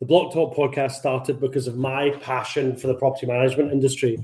The 0.00 0.06
Blocktalk 0.06 0.56
podcast 0.56 0.92
started 0.92 1.40
because 1.40 1.66
of 1.66 1.76
my 1.76 2.08
passion 2.22 2.74
for 2.74 2.86
the 2.86 2.94
property 2.94 3.26
management 3.26 3.70
industry. 3.70 4.18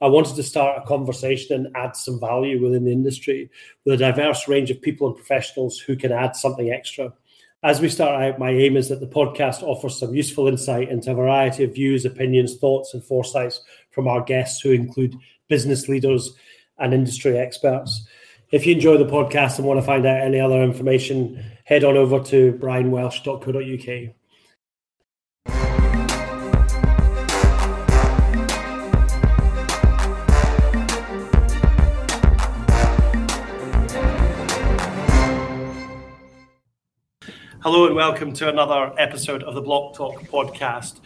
I 0.00 0.06
wanted 0.06 0.36
to 0.36 0.42
start 0.42 0.82
a 0.82 0.86
conversation 0.86 1.54
and 1.54 1.76
add 1.76 1.96
some 1.96 2.18
value 2.18 2.62
within 2.62 2.84
the 2.86 2.92
industry 2.92 3.50
with 3.84 3.92
a 3.94 3.98
diverse 3.98 4.48
range 4.48 4.70
of 4.70 4.80
people 4.80 5.06
and 5.06 5.14
professionals 5.14 5.78
who 5.78 5.96
can 5.96 6.12
add 6.12 6.34
something 6.34 6.70
extra. 6.70 7.12
As 7.62 7.78
we 7.78 7.90
start 7.90 8.22
out, 8.22 8.38
my 8.38 8.52
aim 8.52 8.74
is 8.74 8.88
that 8.88 9.00
the 9.00 9.06
podcast 9.06 9.62
offers 9.62 9.98
some 9.98 10.14
useful 10.14 10.48
insight 10.48 10.88
into 10.88 11.10
a 11.10 11.14
variety 11.14 11.64
of 11.64 11.74
views, 11.74 12.06
opinions, 12.06 12.56
thoughts, 12.56 12.94
and 12.94 13.04
foresights 13.04 13.60
from 13.90 14.08
our 14.08 14.22
guests, 14.22 14.62
who 14.62 14.70
include 14.70 15.14
business 15.46 15.90
leaders 15.90 16.34
and 16.78 16.94
industry 16.94 17.36
experts. 17.36 18.06
If 18.50 18.64
you 18.64 18.74
enjoy 18.74 18.96
the 18.96 19.04
podcast 19.04 19.58
and 19.58 19.66
want 19.66 19.78
to 19.78 19.86
find 19.86 20.06
out 20.06 20.22
any 20.22 20.40
other 20.40 20.62
information, 20.62 21.44
head 21.64 21.84
on 21.84 21.98
over 21.98 22.18
to 22.24 22.54
brianwelsh.co.uk. 22.54 24.14
Hello 37.62 37.86
and 37.86 37.94
welcome 37.94 38.32
to 38.32 38.48
another 38.48 38.92
episode 38.98 39.44
of 39.44 39.54
the 39.54 39.62
Blocktalk 39.62 40.26
podcast. 40.28 40.98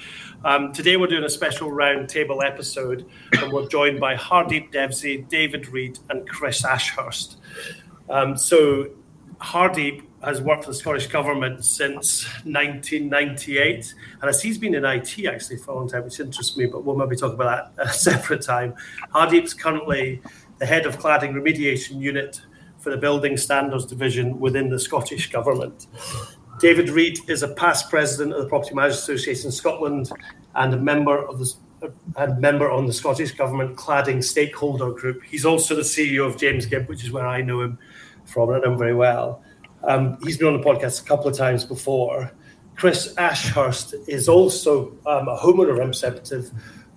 Um, 0.43 0.73
today 0.73 0.97
we're 0.97 1.07
doing 1.07 1.25
a 1.25 1.29
special 1.29 1.69
roundtable 1.69 2.43
episode 2.43 3.05
and 3.33 3.53
we're 3.53 3.69
joined 3.69 4.01
by 4.01 4.15
Hardip 4.15 4.73
Devsi, 4.73 5.29
David 5.29 5.69
Reid 5.69 5.99
and 6.09 6.27
Chris 6.27 6.65
Ashurst. 6.65 7.37
Um, 8.09 8.39
so 8.39 8.89
Hardip 9.39 10.01
has 10.25 10.41
worked 10.41 10.65
for 10.65 10.71
the 10.71 10.77
Scottish 10.79 11.09
Government 11.09 11.63
since 11.63 12.25
1998 12.45 13.95
and 14.23 14.31
as 14.31 14.41
he's 14.41 14.57
been 14.57 14.75
in 14.75 14.87
IT 14.87 15.27
actually 15.27 15.59
for 15.59 15.73
a 15.73 15.75
long 15.75 15.91
time, 15.91 16.05
which 16.05 16.21
interests 16.21 16.57
me, 16.57 16.65
but 16.65 16.85
we'll 16.87 16.97
maybe 16.97 17.17
talk 17.17 17.35
about 17.35 17.77
that 17.77 17.87
a 17.91 17.93
separate 17.93 18.41
time. 18.41 18.75
Hardip's 19.15 19.53
currently 19.53 20.23
the 20.57 20.65
head 20.65 20.87
of 20.87 20.99
cladding 20.99 21.35
remediation 21.35 22.01
unit 22.01 22.41
for 22.79 22.89
the 22.89 22.97
Building 22.97 23.37
Standards 23.37 23.85
Division 23.85 24.41
within 24.41 24.71
the 24.71 24.79
Scottish 24.79 25.31
Government. 25.31 25.87
David 26.59 26.89
Reid 26.89 27.19
is 27.29 27.43
a 27.43 27.49
past 27.49 27.91
president 27.91 28.35
of 28.35 28.43
the 28.43 28.49
Property 28.49 28.75
Managers 28.75 28.99
Association 28.99 29.47
in 29.47 29.53
Scotland 29.53 30.11
and 30.55 30.73
a 30.73 30.77
member 30.79 31.27
of 31.27 31.39
the 31.39 31.55
and 32.17 32.41
member 32.41 32.71
on 32.71 32.87
the 32.87 32.93
Scottish 32.93 33.33
Government 33.33 33.77
Cladding 33.77 34.25
Stakeholder 34.25 34.93
Group. 34.93 35.23
He's 35.23 35.45
also 35.45 35.75
the 35.75 35.83
CEO 35.83 36.27
of 36.27 36.39
James 36.39 36.65
Gibb, 36.65 36.89
which 36.89 37.05
is 37.05 37.13
where 37.13 37.27
I 37.27 37.43
know 37.43 37.61
him 37.61 37.79
from, 38.25 38.49
and 38.49 38.57
I 38.57 38.61
know 38.61 38.73
him 38.73 38.79
very 38.79 38.95
well. 38.95 39.43
Um, 39.85 40.17
he's 40.23 40.39
been 40.39 40.49
on 40.49 40.59
the 40.59 40.67
podcast 40.67 41.03
a 41.03 41.05
couple 41.05 41.29
of 41.29 41.37
times 41.37 41.65
before. 41.65 42.33
Chris 42.77 43.15
Ashurst 43.19 43.95
is 44.09 44.29
also 44.29 44.97
um, 45.07 45.29
a 45.29 45.37
homeowner 45.37 45.77
representative 45.77 46.51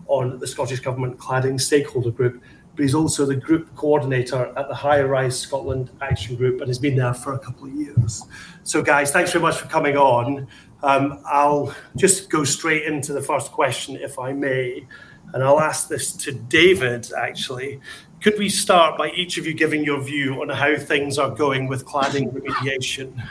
on 0.08 0.40
the 0.40 0.48
Scottish 0.48 0.80
Government 0.80 1.18
Cladding 1.18 1.60
Stakeholder 1.60 2.12
Group, 2.12 2.42
but 2.80 2.84
he's 2.84 2.96
also 2.96 3.26
the 3.26 3.36
group 3.36 3.76
coordinator 3.76 4.54
at 4.56 4.70
the 4.70 4.74
High 4.74 5.02
Rise 5.02 5.38
Scotland 5.38 5.90
Action 6.00 6.38
Group 6.38 6.62
and 6.62 6.70
has 6.70 6.80
been 6.80 6.96
there 6.96 7.14
for 7.14 7.34
a 7.34 7.40
couple 7.40 7.68
of 7.68 7.74
years. 7.74 8.24
So, 8.64 8.82
guys, 8.82 9.12
thanks 9.12 9.34
very 9.34 9.42
much 9.42 9.58
for 9.58 9.68
coming 9.68 9.98
on. 9.98 10.48
Um, 10.82 11.22
I'll 11.26 11.76
just 11.98 12.30
go 12.30 12.46
straight 12.46 12.84
into 12.84 13.12
the 13.12 13.22
first 13.22 13.52
question, 13.52 13.98
if 13.98 14.18
I 14.18 14.32
may, 14.32 14.88
and 15.34 15.44
I'll 15.44 15.60
ask 15.60 15.90
this 15.90 16.14
to 16.24 16.32
David 16.32 17.12
actually. 17.12 17.82
Could 18.22 18.40
we 18.40 18.48
start 18.48 18.98
by 18.98 19.10
each 19.10 19.38
of 19.38 19.46
you 19.46 19.54
giving 19.54 19.84
your 19.84 20.02
view 20.02 20.42
on 20.42 20.48
how 20.48 20.78
things 20.78 21.18
are 21.18 21.32
going 21.32 21.68
with 21.68 21.84
cladding 21.86 22.32
remediation? 22.32 23.22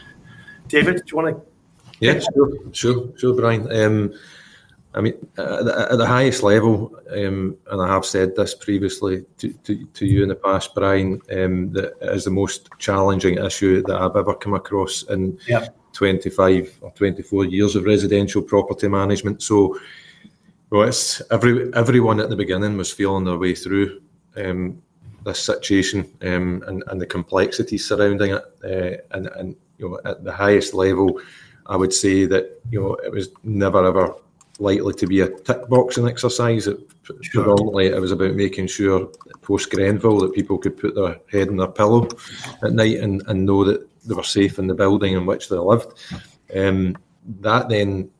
David, 0.66 0.96
do 0.96 1.02
you 1.06 1.16
want 1.16 1.36
to? 1.38 1.42
Yeah, 2.00 2.20
sure, 2.34 2.52
sure, 2.72 3.08
sure, 3.16 3.34
Brian. 3.34 3.72
Um, 3.72 4.12
I 4.94 5.00
mean, 5.00 5.14
at 5.36 5.64
the, 5.64 5.88
at 5.92 5.98
the 5.98 6.06
highest 6.06 6.42
level, 6.42 6.98
um, 7.10 7.56
and 7.70 7.82
I 7.82 7.88
have 7.88 8.06
said 8.06 8.34
this 8.34 8.54
previously 8.54 9.24
to, 9.36 9.52
to, 9.52 9.84
to 9.84 10.06
you 10.06 10.22
in 10.22 10.30
the 10.30 10.34
past, 10.34 10.74
Brian, 10.74 11.20
um, 11.30 11.72
that 11.72 11.94
is 12.00 12.24
the 12.24 12.30
most 12.30 12.70
challenging 12.78 13.38
issue 13.38 13.82
that 13.82 13.96
I've 14.00 14.16
ever 14.16 14.34
come 14.34 14.54
across 14.54 15.02
in 15.04 15.38
yep. 15.46 15.76
25 15.92 16.78
or 16.80 16.90
24 16.92 17.44
years 17.44 17.76
of 17.76 17.84
residential 17.84 18.40
property 18.40 18.88
management. 18.88 19.42
So, 19.42 19.78
well, 20.70 20.88
it's 20.88 21.20
every 21.30 21.72
everyone 21.74 22.20
at 22.20 22.30
the 22.30 22.36
beginning 22.36 22.76
was 22.76 22.92
feeling 22.92 23.24
their 23.24 23.38
way 23.38 23.54
through 23.54 24.00
um, 24.36 24.82
this 25.24 25.42
situation 25.42 26.10
um, 26.22 26.64
and, 26.66 26.82
and 26.86 27.00
the 27.00 27.06
complexities 27.06 27.86
surrounding 27.86 28.32
it, 28.32 28.44
uh, 28.64 29.16
and, 29.16 29.26
and 29.36 29.56
you 29.76 29.88
know, 29.88 30.00
at 30.04 30.24
the 30.24 30.32
highest 30.32 30.72
level, 30.72 31.20
I 31.66 31.76
would 31.76 31.92
say 31.92 32.24
that 32.26 32.60
you 32.70 32.80
know 32.80 32.94
it 32.94 33.12
was 33.12 33.28
never 33.44 33.84
ever 33.84 34.14
likely 34.58 34.92
to 34.92 35.06
be 35.06 35.20
a 35.20 35.30
tick 35.40 35.68
boxing 35.68 36.08
exercise. 36.08 36.66
It, 36.66 36.78
sure. 37.02 37.16
Predominantly, 37.44 37.86
it 37.86 38.00
was 38.00 38.12
about 38.12 38.34
making 38.34 38.66
sure 38.66 39.10
post 39.42 39.70
Grenfell 39.70 40.20
that 40.20 40.34
people 40.34 40.58
could 40.58 40.76
put 40.76 40.94
their 40.94 41.20
head 41.30 41.48
in 41.48 41.56
their 41.56 41.68
pillow 41.68 42.08
at 42.62 42.72
night 42.72 42.98
and, 42.98 43.22
and 43.28 43.46
know 43.46 43.64
that 43.64 43.88
they 44.04 44.14
were 44.14 44.22
safe 44.22 44.58
in 44.58 44.66
the 44.66 44.74
building 44.74 45.14
in 45.14 45.26
which 45.26 45.48
they 45.48 45.56
lived. 45.56 45.92
Um, 46.54 46.96
that 47.40 47.68
then 47.68 48.10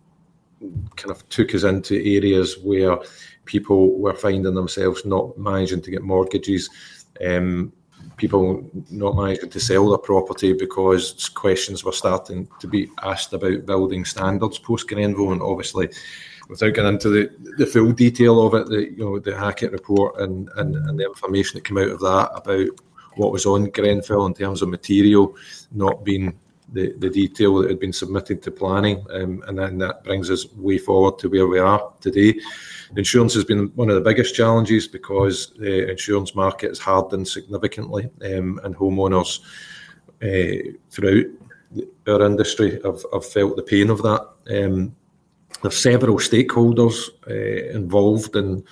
kind 0.96 1.10
of 1.10 1.28
took 1.28 1.54
us 1.54 1.64
into 1.64 1.96
areas 1.96 2.58
where 2.58 2.98
people 3.44 3.98
were 3.98 4.14
finding 4.14 4.54
themselves 4.54 5.04
not 5.04 5.36
managing 5.38 5.80
to 5.82 5.90
get 5.90 6.02
mortgages. 6.02 6.68
Um, 7.24 7.72
people 8.18 8.68
not 8.90 9.16
managing 9.16 9.48
to 9.48 9.60
sell 9.60 9.88
their 9.88 9.98
property 9.98 10.52
because 10.52 11.30
questions 11.30 11.84
were 11.84 11.92
starting 11.92 12.48
to 12.60 12.66
be 12.66 12.90
asked 13.02 13.32
about 13.32 13.64
building 13.64 14.04
standards 14.04 14.58
post 14.58 14.88
Grenfell, 14.88 15.32
and 15.32 15.40
obviously 15.40 15.88
without 16.48 16.74
getting 16.74 16.94
into 16.94 17.08
the, 17.08 17.30
the 17.56 17.66
full 17.66 17.92
detail 17.92 18.46
of 18.46 18.54
it, 18.54 18.68
the 18.68 18.90
you 18.90 19.04
know 19.04 19.18
the 19.18 19.30
Hackitt 19.30 19.72
report 19.72 20.20
and, 20.20 20.50
and, 20.56 20.74
and 20.74 20.98
the 20.98 21.04
information 21.04 21.56
that 21.56 21.64
came 21.64 21.78
out 21.78 21.88
of 21.88 22.00
that 22.00 22.30
about 22.34 22.68
what 23.16 23.32
was 23.32 23.46
on 23.46 23.70
Grenfell 23.70 24.26
in 24.26 24.34
terms 24.34 24.62
of 24.62 24.68
material 24.68 25.34
not 25.72 26.04
being 26.04 26.38
the, 26.72 26.92
the 26.98 27.10
detail 27.10 27.56
that 27.56 27.70
had 27.70 27.80
been 27.80 27.92
submitted 27.92 28.42
to 28.42 28.50
planning, 28.50 29.04
um, 29.12 29.42
and 29.46 29.58
then 29.58 29.78
that 29.78 30.04
brings 30.04 30.30
us 30.30 30.52
way 30.52 30.78
forward 30.78 31.18
to 31.18 31.28
where 31.28 31.46
we 31.46 31.58
are 31.58 31.92
today. 32.00 32.34
Insurance 32.96 33.34
has 33.34 33.44
been 33.44 33.68
one 33.74 33.88
of 33.88 33.94
the 33.94 34.00
biggest 34.00 34.34
challenges 34.34 34.88
because 34.88 35.52
the 35.58 35.90
insurance 35.90 36.34
market 36.34 36.68
has 36.68 36.78
hardened 36.78 37.28
significantly, 37.28 38.08
um, 38.24 38.60
and 38.64 38.74
homeowners 38.74 39.40
uh, 40.22 40.72
throughout 40.90 41.26
our 42.06 42.22
industry 42.22 42.80
have, 42.84 43.04
have, 43.12 43.26
felt 43.26 43.56
the 43.56 43.62
pain 43.62 43.90
of 43.90 44.02
that. 44.02 44.26
Um, 44.50 44.94
there's 45.62 45.76
several 45.76 46.16
stakeholders 46.16 47.08
uh, 47.28 47.76
involved 47.76 48.36
in 48.36 48.64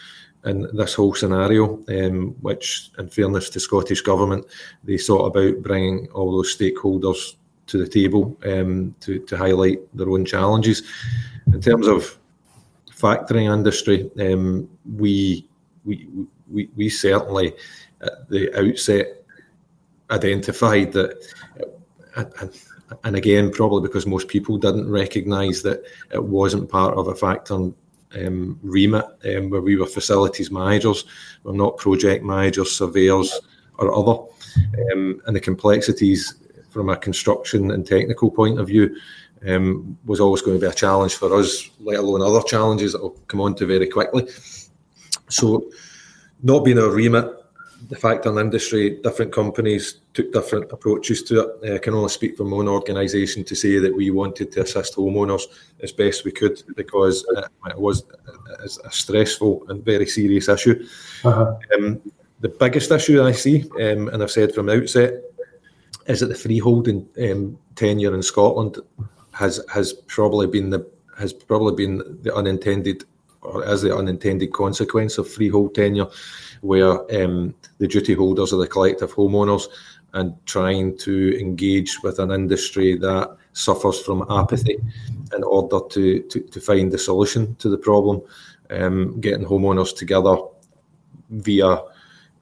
in 0.47 0.69
this 0.76 0.94
whole 0.94 1.12
scenario, 1.12 1.82
um, 1.88 2.37
which, 2.41 2.91
in 2.99 3.09
fairness 3.09 3.50
to 3.50 3.60
Scottish 3.60 4.00
Government, 4.00 4.47
they 4.84 4.97
thought 4.97 5.26
about 5.26 5.62
bringing 5.62 6.09
all 6.12 6.31
those 6.31 6.56
stakeholders 6.56 7.34
to 7.66 7.78
the 7.78 7.88
table 7.88 8.37
um, 8.47 8.94
to, 9.00 9.19
to 9.19 9.37
highlight 9.37 9.81
their 9.97 10.09
own 10.09 10.25
challenges. 10.25 10.84
In 11.53 11.60
terms 11.60 11.88
of 11.88 12.16
factoring 12.96 13.52
industry, 13.52 14.10
um, 14.20 14.68
we, 14.96 15.48
we, 15.84 16.08
we, 16.50 16.68
we 16.76 16.88
certainly 16.88 17.54
at 18.00 18.28
the 18.28 18.54
outset 18.58 19.22
identified 20.10 20.92
that, 20.92 21.16
uh, 22.16 22.24
and 23.04 23.16
again, 23.16 23.50
probably 23.50 23.86
because 23.86 24.06
most 24.06 24.28
people 24.28 24.56
didn't 24.56 24.90
recognise 24.90 25.62
that 25.62 25.82
it 26.12 26.22
wasn't 26.22 26.70
part 26.70 26.96
of 26.96 27.08
a 27.08 27.14
factoring 27.14 27.74
um, 28.14 28.58
remit 28.62 29.04
um, 29.24 29.50
where 29.50 29.60
we 29.60 29.76
were 29.76 29.86
facilities 29.86 30.50
managers, 30.50 31.04
we're 31.42 31.52
not 31.52 31.76
project 31.76 32.24
managers, 32.24 32.72
surveyors, 32.72 33.40
or 33.78 33.94
other. 33.94 34.22
Um, 34.92 35.20
and 35.26 35.36
the 35.36 35.40
complexities 35.40 36.36
from 36.70 36.88
a 36.88 36.96
construction 36.96 37.72
and 37.72 37.86
technical 37.86 38.30
point 38.30 38.58
of 38.58 38.68
view 38.68 38.96
um, 39.47 39.98
was 40.04 40.20
always 40.20 40.42
going 40.42 40.58
to 40.58 40.66
be 40.66 40.70
a 40.70 40.74
challenge 40.74 41.14
for 41.14 41.34
us, 41.34 41.70
let 41.80 41.98
alone 41.98 42.22
other 42.22 42.42
challenges 42.42 42.93
that 42.93 43.00
I'll 43.00 43.11
come 43.28 43.40
on 43.40 43.55
to 43.56 43.66
very 43.66 43.88
quickly. 43.88 44.28
So, 45.28 45.70
not 46.43 46.64
being 46.64 46.78
a 46.78 46.88
remit, 46.88 47.26
the 47.88 47.96
fact 47.96 48.26
in 48.26 48.38
industry, 48.38 48.99
different 49.02 49.32
companies 49.32 50.00
took 50.14 50.32
different 50.32 50.72
approaches 50.72 51.22
to 51.25 51.40
it. 51.40 51.75
I 51.75 51.78
can 51.78 51.94
only 51.94 52.08
speak 52.08 52.37
for 52.37 52.44
my 52.44 52.56
own 52.56 52.69
organisation 52.69 53.44
to 53.44 53.55
say 53.55 53.78
that 53.78 53.94
we 53.94 54.11
wanted 54.11 54.52
to 54.52 54.62
assist 54.62 54.96
homeowners 54.96 55.43
as 55.82 55.93
best 55.93 56.25
we 56.25 56.32
could 56.32 56.62
because 56.75 57.25
it 57.66 57.78
was 57.78 58.05
a 58.84 58.90
stressful 58.90 59.66
and 59.69 59.84
very 59.84 60.06
serious 60.06 60.49
issue. 60.49 60.87
Uh-huh. 61.25 61.56
Um, 61.76 62.00
the 62.40 62.49
biggest 62.49 62.90
issue 62.90 63.22
I 63.22 63.32
see, 63.32 63.69
um, 63.81 64.08
and 64.08 64.22
I've 64.22 64.31
said 64.31 64.55
from 64.55 64.66
the 64.66 64.82
outset, 64.82 65.22
is 66.06 66.20
that 66.20 66.26
the 66.26 66.34
freeholding 66.34 67.06
um, 67.31 67.58
tenure 67.75 68.14
in 68.14 68.22
Scotland 68.22 68.78
has 69.37 69.61
has 69.73 69.93
probably 69.93 70.47
been 70.47 70.71
the 70.71 70.87
has 71.19 71.33
probably 71.33 71.75
been 71.75 72.19
the 72.23 72.35
unintended 72.35 73.05
or 73.43 73.65
as 73.65 73.83
the 73.83 73.94
unintended 73.94 74.53
consequence 74.53 75.19
of 75.19 75.31
freehold 75.31 75.75
tenure, 75.75 76.06
where 76.62 76.93
um, 77.23 77.55
the 77.79 77.87
duty 77.87 78.15
holders 78.15 78.53
are 78.53 78.56
the 78.56 78.67
collective 78.67 79.15
homeowners 79.15 79.69
and 80.15 80.35
trying 80.47 80.97
to 80.97 81.38
engage 81.38 82.03
with 82.03 82.19
an 82.19 82.31
industry 82.31 82.97
that 82.97 83.37
suffers 83.53 84.00
from 84.00 84.27
apathy 84.31 84.79
in 85.35 85.43
order 85.44 85.79
to, 85.91 86.23
to, 86.23 86.41
to 86.41 86.61
find 86.61 86.91
the 86.91 86.99
solution 86.99 87.55
to 87.56 87.69
the 87.69 87.79
problem. 87.79 88.23
Um, 88.71 89.21
getting 89.21 89.47
homeowners 89.47 89.94
together 89.97 90.37
via 91.31 91.83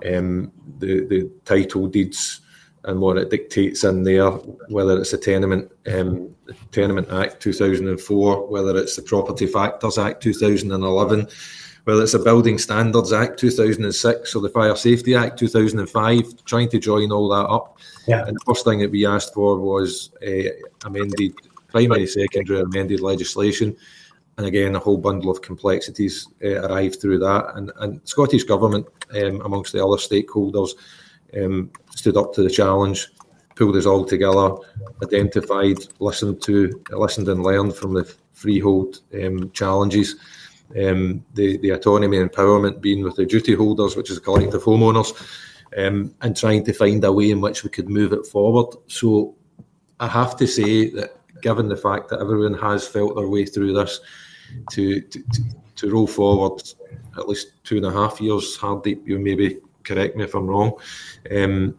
um, 0.06 0.52
the, 0.79 1.05
the 1.05 1.31
title 1.44 1.87
deeds 1.87 2.41
and 2.84 3.00
what 3.00 3.16
it 3.16 3.31
dictates 3.31 3.84
in 3.84 4.02
there, 4.02 4.31
whether 4.69 4.98
it's 4.98 5.10
the 5.10 5.19
Tenement 5.19 5.70
um, 5.86 6.34
Tenement 6.70 7.10
Act 7.10 7.40
2004, 7.40 8.46
whether 8.48 8.76
it's 8.76 8.96
the 8.96 9.02
Property 9.02 9.46
Factors 9.46 9.98
Act 9.98 10.22
2011, 10.22 11.26
whether 11.84 12.02
it's 12.02 12.12
the 12.12 12.19
Building 12.19 12.58
Standards 12.58 13.12
Act 13.12 13.38
2006 13.38 14.34
or 14.34 14.42
the 14.42 14.48
Fire 14.48 14.76
Safety 14.76 15.14
Act 15.14 15.38
2005, 15.38 16.44
trying 16.44 16.69
to 16.70 16.78
join 16.78 17.12
all 17.12 17.28
that 17.28 17.46
up. 17.46 17.78
Yeah. 18.06 18.26
And 18.26 18.36
the 18.36 18.44
first 18.46 18.64
thing 18.64 18.81
that 18.81 18.90
we 18.90 19.06
asked 19.06 19.34
for 19.34 19.58
was 19.58 20.10
uh, 20.26 20.50
amended 20.84 21.34
primary, 21.69 22.06
secondary, 22.06 22.60
amended 22.60 23.00
legislation. 23.00 23.76
And 24.36 24.46
again, 24.46 24.75
a 24.75 24.81
whole 24.81 24.96
bundle 24.96 25.31
of 25.31 25.42
complexities 25.42 26.26
uh, 26.44 26.69
arrived 26.69 27.00
through 27.00 27.19
that. 27.20 27.52
And, 27.54 27.70
and 27.81 28.00
Scottish 28.04 28.44
Government, 28.44 28.86
um, 29.14 29.40
amongst 29.42 29.72
the 29.72 29.84
other 29.84 29.96
stakeholders, 29.96 30.70
um, 31.36 31.70
stood 31.90 32.16
up 32.16 32.32
to 32.34 32.42
the 32.42 32.50
challenge, 32.50 33.08
pulled 33.54 33.76
us 33.76 33.86
all 33.86 34.04
together, 34.04 34.52
identified, 35.02 35.76
listened 36.00 36.42
to, 36.42 36.82
listened 36.90 37.28
and 37.28 37.42
learned 37.42 37.75
from 37.75 37.94
the 37.94 38.04
freehold 38.32 39.00
um, 39.22 39.50
challenges. 39.52 40.16
Um, 40.70 41.25
the, 41.34 41.58
the 41.58 41.70
autonomy 41.70 42.19
and 42.19 42.31
empowerment 42.31 42.81
being 42.81 43.04
with 43.04 43.16
the 43.16 43.26
duty 43.26 43.54
holders, 43.54 43.96
which 43.96 44.10
is 44.10 44.19
a 44.19 44.20
collective 44.20 44.62
homeowners, 44.62 45.12
um, 45.76 46.14
and 46.22 46.36
trying 46.36 46.64
to 46.64 46.72
find 46.72 47.04
a 47.04 47.12
way 47.12 47.31
in 47.31 47.40
which 47.40 47.62
we 47.62 47.70
could 47.70 47.88
move 47.88 48.12
it 48.12 48.26
forward. 48.26 48.75
So 48.88 49.36
I 50.00 50.08
have 50.08 50.36
to 50.36 50.46
say 50.46 50.90
that 50.90 51.16
given 51.42 51.69
the 51.69 51.76
fact 51.76 52.08
that 52.08 52.20
everyone 52.20 52.54
has 52.54 52.88
felt 52.88 53.14
their 53.14 53.28
way 53.28 53.44
through 53.44 53.75
this, 53.75 54.00
to, 54.70 55.00
to, 55.00 55.22
to, 55.76 55.90
roll 55.90 56.06
forward 56.06 56.62
at 57.19 57.28
least 57.28 57.52
two 57.64 57.76
and 57.76 57.86
a 57.86 57.92
half 57.92 58.20
years, 58.20 58.56
Hardip, 58.56 59.06
you 59.06 59.19
maybe 59.19 59.58
correct 59.84 60.16
me 60.16 60.25
if 60.25 60.34
I'm 60.34 60.46
wrong. 60.46 60.72
Um, 61.31 61.78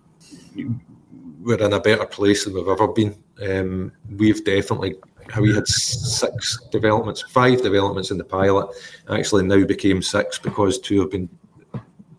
we're 1.41 1.57
in 1.57 1.73
a 1.73 1.79
better 1.79 2.05
place 2.05 2.45
than 2.45 2.53
we've 2.53 2.67
ever 2.67 2.87
been. 2.87 3.15
Um, 3.41 3.91
we've 4.09 4.43
definitely 4.43 4.95
we 5.39 5.53
had 5.53 5.67
six 5.67 6.59
developments, 6.71 7.23
five 7.23 7.61
developments 7.61 8.11
in 8.11 8.17
the 8.17 8.23
pilot. 8.23 8.69
Actually, 9.09 9.43
now 9.43 9.65
became 9.65 10.01
six 10.01 10.37
because 10.39 10.79
two 10.79 11.01
have 11.01 11.11
been 11.11 11.29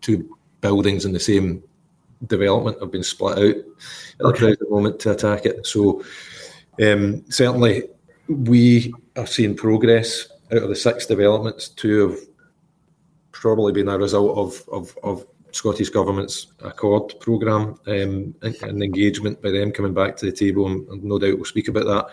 two 0.00 0.36
buildings 0.60 1.04
in 1.04 1.12
the 1.12 1.20
same 1.20 1.62
development 2.26 2.80
have 2.80 2.90
been 2.90 3.02
split 3.02 3.38
out 3.38 3.56
at 3.56 3.64
the 4.18 4.32
present 4.32 4.70
moment 4.70 4.98
to 5.00 5.12
attack 5.12 5.46
it. 5.46 5.66
So 5.66 6.02
um, 6.82 7.24
certainly 7.30 7.84
we 8.28 8.92
are 9.16 9.26
seeing 9.26 9.56
progress 9.56 10.28
out 10.52 10.62
of 10.62 10.68
the 10.68 10.76
six 10.76 11.06
developments. 11.06 11.68
Two 11.68 12.08
have 12.08 12.18
probably 13.32 13.72
been 13.72 13.88
a 13.88 13.98
result 13.98 14.36
of, 14.38 14.68
of, 14.72 14.98
of 15.02 15.26
Scottish 15.56 15.88
Government's 15.88 16.48
Accord 16.60 17.18
programme 17.18 17.80
um, 17.86 18.34
and, 18.42 18.62
and, 18.62 18.82
engagement 18.82 19.40
by 19.40 19.50
them 19.50 19.72
coming 19.72 19.94
back 19.94 20.16
to 20.16 20.26
the 20.26 20.32
table, 20.32 20.66
and, 20.66 21.02
no 21.02 21.18
doubt 21.18 21.36
we'll 21.36 21.44
speak 21.44 21.68
about 21.68 21.86
that. 21.86 22.06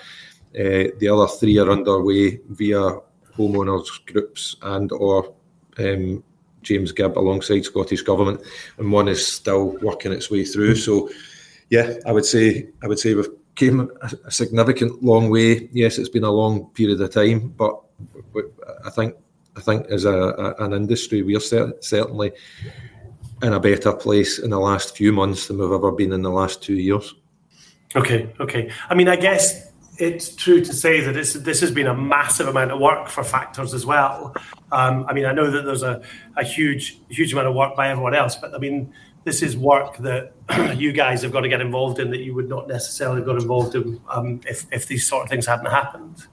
Uh, 0.56 0.92
the 1.00 1.10
other 1.10 1.28
three 1.28 1.57
are 1.57 1.69
underway 1.69 2.40
via 2.50 2.98
homeowners 3.36 4.06
groups 4.06 4.56
and 4.62 4.92
or 4.92 5.34
um, 5.80 6.24
James 6.62 6.92
Gibb 6.92 7.18
alongside 7.18 7.66
Scottish 7.66 8.01
Government, 8.01 8.42
and 8.78 8.92
one 8.92 9.07
is 9.07 9.25
still 9.28 9.78
working 9.81 10.13
its 10.13 10.31
way 10.31 10.46
through. 10.46 10.75
So, 10.75 11.10
yeah, 11.69 11.96
I 12.06 12.12
would 12.12 12.25
say 12.25 12.69
I 12.81 12.88
would 12.88 13.00
say 13.00 13.13
we've 13.13 13.30
came 13.56 13.92
a, 14.01 14.31
significant 14.31 15.04
long 15.04 15.30
way. 15.30 15.69
Yes, 15.74 15.98
it's 15.98 16.10
been 16.10 16.24
a 16.24 16.31
long 16.31 16.68
period 16.68 17.01
of 17.01 17.12
time, 17.12 17.50
but 17.50 17.80
I 18.86 18.89
think 18.89 19.16
I 19.56 19.62
think 19.62 19.88
as 19.88 20.06
a, 20.06 20.13
a 20.13 20.66
an 20.66 20.74
industry, 20.74 21.22
we're 21.24 21.39
certainly 21.39 22.31
in 23.44 23.54
a 23.54 23.60
better 23.60 23.94
place 23.94 24.40
in 24.40 24.50
the 24.50 24.60
last 24.60 24.95
few 24.95 25.12
months 25.12 25.48
than 25.48 25.57
we've 25.57 25.72
ever 25.72 25.92
been 25.92 26.13
in 26.13 26.22
the 26.22 26.31
last 26.31 26.63
two 26.63 26.75
years. 26.75 27.13
Okay, 27.95 28.34
okay. 28.40 28.72
I 28.90 28.95
mean, 28.95 29.07
I 29.07 29.18
guess 29.18 29.72
it's 29.98 30.36
true 30.36 30.62
to 30.62 30.74
say 30.74 31.01
that 31.01 31.12
this 31.12 31.34
this 31.34 31.62
has 31.62 31.69
been 31.69 31.88
a 31.88 31.95
massive 31.95 32.48
amount 32.48 32.72
of 32.72 32.80
work 32.80 33.07
for 33.10 33.24
factors 33.24 33.74
as 33.74 33.86
well. 33.86 34.36
Um, 34.72 35.06
I 35.07 35.13
mean, 35.13 35.25
I 35.25 35.34
know 35.34 35.51
that 35.51 35.66
there's 35.66 35.84
a, 35.84 36.01
a 36.36 36.44
huge 36.44 37.00
huge 37.10 37.34
amount 37.34 37.48
of 37.48 37.56
work 37.56 37.75
by 37.75 37.90
everyone 37.90 38.16
else, 38.16 38.36
but 38.36 38.56
I 38.56 38.57
mean, 38.57 38.92
this 39.25 39.44
is 39.44 39.56
work 39.56 39.98
that 39.98 40.31
you 40.78 40.92
guys 40.94 41.22
have 41.22 41.31
got 41.31 41.42
to 41.42 41.50
get 41.50 41.62
involved 41.62 42.00
in 42.00 42.10
that 42.12 42.22
you 42.22 42.34
would 42.34 42.50
not 42.50 42.68
necessarily 42.68 43.18
have 43.18 43.25
got 43.25 43.42
involved 43.42 43.75
in 43.75 44.01
um, 44.10 44.42
if 44.48 44.66
if 44.72 44.88
these 44.88 45.06
sort 45.06 45.24
of 45.24 45.30
things 45.30 45.46
hadn't 45.46 45.68
happened. 45.68 46.25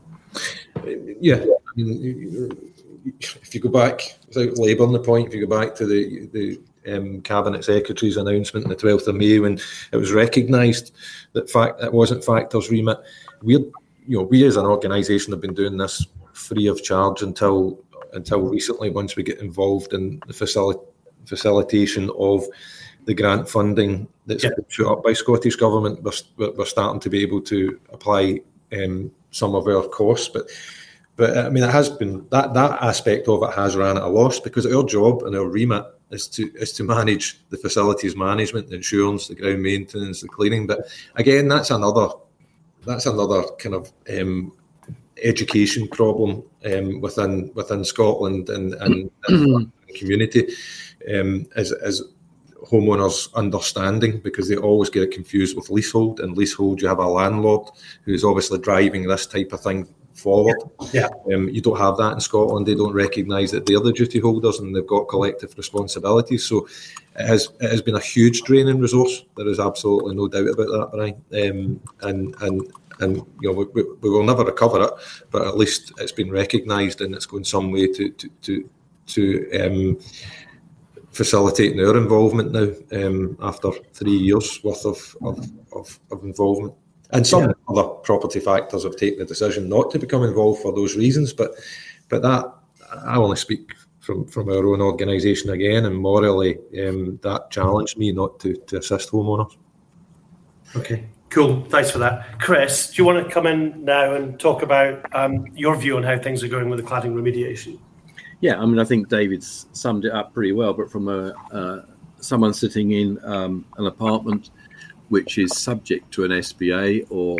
Yeah, 1.21 1.37
I 1.37 1.73
mean, 1.77 2.73
if 3.21 3.55
you 3.55 3.61
go 3.61 3.69
back 3.69 4.19
without 4.29 4.57
labouring 4.59 4.93
the 4.93 5.01
point, 5.01 5.29
if 5.29 5.35
you 5.35 5.47
go 5.47 5.59
back 5.59 5.75
to 5.75 5.87
the 5.87 6.27
the 6.33 6.61
um, 6.89 7.21
cabinet 7.23 7.65
secretary's 7.65 8.17
announcement 8.17 8.65
on 8.65 8.71
the 8.71 8.77
12th 8.77 9.07
of 9.07 9.15
May 9.15 9.39
when 9.39 9.59
it 9.93 9.97
was 9.97 10.13
recognised 10.13 10.93
that 11.33 11.51
fact 11.51 11.83
it 11.83 11.93
wasn't 11.93 12.25
factors 12.25 12.71
remit. 12.71 12.99
We, 13.43 13.55
you 13.55 13.73
know, 14.19 14.23
we 14.23 14.45
as 14.45 14.57
an 14.57 14.67
organisation 14.67 15.33
have 15.33 15.41
been 15.41 15.55
doing 15.55 15.77
this 15.77 16.07
free 16.33 16.67
of 16.67 16.83
charge 16.83 17.23
until 17.23 17.83
until 18.13 18.41
recently. 18.41 18.91
Once 18.91 19.17
we 19.17 19.23
get 19.23 19.39
involved 19.39 19.93
in 19.93 20.21
the 20.27 20.33
facil- 20.33 20.87
facilitation 21.27 22.11
of 22.19 22.45
the 23.05 23.15
grant 23.15 23.49
funding 23.49 24.09
that's 24.27 24.45
yeah. 24.45 24.51
put 24.77 24.87
up 24.87 25.05
by 25.05 25.13
Scottish 25.13 25.57
government, 25.57 26.03
we're, 26.03 26.51
we're 26.53 26.65
starting 26.65 27.01
to 27.01 27.11
be 27.11 27.23
able 27.23 27.41
to 27.41 27.79
apply 27.93 28.41
um, 28.73 29.11
some 29.31 29.55
of 29.55 29.67
our 29.67 29.87
costs, 29.89 30.29
but. 30.29 30.49
But 31.17 31.37
I 31.37 31.51
mean, 31.51 31.65
it 31.65 31.71
has 31.71 31.91
been 31.91 32.27
that 32.31 32.55
that 32.55 32.83
aspect 32.83 33.29
of 33.29 33.43
it 33.43 33.53
has 33.53 33.77
ran 33.77 33.99
at 33.99 34.05
a 34.05 34.09
loss 34.09 34.41
because 34.41 34.65
our 34.65 34.83
job 34.83 35.25
and 35.25 35.37
our 35.37 35.45
remit 35.45 35.85
is 36.11 36.29
to 36.29 36.51
is 36.55 36.73
to 36.73 36.85
manage 36.85 37.41
the 37.51 37.57
facilities 37.57 38.17
management, 38.17 38.69
the 38.69 38.77
insurance, 38.77 39.29
the 39.29 39.35
ground 39.35 39.63
maintenance, 39.63 40.21
the 40.21 40.29
cleaning. 40.29 40.67
But 40.67 40.81
again, 41.17 41.49
that's 41.49 41.71
another 41.71 42.09
that's 42.85 43.07
another 43.07 43.43
kind 43.59 43.75
of 43.75 43.93
um, 44.09 44.53
education 45.23 45.89
problem 45.89 46.43
um, 46.65 47.01
within 47.01 47.53
within 47.55 47.85
Scotland 47.85 48.49
and 48.49 48.75
and, 48.75 49.11
and 49.29 49.73
community 49.95 50.49
um, 51.15 51.47
as 51.57 51.73
as 51.73 52.03
homeowners 52.71 53.33
understanding 53.35 54.21
because 54.21 54.49
they 54.49 54.57
always 54.57 54.91
get 54.91 55.11
confused 55.11 55.57
with 55.57 55.71
leasehold 55.71 56.21
and 56.21 56.37
leasehold 56.37 56.81
you 56.81 56.87
have 56.87 56.99
a 56.99 57.07
landlord 57.07 57.67
who's 58.05 58.23
obviously 58.23 58.59
driving 58.59 59.09
this 59.09 59.27
type 59.27 59.53
of 59.53 59.61
thing 59.63 59.89
forward. 60.21 60.57
Yeah. 60.93 61.09
Um, 61.33 61.49
you 61.49 61.61
don't 61.61 61.79
have 61.79 61.97
that 61.97 62.13
in 62.13 62.21
Scotland. 62.21 62.67
They 62.67 62.75
don't 62.75 62.93
recognise 62.93 63.51
that 63.51 63.67
they're 63.67 63.81
the 63.81 63.93
duty 63.93 64.21
holders 64.21 64.61
and 64.61 64.75
they've 64.75 64.87
got 64.87 65.09
collective 65.09 65.55
responsibilities. 65.57 66.45
So 66.47 66.69
it 67.17 67.27
has 67.27 67.51
it 67.61 67.71
has 67.71 67.83
been 67.83 67.97
a 67.97 68.01
huge 68.01 68.43
drain 68.43 68.69
in 68.69 68.81
resource. 68.81 69.25
There 69.37 69.49
is 69.49 69.61
absolutely 69.61 70.15
no 70.15 70.29
doubt 70.29 70.49
about 70.49 70.69
that, 70.69 70.89
Brian. 70.93 71.51
Um, 71.51 71.81
and 72.03 72.35
and 72.43 72.73
and 73.01 73.17
you 73.41 73.53
know 73.53 73.67
we, 73.73 73.83
we, 74.03 74.11
will 74.11 74.25
never 74.25 74.45
recover 74.45 74.83
it, 74.85 74.91
but 75.31 75.47
at 75.47 75.57
least 75.57 75.93
it's 75.99 76.13
been 76.13 76.31
recognised 76.31 77.01
and 77.01 77.15
it's 77.15 77.27
going 77.27 77.45
some 77.45 77.73
way 77.73 77.87
to 77.93 78.11
to 78.11 78.29
to, 78.43 78.71
to 79.07 79.61
um, 79.61 79.99
facilitating 81.11 81.81
our 81.81 81.97
involvement 81.97 82.53
now 82.53 82.71
um, 82.93 83.37
after 83.43 83.71
three 83.93 84.17
years 84.17 84.63
worth 84.63 84.85
of, 84.85 85.17
of, 85.23 85.51
of, 85.73 86.01
of 86.13 86.23
involvement. 86.23 86.75
And 87.13 87.27
some 87.27 87.45
yeah. 87.45 87.53
other 87.69 87.89
property 87.89 88.41
factors 88.41 88.85
have 88.85 88.97
taken 88.97 89.19
the 89.19 89.25
decision 89.25 89.69
not 89.69 89.91
to 89.91 89.99
become 89.99 90.23
involved 90.23 90.63
for 90.63 90.73
those 90.73 90.97
reasons. 90.97 91.33
But 91.33 91.53
but 92.09 92.23
that 92.23 92.53
I 93.05 93.17
only 93.17 93.37
speak 93.37 93.75
from, 94.01 94.27
from 94.27 94.49
our 94.49 94.67
own 94.67 94.81
organisation 94.81 95.51
again, 95.51 95.87
and 95.87 95.97
morally 95.97 96.59
um, 96.81 97.19
that 97.23 97.51
challenged 97.51 97.99
me 97.99 98.13
not 98.13 98.41
to, 98.41 98.55
to 98.55 98.79
assist 98.79 99.11
homeowners. 99.11 99.57
Okay, 100.77 101.07
cool. 101.31 101.65
Thanks 101.65 101.91
for 101.91 101.99
that, 101.99 102.39
Chris. 102.41 102.91
Do 102.91 103.03
you 103.03 103.07
want 103.07 103.27
to 103.27 103.33
come 103.33 103.47
in 103.47 103.85
now 103.85 104.15
and 104.15 104.39
talk 104.39 104.63
about 104.63 105.05
um, 105.15 105.47
your 105.55 105.77
view 105.77 105.97
on 105.97 106.03
how 106.03 106.19
things 106.19 106.43
are 106.43 106.49
going 106.49 106.71
with 106.71 106.81
the 106.81 106.89
cladding 106.89 107.13
remediation? 107.15 107.79
Yeah, 108.41 108.59
I 108.59 108.67
mean, 108.67 108.79
I 108.79 108.85
think 108.85 109.09
David's 109.09 109.67
summed 109.73 110.05
it 110.05 110.13
up 110.13 110.33
pretty 110.33 110.53
well. 110.53 110.73
But 110.73 110.91
from 110.91 111.09
a 111.09 111.35
uh, 111.53 111.83
someone 112.21 112.55
sitting 112.55 112.93
in 112.93 113.19
um, 113.25 113.65
an 113.79 113.87
apartment 113.87 114.51
which 115.11 115.39
is 115.39 115.57
subject 115.57 116.11
to 116.15 116.25
an 116.25 116.31
SBA, 116.31 117.07
or 117.11 117.39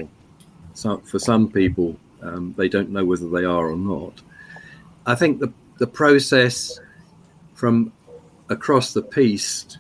some, 0.75 1.01
for 1.03 1.19
some 1.19 1.51
people, 1.51 1.97
um, 2.23 2.55
they 2.59 2.69
don't 2.69 2.91
know 2.91 3.05
whether 3.05 3.29
they 3.29 3.45
are 3.45 3.71
or 3.71 3.77
not. 3.77 4.21
I 5.07 5.15
think 5.15 5.41
the, 5.41 5.53
the 5.79 5.87
process 5.87 6.79
from 7.55 7.93
across 8.49 8.93
the 8.93 9.03
piece, 9.03 9.79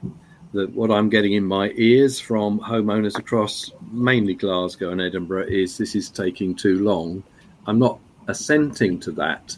that 0.53 0.71
what 0.71 0.91
I'm 0.91 1.09
getting 1.09 1.35
in 1.35 1.45
my 1.45 1.73
ears 1.77 2.19
from 2.19 2.59
homeowners 2.61 3.19
across 3.19 3.71
mainly 3.93 4.35
Glasgow 4.35 4.91
and 4.91 5.01
Edinburgh 5.01 5.47
is 5.49 5.77
this 5.77 5.95
is 5.95 6.09
taking 6.09 6.55
too 6.55 6.79
long. 6.81 7.23
I'm 7.67 7.79
not 7.79 7.99
assenting 8.29 8.99
to 9.01 9.13
that 9.13 9.57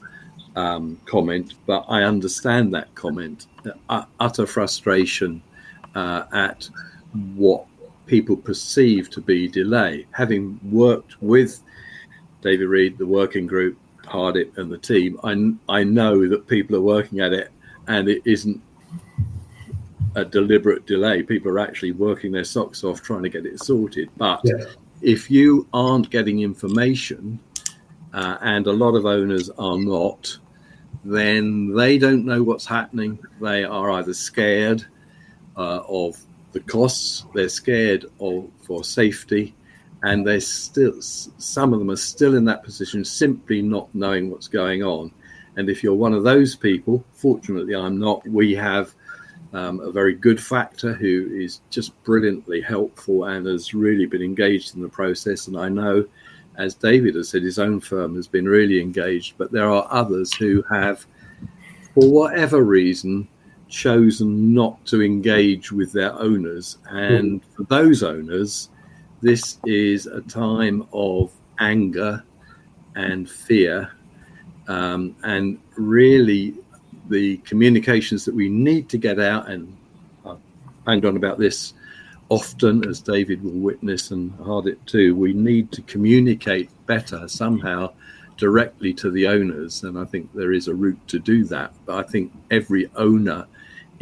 um, 0.57 1.01
comment, 1.07 1.55
but 1.67 1.85
I 1.89 2.03
understand 2.03 2.75
that 2.75 2.95
comment. 2.95 3.47
Uh, 3.89 4.05
utter 4.21 4.47
frustration 4.47 5.43
uh, 5.95 6.25
at 6.33 6.69
what 7.35 7.67
people 8.13 8.37
perceive 8.37 9.09
to 9.09 9.23
be 9.23 9.49
delay. 9.49 10.07
Having 10.11 10.61
worked 10.71 11.17
with 11.23 11.61
David 12.43 12.69
Reid, 12.69 12.99
the 12.99 13.07
working 13.07 13.47
group, 13.47 13.79
Hardip, 14.05 14.59
and 14.59 14.71
the 14.71 14.77
team, 14.77 15.19
I, 15.25 15.79
I 15.79 15.83
know 15.83 16.29
that 16.29 16.47
people 16.47 16.77
are 16.77 16.83
working 16.83 17.21
at 17.21 17.33
it 17.33 17.51
and 17.89 18.11
it 18.11 18.21
isn't 18.27 18.61
a 20.15 20.27
deliberate 20.27 20.85
delay. 20.85 21.23
People 21.23 21.53
are 21.53 21.59
actually 21.59 21.93
working 21.93 22.33
their 22.33 22.45
socks 22.45 22.85
off 22.85 23.01
trying 23.01 23.23
to 23.23 23.31
get 23.31 23.47
it 23.47 23.59
sorted. 23.61 24.11
But 24.19 24.43
yeah. 24.45 24.67
if 25.01 25.31
you 25.31 25.67
aren't 25.73 26.11
getting 26.11 26.41
information, 26.41 27.41
uh, 28.13 28.37
and 28.43 28.67
a 28.67 28.73
lot 28.73 28.95
of 28.95 29.07
owners 29.07 29.49
are 29.57 29.79
not, 29.79 30.37
then 31.03 31.75
they 31.75 31.97
don't 31.97 32.27
know 32.27 32.43
what's 32.43 32.67
happening. 32.67 33.19
They 33.41 33.65
are 33.65 33.91
either 33.93 34.13
scared 34.13 34.85
uh, 35.57 35.81
of 35.89 36.23
the 36.53 36.61
costs, 36.61 37.25
they're 37.35 37.49
scared 37.49 38.07
of 38.21 38.49
for 38.63 38.85
safety, 38.85 39.55
and 40.03 40.27
they're 40.27 40.41
still 40.41 41.01
some 41.01 41.73
of 41.73 41.79
them 41.79 41.91
are 41.91 41.97
still 41.97 42.37
in 42.37 42.45
that 42.47 42.65
position, 42.65 43.05
simply 43.05 43.63
not 43.63 43.95
knowing 43.95 44.31
what's 44.31 44.49
going 44.49 44.83
on. 44.83 45.13
And 45.57 45.69
if 45.69 45.83
you're 45.83 45.95
one 45.95 46.15
of 46.15 46.25
those 46.25 46.57
people, 46.57 47.05
fortunately 47.13 47.75
I'm 47.75 47.99
not. 47.99 48.27
We 48.27 48.55
have 48.55 48.95
um, 49.53 49.81
a 49.81 49.93
very 49.93 50.15
good 50.15 50.43
factor 50.43 50.95
who 50.95 51.31
is 51.33 51.61
just 51.71 52.01
brilliantly 52.05 52.61
helpful 52.61 53.25
and 53.25 53.47
has 53.47 53.75
really 53.75 54.07
been 54.07 54.23
engaged 54.23 54.75
in 54.75 54.83
the 54.83 54.89
process. 54.89 55.47
And 55.47 55.59
I 55.59 55.69
know, 55.69 56.07
as 56.57 56.75
David 56.75 57.15
has 57.17 57.29
said, 57.29 57.43
his 57.43 57.59
own 57.59 57.81
firm 57.81 58.15
has 58.17 58.27
been 58.27 58.47
really 58.47 58.81
engaged, 58.81 59.35
but 59.37 59.53
there 59.53 59.71
are 59.71 59.87
others 59.91 60.33
who 60.33 60.63
have, 60.71 61.07
for 61.95 62.11
whatever 62.11 62.63
reason, 62.63 63.29
chosen 63.73 64.53
not 64.53 64.85
to 64.85 65.03
engage 65.03 65.73
with 65.73 65.93
their 65.93 66.13
owners. 66.21 66.77
And 66.91 67.43
for 67.57 67.65
those 67.65 68.03
owners, 68.03 68.69
this 69.23 69.59
is 69.65 70.07
a 70.07 70.21
time 70.21 70.87
of 70.93 71.33
anger 71.59 72.23
and 72.95 73.29
fear. 73.29 73.91
Um, 74.69 75.17
and 75.25 75.59
really 75.77 76.55
the 77.09 77.39
communications 77.39 78.27
that 78.27 78.35
we 78.35 78.49
need 78.49 78.91
to 78.91 78.99
get 78.99 79.19
out, 79.19 79.49
and 79.49 79.75
I've 80.27 80.39
banged 80.85 81.07
on 81.07 81.17
about 81.17 81.39
this 81.39 81.73
often, 82.29 82.87
as 82.87 83.01
David 83.01 83.43
will 83.43 83.53
witness 83.53 84.11
and 84.11 84.33
Hardip 84.45 84.85
too, 84.85 85.17
we 85.17 85.33
need 85.33 85.73
to 85.73 85.83
communicate 85.83 86.69
better 86.87 87.27
somehow 87.27 87.93
directly 88.37 88.93
to 88.95 89.11
the 89.11 89.27
owners. 89.27 89.83
And 89.83 89.99
I 89.99 90.05
think 90.05 90.31
there 90.35 90.53
is 90.53 90.69
a 90.69 90.75
route 90.75 91.09
to 91.09 91.19
do 91.19 91.45
that. 91.47 91.73
But 91.87 92.05
I 92.05 92.09
think 92.09 92.33
every 92.51 92.91
owner 92.97 93.47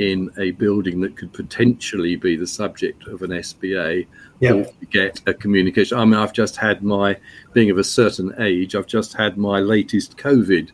in 0.00 0.30
a 0.38 0.52
building 0.52 0.98
that 1.02 1.14
could 1.14 1.30
potentially 1.30 2.16
be 2.16 2.34
the 2.34 2.46
subject 2.46 3.06
of 3.06 3.20
an 3.20 3.32
SBA 3.32 4.06
yeah. 4.40 4.52
will 4.52 4.74
get 4.90 5.20
a 5.26 5.34
communication. 5.34 5.98
I 5.98 6.06
mean, 6.06 6.14
I've 6.14 6.32
just 6.32 6.56
had 6.56 6.82
my, 6.82 7.18
being 7.52 7.70
of 7.70 7.76
a 7.76 7.84
certain 7.84 8.32
age, 8.38 8.74
I've 8.74 8.86
just 8.86 9.12
had 9.12 9.36
my 9.36 9.60
latest 9.60 10.16
COVID 10.16 10.70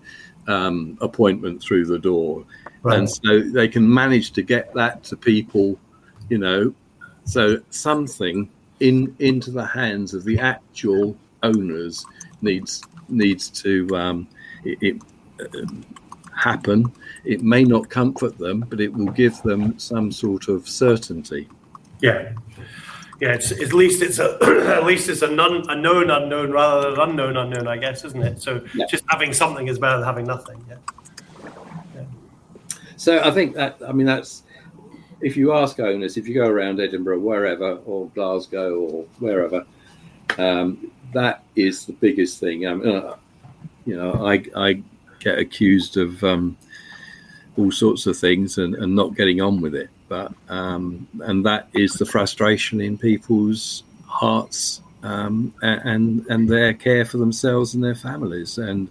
um, 0.47 0.97
appointment 1.00 1.61
through 1.61 1.87
the 1.87 1.99
door. 1.99 2.45
Right. 2.83 3.00
And 3.00 3.11
so 3.11 3.40
they 3.40 3.66
can 3.66 3.92
manage 3.92 4.30
to 4.35 4.42
get 4.42 4.73
that 4.75 5.02
to 5.04 5.16
people, 5.16 5.76
you 6.28 6.38
know, 6.38 6.73
so 7.25 7.61
something 7.71 8.49
in 8.78 9.12
into 9.18 9.50
the 9.50 9.66
hands 9.66 10.14
of 10.14 10.23
the 10.23 10.38
actual 10.38 11.16
owners 11.42 12.06
needs 12.42 12.80
needs 13.09 13.50
to 13.62 13.88
um, 13.97 14.28
it, 14.64 14.78
it 14.80 15.02
uh, 15.40 15.66
happen. 16.37 16.93
It 17.25 17.43
may 17.43 17.64
not 17.64 17.88
comfort 17.88 18.38
them, 18.38 18.61
but 18.61 18.81
it 18.81 18.93
will 18.93 19.12
give 19.12 19.40
them 19.43 19.78
some 19.78 20.12
sort 20.12 20.49
of 20.49 20.69
certainty. 20.69 21.49
Yeah, 22.00 22.33
yeah, 23.21 23.35
it's 23.35 23.52
at 23.62 23.73
least 23.73 24.02
it's 24.02 24.19
a 24.19 24.38
at 24.76 24.85
least 24.85 25.09
it's 25.09 25.23
a, 25.23 25.28
non, 25.28 25.69
a 25.71 25.75
known 25.75 26.11
unknown 26.11 26.52
rather 26.52 26.90
than 26.90 27.00
unknown 27.00 27.37
unknown, 27.37 27.69
I 27.69 27.78
guess, 27.78 28.05
isn't 28.05 28.23
it? 28.23 28.43
So 28.43 28.64
yeah. 28.75 28.87
just 28.87 29.05
having 29.09 29.33
something 29.33 29.69
is 29.69 29.78
better 29.78 29.99
than 29.99 30.07
having 30.07 30.26
nothing. 30.26 30.64
Yeah. 30.69 30.76
yeah. 31.95 32.05
So 32.97 33.21
I 33.21 33.31
think 33.31 33.55
that 33.55 33.78
I 33.87 33.93
mean 33.93 34.07
that's 34.07 34.43
if 35.21 35.37
you 35.37 35.55
ask 35.55 35.81
owners, 35.81 36.16
if 36.16 36.28
you 36.28 36.35
go 36.35 36.47
around 36.47 36.78
Edinburgh, 36.78 37.21
wherever, 37.21 37.76
or 37.87 38.09
Glasgow, 38.11 38.75
or 38.75 39.05
wherever, 39.19 39.64
um, 40.37 40.93
that 41.14 41.43
is 41.55 41.87
the 41.87 41.95
biggest 41.95 42.38
thing. 42.38 42.66
Um, 42.66 42.83
uh, 42.87 43.14
you 43.87 43.97
know, 43.97 44.26
I 44.26 44.45
I 44.55 44.83
get 45.26 45.38
accused 45.40 45.97
of 45.97 46.23
um, 46.23 46.56
all 47.59 47.73
sorts 47.73 48.06
of 48.06 48.16
things 48.16 48.59
and, 48.59 48.76
and 48.76 48.95
not 48.95 49.16
getting 49.16 49.40
on 49.40 49.61
with 49.61 49.75
it. 49.75 49.90
But 50.09 50.33
um, 50.49 51.09
and 51.23 51.45
that 51.45 51.68
is 51.75 51.95
the 51.95 52.06
frustration 52.06 52.80
in 52.80 52.97
people's 52.97 53.83
hearts 54.06 54.80
um, 55.02 55.52
and 55.62 56.25
and 56.28 56.49
their 56.49 56.73
care 56.75 57.04
for 57.04 57.18
themselves 57.18 57.75
and 57.75 57.83
their 57.83 57.97
families. 57.97 58.59
And 58.59 58.88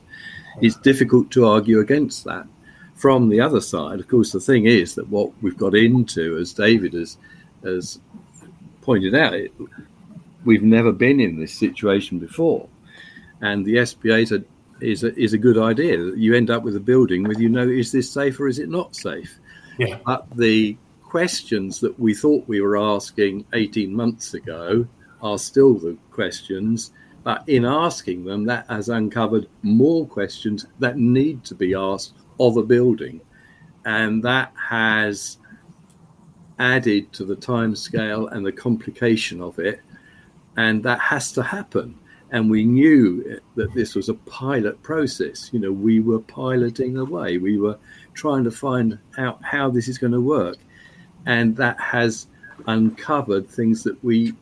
it's 0.62 0.76
difficult 0.76 1.32
to 1.32 1.46
argue 1.46 1.80
against 1.80 2.26
that. 2.26 2.46
From 2.96 3.30
the 3.30 3.42
other 3.42 3.62
side, 3.62 4.00
of 4.00 4.08
course, 4.08 4.32
the 4.32 4.40
thing 4.40 4.66
is 4.66 4.96
that 4.96 5.08
what 5.10 5.32
we've 5.42 5.58
got 5.58 5.76
into, 5.76 6.38
as 6.38 6.54
David 6.54 6.94
has 6.94 7.18
has 7.64 8.00
pointed 8.82 9.16
out, 9.16 9.34
it, 9.34 9.54
we've 10.44 10.64
never 10.64 10.92
been 10.92 11.20
in 11.20 11.40
this 11.40 11.54
situation 11.54 12.20
before, 12.20 12.68
and 13.40 13.66
the 13.66 13.76
SBA 13.76 14.24
is 14.24 14.32
a 14.34 14.44
is 14.82 15.04
a, 15.04 15.18
is 15.20 15.34
a 15.34 15.38
good 15.38 15.58
idea. 15.58 15.98
You 16.16 16.36
end 16.36 16.50
up 16.50 16.64
with 16.64 16.76
a 16.76 16.80
building 16.80 17.24
where 17.24 17.40
you 17.40 17.50
know 17.50 17.68
is 17.68 17.92
this 17.92 18.12
safe 18.12 18.40
or 18.40 18.48
is 18.48 18.60
it 18.60 18.70
not 18.70 18.96
safe. 18.96 19.40
Yeah. 19.78 20.00
But 20.06 20.28
the 20.36 20.78
questions 21.04 21.80
that 21.80 21.98
we 22.00 22.14
thought 22.14 22.48
we 22.48 22.62
were 22.62 22.78
asking 22.78 23.46
18 23.54 23.94
months 23.94 24.34
ago 24.34 24.86
are 25.22 25.38
still 25.38 25.76
the 25.76 25.98
questions. 26.12 26.92
But 27.24 27.48
in 27.48 27.66
asking 27.66 28.26
them, 28.26 28.46
that 28.46 28.68
has 28.68 28.90
uncovered 28.90 29.48
more 29.64 30.06
questions 30.06 30.66
that 30.80 30.98
need 30.98 31.44
to 31.46 31.56
be 31.56 31.74
asked 31.74 32.14
of 32.40 32.58
a 32.58 32.64
building. 32.64 33.22
And 33.86 34.22
that 34.24 34.52
has 34.56 35.38
added 36.60 37.12
to 37.14 37.26
the 37.26 37.36
time 37.36 37.76
scale 37.76 38.28
and 38.28 38.46
the 38.46 38.52
complication 38.52 39.42
of 39.42 39.58
it. 39.60 39.82
And 40.58 40.84
that 40.84 41.00
has 41.00 41.32
to 41.34 41.44
happen. 41.44 41.98
And 42.36 42.52
we 42.52 42.66
knew 42.66 43.40
that 43.56 43.74
this 43.74 43.96
was 43.96 44.10
a 44.10 44.14
pilot 44.14 44.84
process. 44.84 45.50
You 45.54 45.60
know, 45.62 45.72
we 45.72 46.02
were 46.02 46.20
piloting 46.20 46.98
away. 46.98 47.38
We 47.38 47.58
were 47.58 47.78
trying 48.14 48.44
to 48.44 48.52
find 48.52 49.00
out 49.18 49.42
how 49.42 49.70
this 49.70 49.88
is 49.88 49.98
going 49.98 50.12
to 50.12 50.20
work 50.20 50.58
and 51.26 51.56
that 51.56 51.80
has 51.80 52.28
uncovered 52.68 53.50
things 53.50 53.84
that 53.84 54.04
we 54.04 54.34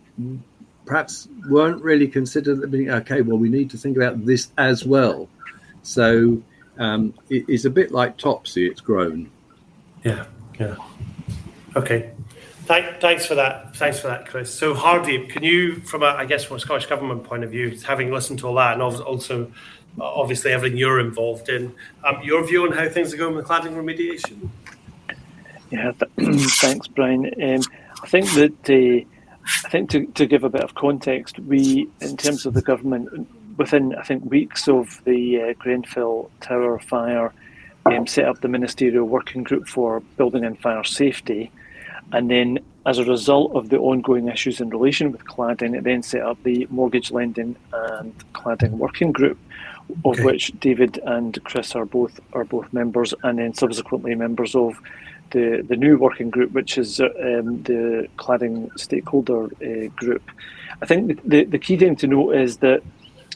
perhaps 0.88 1.28
weren't 1.48 1.84
really 1.84 2.08
considered. 2.08 2.74
Okay, 2.74 3.22
well, 3.22 3.38
we 3.38 3.50
need 3.50 3.70
to 3.70 3.78
think 3.78 3.96
about 3.96 4.26
this 4.26 4.50
as 4.58 4.84
well. 4.84 5.30
So 5.84 6.42
um, 6.80 7.14
it, 7.30 7.46
it's 7.48 7.66
a 7.66 7.70
bit 7.70 7.92
like 7.92 8.18
Topsy. 8.18 8.66
It's 8.66 8.82
grown. 8.82 9.30
Yeah, 10.04 10.26
yeah. 10.60 10.78
Okay. 11.76 12.10
Thank, 12.66 13.02
thanks 13.02 13.26
for 13.26 13.36
that. 13.36 13.76
Thanks 13.76 14.00
for 14.00 14.08
that, 14.08 14.26
Chris. 14.28 14.54
So, 14.54 14.74
Hardip, 14.74 15.30
can 15.30 15.44
you, 15.44 15.82
from 15.82 16.02
a, 16.02 16.08
I 16.08 16.26
guess, 16.26 16.46
from 16.46 16.58
a 16.58 16.60
Scottish 16.60 16.86
government 16.86 17.26
point 17.26 17.44
of 17.44 17.52
view, 17.52 17.78
having 17.86 18.12
listened 18.12 18.40
to 18.40 18.48
all 18.48 18.56
that, 18.56 18.74
and 18.74 18.82
also 18.82 19.52
obviously 20.00 20.52
everything 20.52 20.78
you're 20.78 21.00
involved 21.00 21.50
in, 21.50 21.74
um, 22.04 22.22
your 22.24 22.46
view 22.46 22.66
on 22.66 22.72
how 22.72 22.88
things 22.90 23.14
are 23.14 23.18
going 23.18 23.36
with 23.36 23.46
cladding 23.46 23.76
remediation? 23.76 24.50
Yeah, 25.72 25.92
thanks, 26.62 26.88
Brian. 26.88 27.26
Um, 27.42 27.62
I 28.02 28.08
think 28.08 28.30
that 28.32 28.70
uh, 28.70 29.06
I 29.66 29.70
think 29.70 29.90
to, 29.92 30.06
to 30.06 30.26
give 30.26 30.44
a 30.44 30.50
bit 30.50 30.62
of 30.62 30.76
context, 30.76 31.40
we, 31.40 31.90
in 32.00 32.16
terms 32.16 32.46
of 32.46 32.54
the 32.54 32.62
government, 32.62 33.28
within 33.58 33.96
I 33.96 34.04
think 34.04 34.24
weeks 34.26 34.68
of 34.68 35.02
the 35.04 35.42
uh, 35.42 35.54
Grenfell 35.60 36.32
Tower 36.42 36.80
fire, 36.80 37.34
um, 37.86 38.08
set 38.08 38.26
up 38.26 38.40
the 38.42 38.48
ministerial 38.48 39.06
working 39.06 39.44
group 39.44 39.68
for 39.68 40.00
building 40.18 40.46
and 40.46 40.60
fire 40.60 40.84
safety, 40.84 41.52
and 42.12 42.30
then 42.30 42.60
as 42.86 43.00
a 43.00 43.06
result 43.06 43.56
of 43.56 43.70
the 43.70 43.78
ongoing 43.78 44.28
issues 44.28 44.60
in 44.60 44.70
relation 44.70 45.12
with 45.12 45.24
cladding, 45.26 45.76
it 45.78 45.84
then 45.84 46.04
set 46.04 46.22
up 46.22 46.42
the 46.44 46.68
mortgage 46.70 47.12
lending 47.12 47.56
and 47.72 48.14
cladding 48.34 48.72
working 48.72 49.12
group, 49.12 49.38
of 50.04 50.16
okay. 50.16 50.24
which 50.24 50.52
David 50.60 51.00
and 51.06 51.42
Chris 51.46 51.76
are 51.76 51.86
both 51.86 52.20
are 52.34 52.44
both 52.44 52.72
members, 52.74 53.14
and 53.24 53.40
then 53.40 53.54
subsequently 53.54 54.16
members 54.16 54.54
of 54.56 54.80
the, 55.32 55.66
the 55.68 55.76
new 55.76 55.98
working 55.98 56.30
group, 56.30 56.52
which 56.52 56.78
is 56.78 57.00
um, 57.00 57.64
the 57.64 58.08
cladding 58.18 58.70
stakeholder 58.80 59.46
uh, 59.46 59.88
group. 59.96 60.24
I 60.82 60.86
think 60.86 61.22
the, 61.24 61.46
the 61.46 61.60
key 61.60 61.78
thing 61.78 61.96
to 61.98 62.08
note 62.08 62.32
is 62.32 62.58
that 62.58 62.84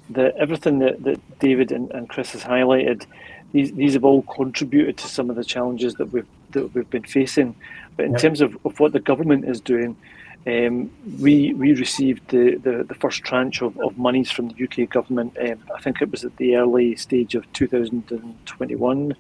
that 0.10 0.36
everything 0.38 0.80
that, 0.80 1.04
that 1.04 1.40
David 1.40 1.72
and, 1.72 1.92
and 1.92 2.08
Chris 2.08 2.32
has 2.32 2.44
highlighted, 2.44 3.06
these 3.52 3.74
these 3.74 3.94
have 3.94 4.06
all 4.06 4.24
contributed 4.24 4.98
to 4.98 5.08
some 5.08 5.30
of 5.30 5.36
the 5.36 5.44
challenges 5.44 5.96
that 5.96 6.12
we've 6.12 6.28
that 6.52 6.74
we've 6.74 6.90
been 6.90 7.04
facing. 7.04 7.56
But 7.98 8.06
in 8.06 8.16
terms 8.16 8.42
of, 8.42 8.58
of 8.64 8.80
what 8.80 8.94
the 8.94 9.00
government 9.00 9.46
is 9.46 9.60
doing, 9.60 9.98
um, 10.46 10.90
we 11.20 11.54
we 11.54 11.74
received 11.74 12.30
the, 12.30 12.56
the, 12.56 12.84
the, 12.84 12.96
first 12.96 13.24
tranche 13.24 13.62
of, 13.62 13.78
of 13.80 13.98
monies 13.98 14.32
from 14.32 14.48
the 14.50 14.64
UK 14.64 14.90
government. 14.90 15.36
Um, 15.38 15.60
I 15.76 15.82
think 15.82 16.02
it 16.02 16.10
was 16.10 16.24
at 16.24 16.38
the 16.38 16.56
early 16.56 16.96
stage 16.96 17.36
of 17.36 17.52
2021, 17.52 19.16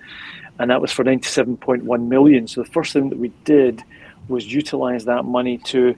and 0.59 0.71
that 0.71 0.79
was 0.79 0.91
for 0.93 1.03
97.1 1.03 2.07
million. 2.07 2.47
So 2.47 2.63
the 2.63 2.69
first 2.69 2.93
thing 2.93 3.09
that 3.09 3.17
we 3.17 3.33
did 3.43 3.83
was 4.29 4.53
utilise 4.53 5.03
that 5.05 5.25
money 5.25 5.57
to 5.57 5.95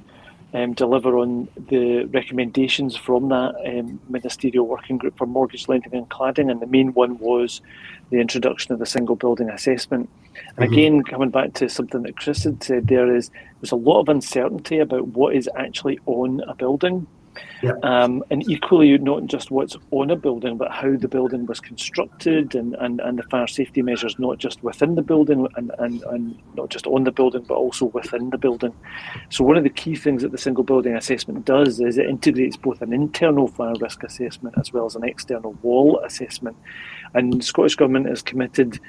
um, 0.54 0.74
deliver 0.74 1.18
on 1.18 1.48
the 1.70 2.06
recommendations 2.06 2.96
from 2.96 3.30
that 3.30 3.56
um, 3.66 4.00
ministerial 4.10 4.66
working 4.66 4.98
group 4.98 5.18
for 5.18 5.28
mortgage 5.28 5.68
lending 5.68 5.94
and 5.94 6.10
cladding, 6.10 6.50
and 6.50 6.62
the 6.62 6.68
main 6.68 6.94
one 6.94 7.18
was 7.20 7.62
the 8.10 8.18
introduction 8.18 8.74
of 8.74 8.80
the 8.80 8.86
single 8.86 9.16
building 9.16 9.50
assessment. 9.50 10.10
And 10.58 10.66
mm-hmm. 10.66 10.74
again, 10.74 11.04
coming 11.04 11.30
back 11.30 11.54
to 11.56 11.70
something 11.70 12.02
that 12.04 12.18
Chris 12.18 12.44
had 12.44 12.64
said, 12.64 12.88
there 12.88 13.14
is 13.16 13.30
there's 13.62 13.72
a 13.72 13.76
lot 13.76 14.00
of 14.00 14.10
uncertainty 14.10 14.80
about 14.80 15.08
what 15.10 15.36
is 15.36 15.50
actually 15.56 16.00
on 16.06 16.42
a 16.48 16.56
building. 16.56 17.06
Yeah. 17.62 17.74
Um, 17.84 18.24
and 18.30 18.50
equally, 18.50 18.98
not 18.98 19.26
just 19.26 19.52
what's 19.52 19.76
on 19.92 20.10
a 20.12 20.16
building, 20.16 20.58
but 20.58 20.72
how 20.72 20.96
the 20.96 21.08
building 21.08 21.46
was 21.46 21.60
constructed 21.60 22.56
and, 22.56 22.76
and, 22.76 23.02
and 23.02 23.20
the 23.20 23.24
fire 23.24 23.48
safety 23.48 23.82
measures, 23.82 24.18
not 24.18 24.38
just 24.38 24.64
within 24.64 24.96
the 24.96 25.02
building 25.02 25.48
and, 25.56 25.72
and, 25.78 26.02
and 26.04 26.40
not 26.56 26.70
just 26.70 26.88
on 26.88 27.04
the 27.04 27.12
building, 27.12 27.44
but 27.48 27.56
also 27.56 27.86
within 27.88 28.30
the 28.30 28.38
building. 28.38 28.74
So, 29.30 29.44
one 29.44 29.58
of 29.58 29.64
the 29.64 29.70
key 29.70 29.96
things 29.96 30.22
that 30.22 30.32
the 30.32 30.38
single 30.38 30.64
building 30.64 30.96
assessment 30.96 31.46
does 31.46 31.80
is 31.82 31.98
it 31.98 32.06
integrates 32.06 32.56
both 32.56 32.82
an 32.82 32.94
internal 32.94 33.48
fire 33.48 33.76
risk 33.80 34.04
assessment 34.04 34.56
as 34.58 34.72
well 34.72 34.86
as 34.86 34.96
an 34.96 35.04
external 35.04 35.54
wall 35.62 36.00
assessment. 36.06 36.56
And 37.14 37.44
Scottish 37.44 37.76
Government 37.76 38.10
is 38.10 38.22
committed 38.22 38.80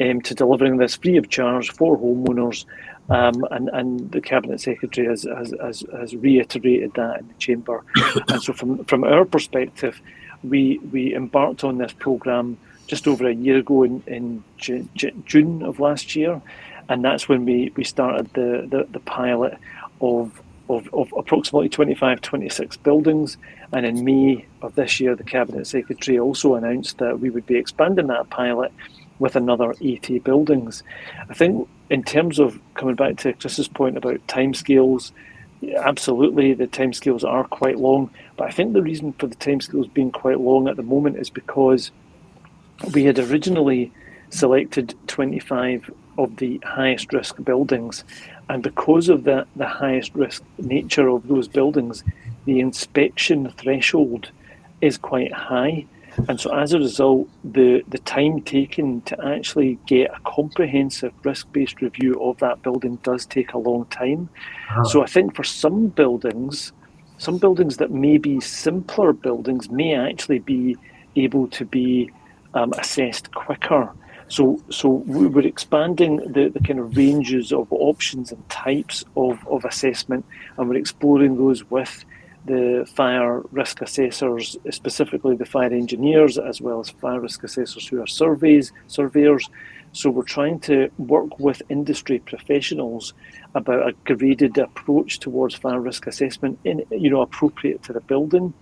um, 0.00 0.20
to 0.22 0.34
delivering 0.34 0.76
this 0.76 0.96
free 0.96 1.16
of 1.16 1.28
charge 1.28 1.70
for 1.72 1.96
homeowners 1.96 2.64
um, 3.08 3.44
and, 3.50 3.68
and 3.68 4.10
the 4.10 4.20
Cabinet 4.20 4.60
Secretary 4.60 5.06
has, 5.06 5.22
has, 5.22 5.54
has, 5.60 5.84
has, 5.92 6.14
reiterated 6.16 6.92
that 6.94 7.20
in 7.20 7.28
the 7.28 7.34
Chamber. 7.34 7.84
and 8.28 8.42
so, 8.42 8.52
from, 8.52 8.84
from 8.84 9.04
our 9.04 9.24
perspective, 9.24 10.00
we, 10.42 10.78
we 10.92 11.14
embarked 11.14 11.62
on 11.62 11.78
this 11.78 11.92
programme 11.92 12.58
just 12.86 13.06
over 13.06 13.28
a 13.28 13.34
year 13.34 13.58
ago 13.58 13.84
in, 13.84 14.02
in 14.06 14.44
June, 14.56 14.88
June 15.24 15.62
of 15.62 15.78
last 15.78 16.16
year. 16.16 16.40
And 16.88 17.04
that's 17.04 17.28
when 17.28 17.44
we, 17.44 17.72
we 17.76 17.84
started 17.84 18.32
the, 18.34 18.66
the, 18.68 18.86
the 18.90 19.00
pilot 19.00 19.58
of, 20.00 20.40
of, 20.68 20.92
of 20.92 21.12
approximately 21.16 21.68
25, 21.68 22.20
26 22.20 22.76
buildings. 22.78 23.38
And 23.72 23.84
in 23.86 24.04
May 24.04 24.46
of 24.62 24.74
this 24.74 25.00
year, 25.00 25.16
the 25.16 25.24
Cabinet 25.24 25.66
Secretary 25.66 26.18
also 26.18 26.54
announced 26.54 26.98
that 26.98 27.18
we 27.20 27.30
would 27.30 27.46
be 27.46 27.56
expanding 27.56 28.08
that 28.08 28.30
pilot 28.30 28.72
with 29.18 29.34
another 29.34 29.74
80 29.80 30.20
buildings. 30.20 30.82
I 31.28 31.34
think 31.34 31.68
in 31.90 32.02
terms 32.02 32.38
of 32.38 32.58
coming 32.74 32.94
back 32.94 33.16
to 33.18 33.32
Chris's 33.34 33.68
point 33.68 33.96
about 33.96 34.26
timescales, 34.26 35.12
absolutely 35.76 36.52
the 36.52 36.66
timescales 36.66 37.24
are 37.24 37.44
quite 37.44 37.78
long. 37.78 38.10
But 38.36 38.48
I 38.48 38.50
think 38.50 38.72
the 38.72 38.82
reason 38.82 39.12
for 39.14 39.26
the 39.26 39.36
timescales 39.36 39.92
being 39.92 40.10
quite 40.10 40.40
long 40.40 40.68
at 40.68 40.76
the 40.76 40.82
moment 40.82 41.16
is 41.16 41.30
because 41.30 41.90
we 42.92 43.04
had 43.04 43.18
originally 43.18 43.92
selected 44.30 44.94
25 45.06 45.90
of 46.18 46.36
the 46.36 46.60
highest 46.64 47.12
risk 47.12 47.42
buildings, 47.44 48.04
and 48.48 48.62
because 48.62 49.08
of 49.08 49.24
the, 49.24 49.46
the 49.56 49.66
highest 49.66 50.14
risk 50.14 50.42
nature 50.58 51.08
of 51.08 51.28
those 51.28 51.48
buildings, 51.48 52.02
the 52.44 52.60
inspection 52.60 53.50
threshold 53.52 54.30
is 54.80 54.98
quite 54.98 55.32
high. 55.32 55.86
And 56.28 56.40
so, 56.40 56.54
as 56.54 56.72
a 56.72 56.78
result, 56.78 57.28
the, 57.44 57.84
the 57.88 57.98
time 57.98 58.40
taken 58.42 59.02
to 59.02 59.24
actually 59.24 59.78
get 59.86 60.10
a 60.10 60.20
comprehensive 60.24 61.12
risk 61.24 61.50
based 61.52 61.80
review 61.80 62.14
of 62.22 62.38
that 62.38 62.62
building 62.62 62.96
does 63.02 63.26
take 63.26 63.52
a 63.52 63.58
long 63.58 63.86
time. 63.86 64.28
Uh-huh. 64.70 64.84
So, 64.84 65.02
I 65.02 65.06
think 65.06 65.34
for 65.34 65.44
some 65.44 65.88
buildings, 65.88 66.72
some 67.18 67.38
buildings 67.38 67.76
that 67.78 67.90
may 67.90 68.18
be 68.18 68.40
simpler 68.40 69.12
buildings 69.12 69.70
may 69.70 69.94
actually 69.94 70.40
be 70.40 70.76
able 71.16 71.48
to 71.48 71.64
be 71.64 72.10
um, 72.54 72.72
assessed 72.74 73.32
quicker. 73.32 73.90
So, 74.28 74.60
so 74.70 74.88
we're 75.06 75.46
expanding 75.46 76.16
the, 76.32 76.48
the 76.48 76.58
kind 76.60 76.80
of 76.80 76.96
ranges 76.96 77.52
of 77.52 77.68
options 77.70 78.32
and 78.32 78.48
types 78.48 79.04
of, 79.16 79.46
of 79.46 79.64
assessment, 79.64 80.24
and 80.56 80.68
we're 80.68 80.76
exploring 80.76 81.36
those 81.36 81.70
with 81.70 82.04
the 82.46 82.86
fire 82.94 83.42
risk 83.50 83.82
assessors, 83.82 84.56
specifically 84.70 85.36
the 85.36 85.44
fire 85.44 85.72
engineers, 85.72 86.38
as 86.38 86.60
well 86.60 86.80
as 86.80 86.90
fire 86.90 87.20
risk 87.20 87.42
assessors 87.44 87.86
who 87.86 88.00
are 88.00 88.06
surveys 88.06 88.72
surveyors. 88.86 89.48
So 89.92 90.10
we're 90.10 90.24
trying 90.24 90.60
to 90.60 90.90
work 90.98 91.38
with 91.38 91.62
industry 91.68 92.18
professionals 92.18 93.14
about 93.54 93.88
a 93.88 93.92
graded 94.04 94.58
approach 94.58 95.18
towards 95.18 95.54
fire 95.54 95.80
risk 95.80 96.06
assessment, 96.06 96.58
in 96.64 96.84
you 96.90 97.10
know 97.10 97.22
appropriate 97.22 97.82
to 97.84 97.92
the 97.92 98.00
building. 98.00 98.52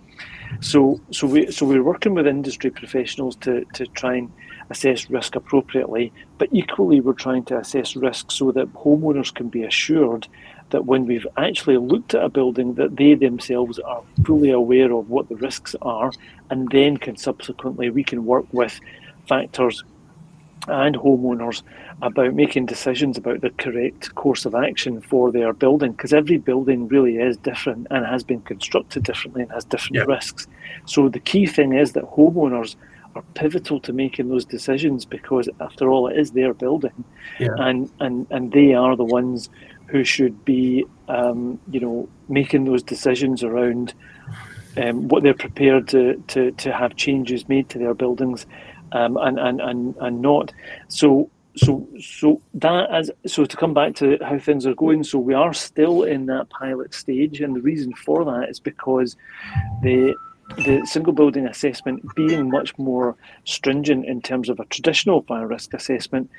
So 0.61 0.99
so 1.11 1.27
we 1.27 1.51
so 1.51 1.65
we're 1.65 1.83
working 1.83 2.13
with 2.13 2.27
industry 2.27 2.71
professionals 2.71 3.35
to 3.37 3.65
to 3.73 3.85
try 3.87 4.15
and 4.15 4.31
assess 4.69 5.09
risk 5.09 5.35
appropriately, 5.35 6.11
but 6.37 6.49
equally 6.51 6.99
we're 7.01 7.13
trying 7.13 7.43
to 7.45 7.57
assess 7.57 7.95
risk 7.95 8.31
so 8.31 8.51
that 8.51 8.73
homeowners 8.73 9.33
can 9.33 9.49
be 9.49 9.63
assured 9.63 10.27
that 10.71 10.85
when 10.85 11.05
we've 11.05 11.27
actually 11.37 11.77
looked 11.77 12.15
at 12.15 12.23
a 12.23 12.29
building, 12.29 12.73
that 12.75 12.95
they 12.95 13.13
themselves 13.13 13.79
are 13.79 14.03
fully 14.25 14.51
aware 14.51 14.91
of 14.91 15.09
what 15.09 15.29
the 15.29 15.35
risks 15.35 15.75
are, 15.81 16.11
and 16.49 16.69
then 16.69 16.97
can 16.97 17.17
subsequently 17.17 17.89
we 17.89 18.03
can 18.03 18.25
work 18.25 18.45
with 18.51 18.79
factors 19.27 19.83
and 20.67 20.95
homeowners 20.95 21.61
about 22.01 22.33
making 22.33 22.65
decisions 22.65 23.17
about 23.17 23.41
the 23.41 23.51
correct 23.51 24.13
course 24.15 24.45
of 24.45 24.55
action 24.55 24.99
for 25.01 25.31
their 25.31 25.53
building 25.53 25.91
because 25.91 26.13
every 26.13 26.37
building 26.37 26.87
really 26.87 27.17
is 27.17 27.37
different 27.37 27.87
and 27.91 28.05
has 28.05 28.23
been 28.23 28.41
constructed 28.41 29.03
differently 29.03 29.43
and 29.43 29.51
has 29.51 29.65
different 29.65 29.95
yeah. 29.95 30.03
risks. 30.03 30.47
So 30.85 31.07
the 31.07 31.19
key 31.19 31.45
thing 31.45 31.73
is 31.73 31.93
that 31.93 32.03
homeowners 32.03 32.75
are 33.15 33.23
pivotal 33.33 33.79
to 33.79 33.93
making 33.93 34.29
those 34.29 34.45
decisions 34.45 35.05
because 35.05 35.47
after 35.61 35.89
all 35.89 36.07
it 36.07 36.17
is 36.17 36.31
their 36.31 36.53
building 36.53 37.03
yeah. 37.39 37.47
and, 37.57 37.89
and 37.99 38.27
and 38.29 38.51
they 38.51 38.73
are 38.73 38.95
the 38.95 39.05
ones 39.05 39.49
who 39.87 40.03
should 40.03 40.43
be, 40.45 40.85
um, 41.07 41.59
you 41.69 41.79
know, 41.79 42.09
making 42.27 42.65
those 42.65 42.83
decisions 42.83 43.43
around 43.43 43.93
um, 44.77 45.07
what 45.07 45.23
they're 45.23 45.33
prepared 45.33 45.87
to, 45.89 46.21
to, 46.27 46.51
to 46.51 46.73
have 46.73 46.95
changes 46.95 47.47
made 47.47 47.69
to 47.69 47.79
their 47.79 47.93
buildings, 47.93 48.45
um, 48.91 49.17
and, 49.17 49.39
and 49.39 49.61
and 49.61 49.95
and 49.97 50.21
not. 50.21 50.51
So 50.87 51.29
so 51.55 51.87
so 51.99 52.41
that 52.55 52.89
as 52.91 53.11
so 53.25 53.45
to 53.45 53.57
come 53.57 53.73
back 53.73 53.95
to 53.95 54.17
how 54.21 54.37
things 54.37 54.65
are 54.65 54.75
going. 54.75 55.03
So 55.03 55.19
we 55.19 55.33
are 55.33 55.53
still 55.53 56.03
in 56.03 56.25
that 56.25 56.49
pilot 56.49 56.93
stage, 56.93 57.41
and 57.41 57.55
the 57.55 57.61
reason 57.61 57.93
for 57.93 58.25
that 58.25 58.49
is 58.49 58.59
because 58.59 59.15
the 59.81 60.15
the 60.57 60.85
single 60.85 61.13
building 61.13 61.47
assessment 61.47 62.03
being 62.15 62.49
much 62.49 62.77
more 62.77 63.15
stringent 63.45 64.05
in 64.05 64.21
terms 64.21 64.47
of 64.47 64.59
a 64.59 64.65
traditional 64.65 65.21
fire 65.23 65.47
risk 65.47 65.73
assessment 65.73 66.29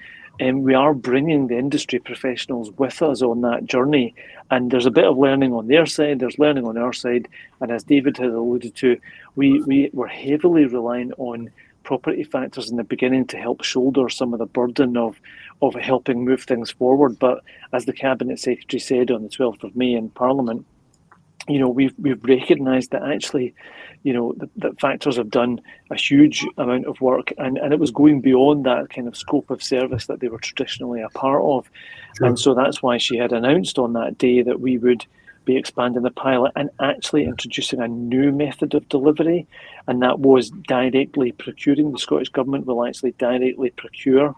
um, 0.40 0.62
we 0.62 0.75
are 0.75 0.92
bringing 0.92 1.47
the 1.47 1.59
industry 1.59 1.99
professionals 1.99 2.71
with 2.73 3.01
us 3.01 3.23
on 3.23 3.40
that 3.42 3.64
journey. 3.64 4.14
And 4.51 4.71
there's 4.71 4.87
a 4.87 4.90
bit 4.90 5.05
of 5.05 5.16
learning 5.16 5.53
on 5.53 5.69
their 5.69 5.87
side, 5.87 6.21
there's 6.21 6.38
learning 6.38 6.66
on 6.66 6.77
our 6.77 6.92
side. 6.92 7.29
And 7.61 7.71
as 7.71 7.85
David 7.85 8.19
has 8.19 8.33
alluded 8.33 8.75
to, 8.77 8.99
we, 9.35 9.62
we 9.62 9.90
were 9.92 10.09
heavily 10.09 10.66
relying 10.66 11.12
on 11.14 11.51
property 11.85 12.25
factors 12.25 12.71
in 12.71 12.77
the 12.77 12.85
beginning 12.85 13.27
to 13.29 13.38
help 13.38 13.62
shoulder 13.62 14.09
some 14.09 14.33
of 14.33 14.38
the 14.38 14.47
burden 14.47 14.97
of, 14.97 15.21
of 15.62 15.75
helping 15.75 16.25
move 16.25 16.42
things 16.42 16.71
forward. 16.71 17.19
But 17.19 17.42
as 17.73 17.87
the 17.87 17.92
Cabinet 17.92 18.38
Secretary 18.38 18.81
said 18.81 19.11
on 19.11 19.23
the 19.23 19.29
12th 19.29 19.64
of 19.64 19.77
May 19.77 19.95
in 19.95 20.11
Parliament, 20.11 20.66
you 21.49 21.61
know, 21.61 21.69
we've, 21.69 21.95
we've 21.97 22.23
recognised 22.25 22.90
that 22.90 23.05
actually 23.05 23.55
you 24.07 24.12
know, 24.12 24.33
that 24.55 24.81
factors 24.81 25.16
have 25.16 25.31
done 25.31 25.61
a 25.90 25.97
huge 25.97 26.47
amount 26.59 26.87
of 26.87 27.01
work 27.01 27.33
and, 27.38 27.59
and 27.59 27.73
it 27.73 27.81
was 27.81 27.90
going 27.90 28.21
beyond 28.21 28.64
that 28.64 28.88
kind 28.88 29.09
of 29.09 29.16
scope 29.16 29.51
of 29.51 29.61
service 29.61 30.07
that 30.07 30.21
they 30.21 30.29
were 30.29 30.38
traditionally 30.38 31.03
a 31.03 31.09
part 31.09 31.42
of. 31.42 31.69
Sure. 32.16 32.29
And 32.29 32.38
so 32.38 32.55
that's 32.55 32.81
why 32.81 32.99
she 32.99 33.16
had 33.16 33.33
announced 33.33 33.81
on 33.81 33.95
that 33.95 34.16
day 34.16 34.42
that 34.42 34.61
we 34.61 34.79
would 34.79 35.05
be 35.45 35.57
expanding 35.57 36.05
the 36.05 36.12
pilot 36.12 36.53
and 36.55 36.71
actually 36.79 37.25
introducing 37.25 37.81
a 37.81 37.88
new 37.88 38.31
method 38.31 38.75
of 38.75 38.88
delivery. 38.88 39.45
And 39.88 40.01
that 40.03 40.21
was 40.21 40.51
directly 40.69 41.33
procuring. 41.33 41.90
The 41.90 41.99
Scottish 41.99 42.29
Government 42.29 42.64
will 42.64 42.87
actually 42.87 43.11
directly 43.19 43.71
procure 43.71 44.37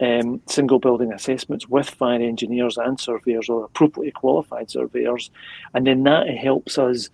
um, 0.00 0.42
single 0.46 0.80
building 0.80 1.12
assessments 1.12 1.68
with 1.68 1.88
fire 1.88 2.20
engineers 2.20 2.76
and 2.78 2.98
surveyors 2.98 3.48
or 3.48 3.64
appropriately 3.64 4.10
qualified 4.10 4.72
surveyors. 4.72 5.30
And 5.72 5.86
then 5.86 6.02
that 6.02 6.28
helps 6.30 6.78
us 6.78 7.10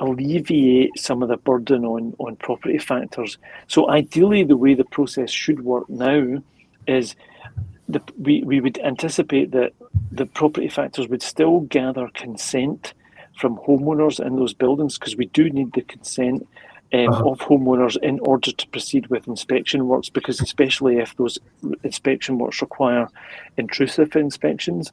alleviate 0.00 0.98
some 0.98 1.22
of 1.22 1.28
the 1.28 1.36
burden 1.36 1.84
on, 1.84 2.14
on 2.18 2.36
property 2.36 2.78
factors. 2.78 3.38
So 3.66 3.90
ideally, 3.90 4.44
the 4.44 4.56
way 4.56 4.74
the 4.74 4.84
process 4.84 5.30
should 5.30 5.64
work 5.64 5.88
now 5.88 6.42
is 6.86 7.14
the, 7.88 8.02
we, 8.18 8.42
we 8.42 8.60
would 8.60 8.78
anticipate 8.78 9.50
that 9.52 9.72
the 10.10 10.26
property 10.26 10.68
factors 10.68 11.08
would 11.08 11.22
still 11.22 11.60
gather 11.60 12.08
consent 12.14 12.94
from 13.38 13.56
homeowners 13.58 14.24
in 14.24 14.36
those 14.36 14.52
buildings 14.52 14.98
because 14.98 15.16
we 15.16 15.26
do 15.26 15.48
need 15.50 15.72
the 15.72 15.82
consent 15.82 16.46
um, 16.92 17.08
uh-huh. 17.08 17.30
of 17.30 17.38
homeowners 17.40 17.96
in 18.02 18.18
order 18.20 18.50
to 18.50 18.68
proceed 18.68 19.06
with 19.08 19.28
inspection 19.28 19.86
works 19.86 20.08
because 20.08 20.40
especially 20.40 20.98
if 20.98 21.16
those 21.16 21.38
inspection 21.82 22.38
works 22.38 22.60
require 22.60 23.08
intrusive 23.56 24.16
inspections. 24.16 24.92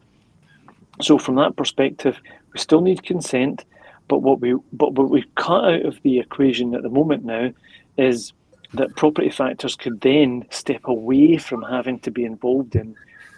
So 1.01 1.17
from 1.17 1.35
that 1.35 1.55
perspective, 1.55 2.19
we 2.53 2.59
still 2.59 2.81
need 2.81 3.03
consent 3.03 3.65
but 4.07 4.19
what 4.19 4.39
we 4.39 4.55
but 4.73 4.93
what 4.93 5.09
we 5.09 5.25
cut 5.35 5.65
out 5.65 5.85
of 5.85 6.01
the 6.03 6.19
equation 6.19 6.75
at 6.75 6.83
the 6.83 6.89
moment 6.89 7.25
now 7.25 7.51
is 7.97 8.33
that 8.73 8.95
property 8.95 9.29
factors 9.29 9.75
could 9.75 10.01
then 10.01 10.45
step 10.49 10.81
away 10.85 11.37
from 11.37 11.61
having 11.61 11.99
to 11.99 12.11
be 12.11 12.25
involved 12.25 12.75
in 12.75 12.95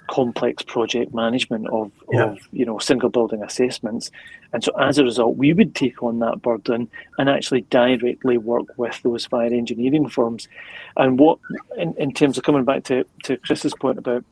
complex 0.07 0.63
project 0.63 1.13
management 1.13 1.67
of, 1.67 1.91
yeah. 2.11 2.31
of 2.31 2.39
you 2.51 2.65
know 2.65 2.79
single 2.79 3.09
building 3.09 3.43
assessments 3.43 4.09
and 4.53 4.63
so 4.63 4.71
as 4.79 4.97
a 4.97 5.03
result 5.03 5.35
we 5.35 5.53
would 5.53 5.75
take 5.75 6.01
on 6.01 6.19
that 6.19 6.41
burden 6.41 6.89
and 7.17 7.29
actually 7.29 7.61
directly 7.69 8.37
work 8.37 8.65
with 8.77 8.99
those 9.03 9.25
fire 9.25 9.53
engineering 9.53 10.07
firms 10.07 10.47
and 10.95 11.19
what 11.19 11.39
in, 11.77 11.93
in 11.97 12.13
terms 12.13 12.37
of 12.37 12.43
coming 12.45 12.63
back 12.63 12.83
to, 12.85 13.05
to 13.23 13.35
chris's 13.37 13.73
point 13.75 13.97
about 13.97 14.23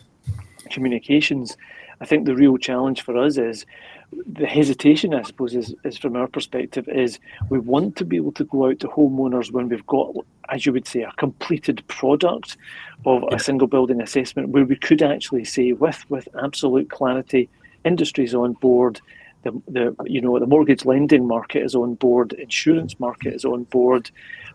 communications 0.69 1.57
i 1.99 2.05
think 2.05 2.25
the 2.25 2.35
real 2.35 2.57
challenge 2.57 3.01
for 3.01 3.17
us 3.17 3.37
is 3.37 3.65
the 4.25 4.45
hesitation, 4.45 5.13
I 5.13 5.23
suppose, 5.23 5.55
is, 5.55 5.73
is 5.83 5.97
from 5.97 6.15
our 6.15 6.27
perspective, 6.27 6.87
is 6.87 7.19
we 7.49 7.59
want 7.59 7.95
to 7.97 8.05
be 8.05 8.17
able 8.17 8.31
to 8.33 8.43
go 8.45 8.67
out 8.67 8.79
to 8.79 8.87
homeowners 8.87 9.51
when 9.51 9.69
we've 9.69 9.85
got, 9.85 10.13
as 10.49 10.65
you 10.65 10.73
would 10.73 10.87
say, 10.87 11.01
a 11.01 11.11
completed 11.17 11.85
product 11.87 12.57
of 13.05 13.23
yeah. 13.23 13.35
a 13.35 13.39
single 13.39 13.67
building 13.67 14.01
assessment 14.01 14.49
where 14.49 14.65
we 14.65 14.75
could 14.75 15.01
actually 15.01 15.45
say 15.45 15.71
with 15.73 16.09
with 16.09 16.27
absolute 16.41 16.89
clarity, 16.89 17.49
industries 17.83 18.33
on 18.33 18.53
board, 18.53 19.01
the, 19.45 19.61
the 19.67 19.95
you 20.05 20.19
know 20.19 20.37
the 20.39 20.47
mortgage 20.47 20.83
lending 20.85 21.27
market 21.27 21.63
is 21.63 21.75
on 21.75 21.93
board, 21.95 22.33
insurance 22.33 22.99
market 22.99 23.33
is 23.33 23.45
on 23.45 23.63
board, 23.65 24.11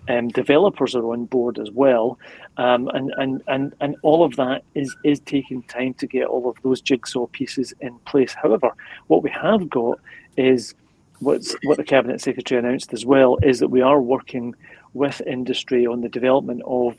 um, 0.08 0.28
developers 0.28 0.94
are 0.94 1.12
on 1.12 1.24
board 1.26 1.58
as 1.58 1.70
well, 1.70 2.18
um, 2.56 2.88
and, 2.88 3.12
and 3.16 3.42
and 3.46 3.74
and 3.80 3.96
all 4.02 4.24
of 4.24 4.36
that 4.36 4.64
is 4.74 4.94
is 5.04 5.20
taking 5.20 5.62
time 5.64 5.94
to 5.94 6.06
get 6.06 6.26
all 6.26 6.50
of 6.50 6.56
those 6.62 6.80
jigsaw 6.80 7.26
pieces 7.28 7.72
in 7.80 7.96
place. 8.00 8.34
However, 8.34 8.72
what 9.06 9.22
we 9.22 9.30
have 9.30 9.70
got 9.70 10.00
is 10.36 10.74
what's 11.20 11.54
what 11.62 11.76
the 11.76 11.84
cabinet 11.84 12.20
secretary 12.20 12.58
announced 12.58 12.92
as 12.92 13.06
well 13.06 13.38
is 13.42 13.60
that 13.60 13.68
we 13.68 13.80
are 13.80 14.00
working 14.00 14.54
with 14.92 15.22
industry 15.26 15.86
on 15.86 16.00
the 16.00 16.08
development 16.08 16.62
of 16.66 16.96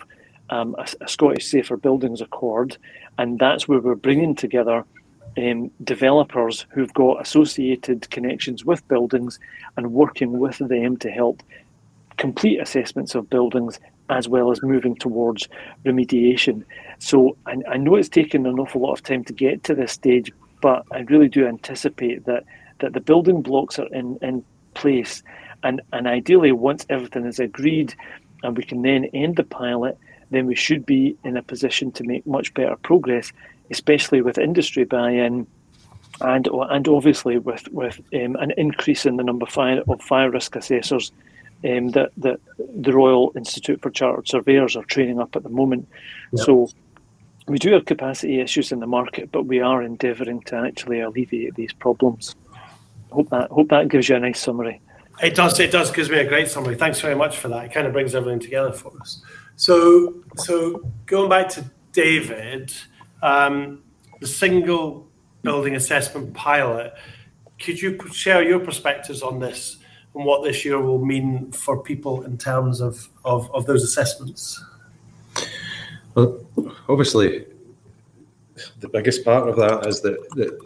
um, 0.49 0.75
a, 0.77 0.87
a, 1.01 1.07
Scottish 1.07 1.47
Safer 1.47 1.77
Buildings 1.77 2.21
Accord, 2.21 2.77
and 3.17 3.37
that's 3.37 3.67
where 3.67 3.79
we're 3.79 3.95
bringing 3.95 4.35
together. 4.35 4.85
Um, 5.37 5.71
developers 5.83 6.65
who've 6.71 6.93
got 6.93 7.21
associated 7.21 8.09
connections 8.09 8.65
with 8.65 8.85
buildings 8.89 9.39
and 9.77 9.93
working 9.93 10.39
with 10.39 10.57
them 10.57 10.97
to 10.97 11.09
help 11.09 11.41
complete 12.17 12.59
assessments 12.59 13.15
of 13.15 13.29
buildings 13.29 13.79
as 14.09 14.27
well 14.27 14.51
as 14.51 14.61
moving 14.61 14.95
towards 14.95 15.47
remediation. 15.85 16.65
So 16.99 17.37
I, 17.45 17.55
I, 17.69 17.77
know 17.77 17.95
it's 17.95 18.09
taken 18.09 18.45
an 18.45 18.59
awful 18.59 18.81
lot 18.81 18.91
of 18.91 19.03
time 19.03 19.23
to 19.23 19.33
get 19.33 19.63
to 19.63 19.73
this 19.73 19.93
stage, 19.93 20.31
but 20.61 20.83
I 20.91 20.99
really 20.99 21.29
do 21.29 21.47
anticipate 21.47 22.25
that 22.25 22.43
that 22.81 22.93
the 22.93 22.99
building 22.99 23.41
blocks 23.41 23.79
are 23.79 23.87
in, 23.87 24.17
in 24.21 24.43
place. 24.73 25.23
And, 25.63 25.81
and 25.93 26.07
ideally, 26.07 26.51
once 26.51 26.85
everything 26.89 27.25
is 27.25 27.39
agreed 27.39 27.95
and 28.43 28.57
we 28.57 28.63
can 28.63 28.81
then 28.81 29.05
end 29.05 29.37
the 29.37 29.43
pilot, 29.43 29.97
then 30.31 30.47
we 30.47 30.55
should 30.55 30.85
be 30.85 31.15
in 31.23 31.37
a 31.37 31.43
position 31.43 31.91
to 31.93 32.03
make 32.03 32.25
much 32.25 32.53
better 32.53 32.75
progress, 32.77 33.31
especially 33.71 34.21
with 34.21 34.37
industry 34.37 34.83
buy-in 34.83 35.47
and 36.21 36.47
and 36.69 36.87
obviously 36.87 37.37
with 37.37 37.67
with 37.71 37.99
um, 38.13 38.35
an 38.35 38.51
increase 38.57 39.05
in 39.05 39.17
the 39.17 39.23
number 39.23 39.45
of 39.45 39.49
fire, 39.49 39.81
of 39.87 40.01
fire 40.01 40.29
risk 40.29 40.55
assessors 40.55 41.11
um, 41.63 41.89
that, 41.89 42.11
that 42.17 42.39
the 42.57 42.93
Royal 42.93 43.31
Institute 43.35 43.81
for 43.81 43.89
Chartered 43.89 44.27
Surveyors 44.27 44.75
are 44.75 44.83
training 44.85 45.19
up 45.19 45.35
at 45.35 45.43
the 45.43 45.49
moment. 45.49 45.87
Yep. 46.33 46.45
So 46.45 46.69
we 47.47 47.57
do 47.57 47.71
have 47.73 47.85
capacity 47.85 48.39
issues 48.39 48.71
in 48.71 48.79
the 48.79 48.87
market, 48.87 49.31
but 49.31 49.43
we 49.43 49.59
are 49.59 49.81
endeavouring 49.81 50.41
to 50.43 50.55
actually 50.57 50.99
alleviate 50.99 51.55
these 51.55 51.73
problems. 51.73 52.35
Hope 53.11 53.29
that 53.29 53.49
hope 53.49 53.69
that 53.69 53.89
gives 53.89 54.09
you 54.09 54.15
a 54.15 54.19
nice 54.19 54.39
summary. 54.39 54.81
It 55.21 55.35
does. 55.35 55.59
It 55.59 55.71
does 55.71 55.91
gives 55.91 56.09
me 56.09 56.19
a 56.19 56.27
great 56.27 56.49
summary. 56.49 56.75
Thanks 56.75 57.01
very 57.01 57.15
much 57.15 57.37
for 57.37 57.47
that. 57.49 57.65
It 57.65 57.73
kind 57.73 57.85
of 57.85 57.93
brings 57.93 58.15
everything 58.15 58.39
together 58.39 58.71
for 58.71 58.91
us. 59.01 59.21
So, 59.55 60.23
so 60.37 60.89
going 61.05 61.29
back 61.29 61.49
to 61.49 61.69
David, 61.91 62.73
um, 63.21 63.83
the 64.19 64.27
single 64.27 65.07
building 65.43 65.75
assessment 65.75 66.33
pilot. 66.33 66.93
Could 67.59 67.81
you 67.81 67.99
share 68.11 68.43
your 68.43 68.59
perspectives 68.59 69.21
on 69.21 69.39
this? 69.39 69.77
and 70.13 70.25
what 70.25 70.43
this 70.43 70.65
year 70.65 70.79
will 70.79 71.03
mean 71.03 71.51
for 71.51 71.81
people 71.81 72.23
in 72.23 72.37
terms 72.37 72.81
of, 72.81 73.07
of, 73.23 73.49
of 73.53 73.65
those 73.65 73.83
assessments? 73.83 74.63
Well, 76.15 76.45
obviously, 76.89 77.45
the 78.79 78.89
biggest 78.89 79.23
part 79.23 79.47
of 79.47 79.55
that 79.55 79.87
is 79.87 80.01
that, 80.01 80.17
that 80.31 80.59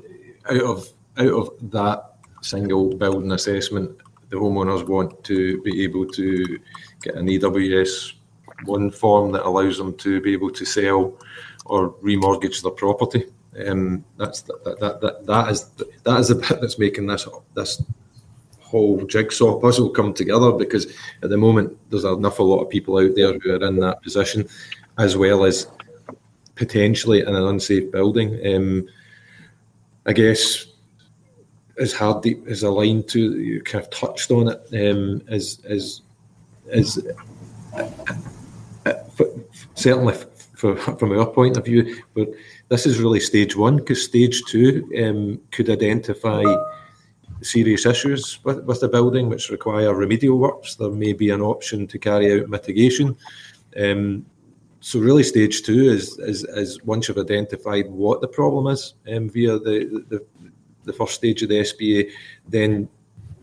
out 0.49 0.61
of 0.61 0.89
out 1.17 1.31
of 1.31 1.71
that 1.71 2.15
single 2.41 2.93
building 2.95 3.31
assessment, 3.31 3.97
the 4.29 4.37
homeowners 4.37 4.87
want 4.87 5.23
to 5.23 5.61
be 5.61 5.83
able 5.83 6.05
to 6.07 6.59
get 7.01 7.15
an 7.15 7.27
EWS 7.27 8.13
one 8.65 8.89
form 8.89 9.31
that 9.31 9.45
allows 9.45 9.77
them 9.77 9.95
to 9.97 10.19
be 10.21 10.33
able 10.33 10.49
to 10.49 10.65
sell 10.65 11.13
or 11.65 11.91
remortgage 11.95 12.61
their 12.61 12.71
property. 12.71 13.25
Um, 13.65 14.03
that's 14.17 14.41
that, 14.43 14.79
that, 14.79 15.01
that, 15.01 15.25
that 15.25 15.51
is 15.51 15.69
that 16.03 16.19
is 16.19 16.27
the 16.27 16.35
bit 16.35 16.61
that's 16.61 16.79
making 16.79 17.07
this 17.07 17.27
this 17.53 17.81
whole 18.59 19.05
jigsaw 19.05 19.59
puzzle 19.59 19.89
come 19.89 20.13
together 20.13 20.51
because 20.51 20.87
at 21.21 21.29
the 21.29 21.37
moment 21.37 21.77
there's 21.89 22.03
enough 22.03 22.39
a 22.39 22.43
lot 22.43 22.61
of 22.61 22.69
people 22.69 22.97
out 22.97 23.15
there 23.15 23.37
who 23.39 23.51
are 23.51 23.65
in 23.65 23.79
that 23.79 24.01
position, 24.01 24.47
as 24.97 25.15
well 25.15 25.45
as 25.45 25.67
potentially 26.55 27.21
in 27.21 27.27
an 27.27 27.43
unsafe 27.43 27.91
building. 27.91 28.39
Um, 28.45 28.87
I 30.05 30.13
guess 30.13 30.67
as 31.77 31.93
Hardip 31.93 32.47
is 32.47 32.63
aligned 32.63 33.07
to, 33.09 33.39
you 33.39 33.61
kind 33.61 33.83
of 33.83 33.89
touched 33.89 34.31
on 34.31 34.49
it, 34.49 34.59
um, 34.73 35.21
is 35.29 35.59
is 35.65 36.01
is 36.67 37.05
uh, 37.73 37.89
uh, 38.85 38.93
certainly 39.75 40.15
for, 40.55 40.75
from 40.77 41.17
our 41.17 41.25
point 41.25 41.57
of 41.57 41.65
view, 41.65 42.01
but 42.13 42.29
this 42.69 42.85
is 42.85 42.99
really 42.99 43.19
stage 43.19 43.55
one 43.55 43.77
because 43.77 44.03
stage 44.03 44.41
two 44.47 44.89
um, 45.03 45.39
could 45.51 45.69
identify 45.69 46.43
serious 47.41 47.85
issues 47.85 48.39
with, 48.43 48.63
with 48.63 48.81
the 48.81 48.87
building 48.87 49.29
which 49.29 49.49
require 49.49 49.93
remedial 49.93 50.37
works, 50.37 50.75
there 50.75 50.89
may 50.89 51.13
be 51.13 51.29
an 51.29 51.41
option 51.41 51.87
to 51.87 51.99
carry 51.99 52.39
out 52.39 52.49
mitigation. 52.49 53.15
Um, 53.77 54.25
so 54.79 54.99
really, 54.99 55.23
stage 55.23 55.63
two 55.63 55.89
is, 55.89 56.17
is, 56.19 56.43
is 56.43 56.83
once 56.83 57.07
you've 57.07 57.17
identified 57.17 57.89
what 57.89 58.21
the 58.21 58.27
problem 58.27 58.67
is 58.67 58.93
um, 59.11 59.29
via 59.29 59.57
the, 59.57 60.05
the, 60.09 60.25
the 60.83 60.93
first 60.93 61.15
stage 61.15 61.41
of 61.41 61.49
the 61.49 61.61
SBA, 61.61 62.11
then 62.47 62.87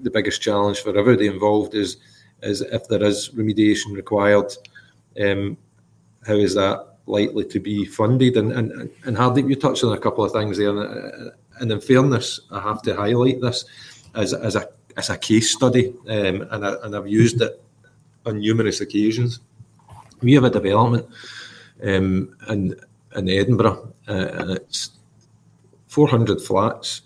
the 0.00 0.10
biggest 0.10 0.40
challenge 0.40 0.80
for 0.80 0.96
everybody 0.96 1.26
involved 1.26 1.74
is 1.74 1.96
is 2.42 2.60
if 2.60 2.88
there 2.88 3.02
is 3.04 3.30
remediation 3.30 3.94
required, 3.94 4.52
um, 5.20 5.56
how 6.26 6.34
is 6.34 6.54
that 6.54 6.91
likely 7.06 7.44
to 7.44 7.60
be 7.60 7.84
funded? 7.84 8.36
And 8.36 8.52
and 8.52 8.90
and 9.04 9.16
Hardip, 9.16 9.48
you 9.48 9.56
touched 9.56 9.84
on 9.84 9.92
a 9.92 10.00
couple 10.00 10.24
of 10.24 10.32
things 10.32 10.58
there. 10.58 10.70
And, 10.70 11.32
and 11.60 11.70
in 11.70 11.80
fairness, 11.80 12.40
I 12.50 12.60
have 12.60 12.82
to 12.82 12.96
highlight 12.96 13.40
this 13.40 13.64
as, 14.14 14.34
as 14.34 14.56
a 14.56 14.68
as 14.96 15.10
a 15.10 15.16
case 15.16 15.52
study, 15.52 15.94
um, 16.08 16.46
and, 16.50 16.66
I, 16.66 16.74
and 16.82 16.94
I've 16.94 17.08
used 17.08 17.40
it 17.40 17.62
on 18.26 18.40
numerous 18.40 18.80
occasions. 18.80 19.40
We 20.20 20.34
have 20.34 20.44
a 20.44 20.50
development 20.50 21.06
um, 21.82 22.36
in 22.48 22.74
in 23.16 23.28
Edinburgh, 23.28 23.92
uh, 24.08 24.28
and 24.32 24.50
it's 24.50 24.90
400 25.88 26.40
flats. 26.40 27.02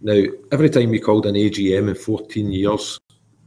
Now, 0.00 0.20
every 0.50 0.68
time 0.68 0.90
we 0.90 0.98
called 0.98 1.26
an 1.26 1.36
AGM 1.36 1.88
in 1.88 1.94
14 1.94 2.50
years, 2.50 2.98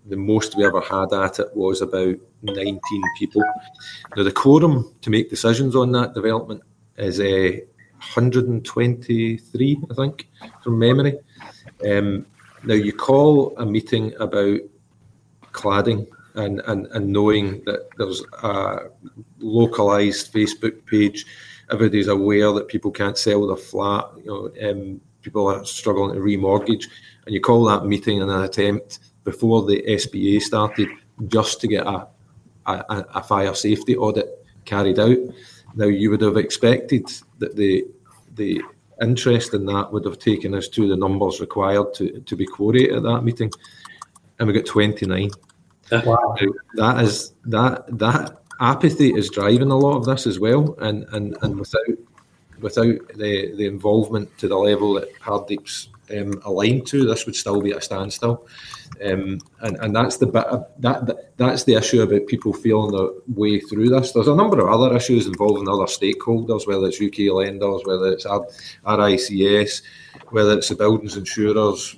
the 0.07 0.15
most 0.15 0.55
we 0.55 0.65
ever 0.65 0.81
had 0.81 1.11
at 1.13 1.39
it 1.39 1.55
was 1.55 1.81
about 1.81 2.15
19 2.43 2.79
people. 3.17 3.43
Now, 4.15 4.23
the 4.23 4.31
quorum 4.31 4.93
to 5.01 5.09
make 5.09 5.29
decisions 5.29 5.75
on 5.75 5.91
that 5.93 6.13
development 6.13 6.61
is 6.97 7.19
uh, 7.19 7.59
123, 8.13 9.81
I 9.89 9.93
think, 9.93 10.29
from 10.63 10.79
memory. 10.79 11.17
Um, 11.89 12.25
now, 12.63 12.75
you 12.75 12.93
call 12.93 13.57
a 13.57 13.65
meeting 13.65 14.13
about 14.19 14.59
cladding 15.51 16.07
and, 16.35 16.61
and, 16.67 16.87
and 16.87 17.07
knowing 17.07 17.63
that 17.65 17.89
there's 17.97 18.23
a 18.43 18.89
localized 19.39 20.33
Facebook 20.33 20.85
page, 20.85 21.25
everybody's 21.71 22.09
aware 22.09 22.51
that 22.53 22.67
people 22.67 22.91
can't 22.91 23.17
sell 23.17 23.47
their 23.47 23.55
flat, 23.55 24.05
you 24.17 24.25
know, 24.25 24.69
um, 24.69 25.01
people 25.21 25.47
are 25.47 25.65
struggling 25.65 26.13
to 26.13 26.21
remortgage, 26.21 26.85
and 27.25 27.33
you 27.33 27.41
call 27.41 27.65
that 27.65 27.85
meeting 27.85 28.17
in 28.17 28.29
an 28.29 28.43
attempt 28.43 28.99
before 29.25 29.65
the 29.65 29.83
SBA 29.88 30.41
started 30.41 30.88
just 31.27 31.59
to 31.59 31.67
get 31.67 31.85
a, 31.85 32.07
a, 32.65 33.05
a 33.15 33.23
fire 33.23 33.53
safety 33.53 33.97
audit 33.97 34.45
carried 34.63 34.99
out. 34.99 35.17
Now, 35.75 35.88
you 35.88 36.09
would 36.11 36.21
have 36.21 36.38
expected 36.38 37.11
that 37.39 37.57
the 37.57 37.85
the 38.35 38.61
interest 39.01 39.53
in 39.53 39.65
that 39.65 39.91
would 39.91 40.05
have 40.05 40.19
taken 40.19 40.55
us 40.55 40.69
to 40.69 40.88
the 40.88 40.95
numbers 40.95 41.41
required 41.41 41.93
to, 41.95 42.19
to 42.21 42.35
be 42.35 42.45
quoted 42.45 42.93
at 42.93 43.03
that 43.03 43.23
meeting, 43.23 43.51
and 44.39 44.47
we 44.47 44.53
got 44.53 44.65
29. 44.65 45.29
Wow. 45.91 46.35
That 46.75 47.03
is 47.03 47.33
that 47.45 47.85
that 47.97 48.41
apathy 48.59 49.13
is 49.13 49.29
driving 49.29 49.71
a 49.71 49.77
lot 49.77 49.97
of 49.97 50.05
this 50.05 50.27
as 50.27 50.39
well, 50.39 50.75
and 50.79 51.05
and, 51.11 51.38
and 51.41 51.59
without 51.59 51.97
without 52.59 52.97
the, 53.15 53.53
the 53.55 53.65
involvement 53.65 54.35
to 54.38 54.47
the 54.47 54.57
level 54.57 54.93
that 54.93 55.13
Hardip's 55.19 55.89
um, 56.11 56.41
aligned 56.43 56.87
to, 56.87 57.05
this 57.05 57.25
would 57.25 57.35
still 57.35 57.61
be 57.61 57.71
at 57.71 57.77
a 57.77 57.81
standstill. 57.81 58.47
Um, 59.03 59.39
and, 59.61 59.77
and 59.77 59.95
that's 59.95 60.17
the 60.17 60.27
bit 60.27 60.45
of, 60.45 60.65
that, 60.79 61.05
that 61.05 61.37
that's 61.37 61.63
the 61.63 61.73
issue 61.73 62.01
about 62.01 62.27
people 62.27 62.53
feeling 62.53 62.91
their 62.91 63.09
way 63.27 63.59
through 63.59 63.89
this. 63.89 64.11
There's 64.11 64.27
a 64.27 64.35
number 64.35 64.59
of 64.59 64.73
other 64.73 64.95
issues 64.95 65.27
involving 65.27 65.67
other 65.67 65.85
stakeholders, 65.85 66.67
whether 66.67 66.87
it's 66.87 67.01
UK 67.01 67.33
lenders, 67.33 67.81
whether 67.85 68.07
it's 68.11 68.25
RICS, 68.25 69.81
whether 70.29 70.57
it's 70.57 70.69
the 70.69 70.75
buildings 70.75 71.17
insurers, 71.17 71.97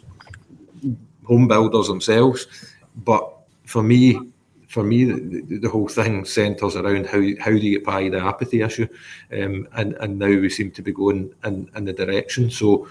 home 1.26 1.48
builders 1.48 1.88
themselves. 1.88 2.48
But 2.96 3.32
for 3.66 3.84
me, 3.84 4.20
for 4.68 4.84
me, 4.84 5.06
the, 5.06 5.60
the, 5.60 5.70
whole 5.70 5.88
thing 5.88 6.26
centres 6.26 6.76
around 6.76 7.06
how 7.08 7.22
how 7.40 7.52
do 7.52 7.58
you 7.58 7.78
get 7.78 7.86
by 7.86 8.10
the 8.10 8.20
apathy 8.20 8.62
issue, 8.62 8.88
um, 9.32 9.68
and 9.74 9.94
and 9.96 10.20
now 10.20 10.28
we 10.28 10.50
seem 10.50 10.72
to 10.72 10.82
be 10.82 10.92
going 10.92 11.34
in, 11.46 11.70
in 11.76 11.86
the 11.86 11.94
direction. 11.94 12.50
So, 12.50 12.88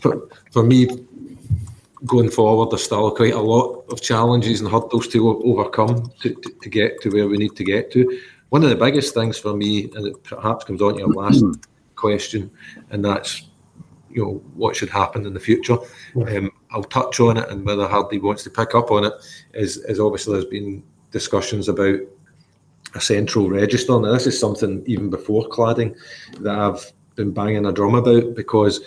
for, 0.00 0.28
for 0.52 0.62
me, 0.62 0.88
going 2.06 2.30
forward, 2.30 2.70
there's 2.70 2.84
still 2.84 3.10
quite 3.10 3.34
a 3.34 3.40
lot 3.40 3.84
of 3.90 4.00
challenges 4.00 4.60
and 4.60 4.70
hurdles 4.70 5.08
to 5.08 5.28
overcome 5.44 6.10
to, 6.20 6.34
to, 6.34 6.50
to, 6.62 6.68
get 6.68 7.00
to 7.02 7.10
where 7.10 7.28
we 7.28 7.36
need 7.36 7.56
to 7.56 7.64
get 7.64 7.92
to. 7.92 8.20
One 8.48 8.64
of 8.64 8.70
the 8.70 8.76
biggest 8.76 9.14
things 9.14 9.38
for 9.38 9.54
me, 9.54 9.84
and 9.94 10.06
it 10.06 10.22
perhaps 10.24 10.64
comes 10.64 10.82
on 10.82 10.94
to 10.94 11.00
your 11.00 11.12
last 11.12 11.44
question, 11.94 12.50
and 12.90 13.04
that's 13.04 13.44
you 14.10 14.24
know 14.24 14.42
what 14.54 14.74
should 14.74 14.90
happen 14.90 15.24
in 15.24 15.34
the 15.34 15.40
future. 15.40 15.78
Um, 16.16 16.50
I'll 16.72 16.82
touch 16.82 17.20
on 17.20 17.36
it, 17.36 17.48
and 17.48 17.64
whether 17.64 17.86
Hardy 17.86 18.18
wants 18.18 18.42
to 18.44 18.50
pick 18.50 18.74
up 18.74 18.90
on 18.90 19.04
it 19.04 19.12
is, 19.54 19.76
is 19.76 20.00
obviously 20.00 20.32
there's 20.32 20.46
been 20.46 20.82
discussions 21.12 21.68
about 21.68 22.00
a 22.94 23.00
central 23.00 23.48
register. 23.48 24.00
Now 24.00 24.12
this 24.12 24.26
is 24.26 24.38
something 24.38 24.82
even 24.86 25.10
before 25.10 25.48
cladding 25.48 25.96
that 26.40 26.58
I've 26.58 26.92
been 27.14 27.32
banging 27.32 27.66
a 27.66 27.72
drum 27.72 27.94
about 27.94 28.34
because 28.34 28.80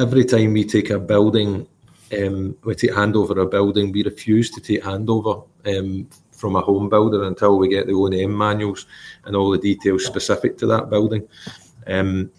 every 0.00 0.24
time 0.24 0.52
we 0.52 0.64
take 0.64 0.90
a 0.90 0.98
building 0.98 1.66
um, 2.12 2.56
we 2.64 2.74
take 2.74 2.90
handover 2.90 3.40
a 3.40 3.46
building, 3.46 3.92
we 3.92 4.02
refuse 4.02 4.50
to 4.50 4.60
take 4.60 4.82
handover 4.82 5.46
um, 5.66 6.08
from 6.32 6.56
a 6.56 6.60
home 6.60 6.88
builder 6.88 7.24
until 7.24 7.58
we 7.58 7.68
get 7.68 7.86
the 7.86 7.92
O&M 7.92 8.36
manuals 8.36 8.86
and 9.24 9.36
all 9.36 9.50
the 9.50 9.58
details 9.58 10.04
specific 10.04 10.58
to 10.58 10.66
that 10.66 10.90
building. 10.90 11.26
Um, 11.86 12.30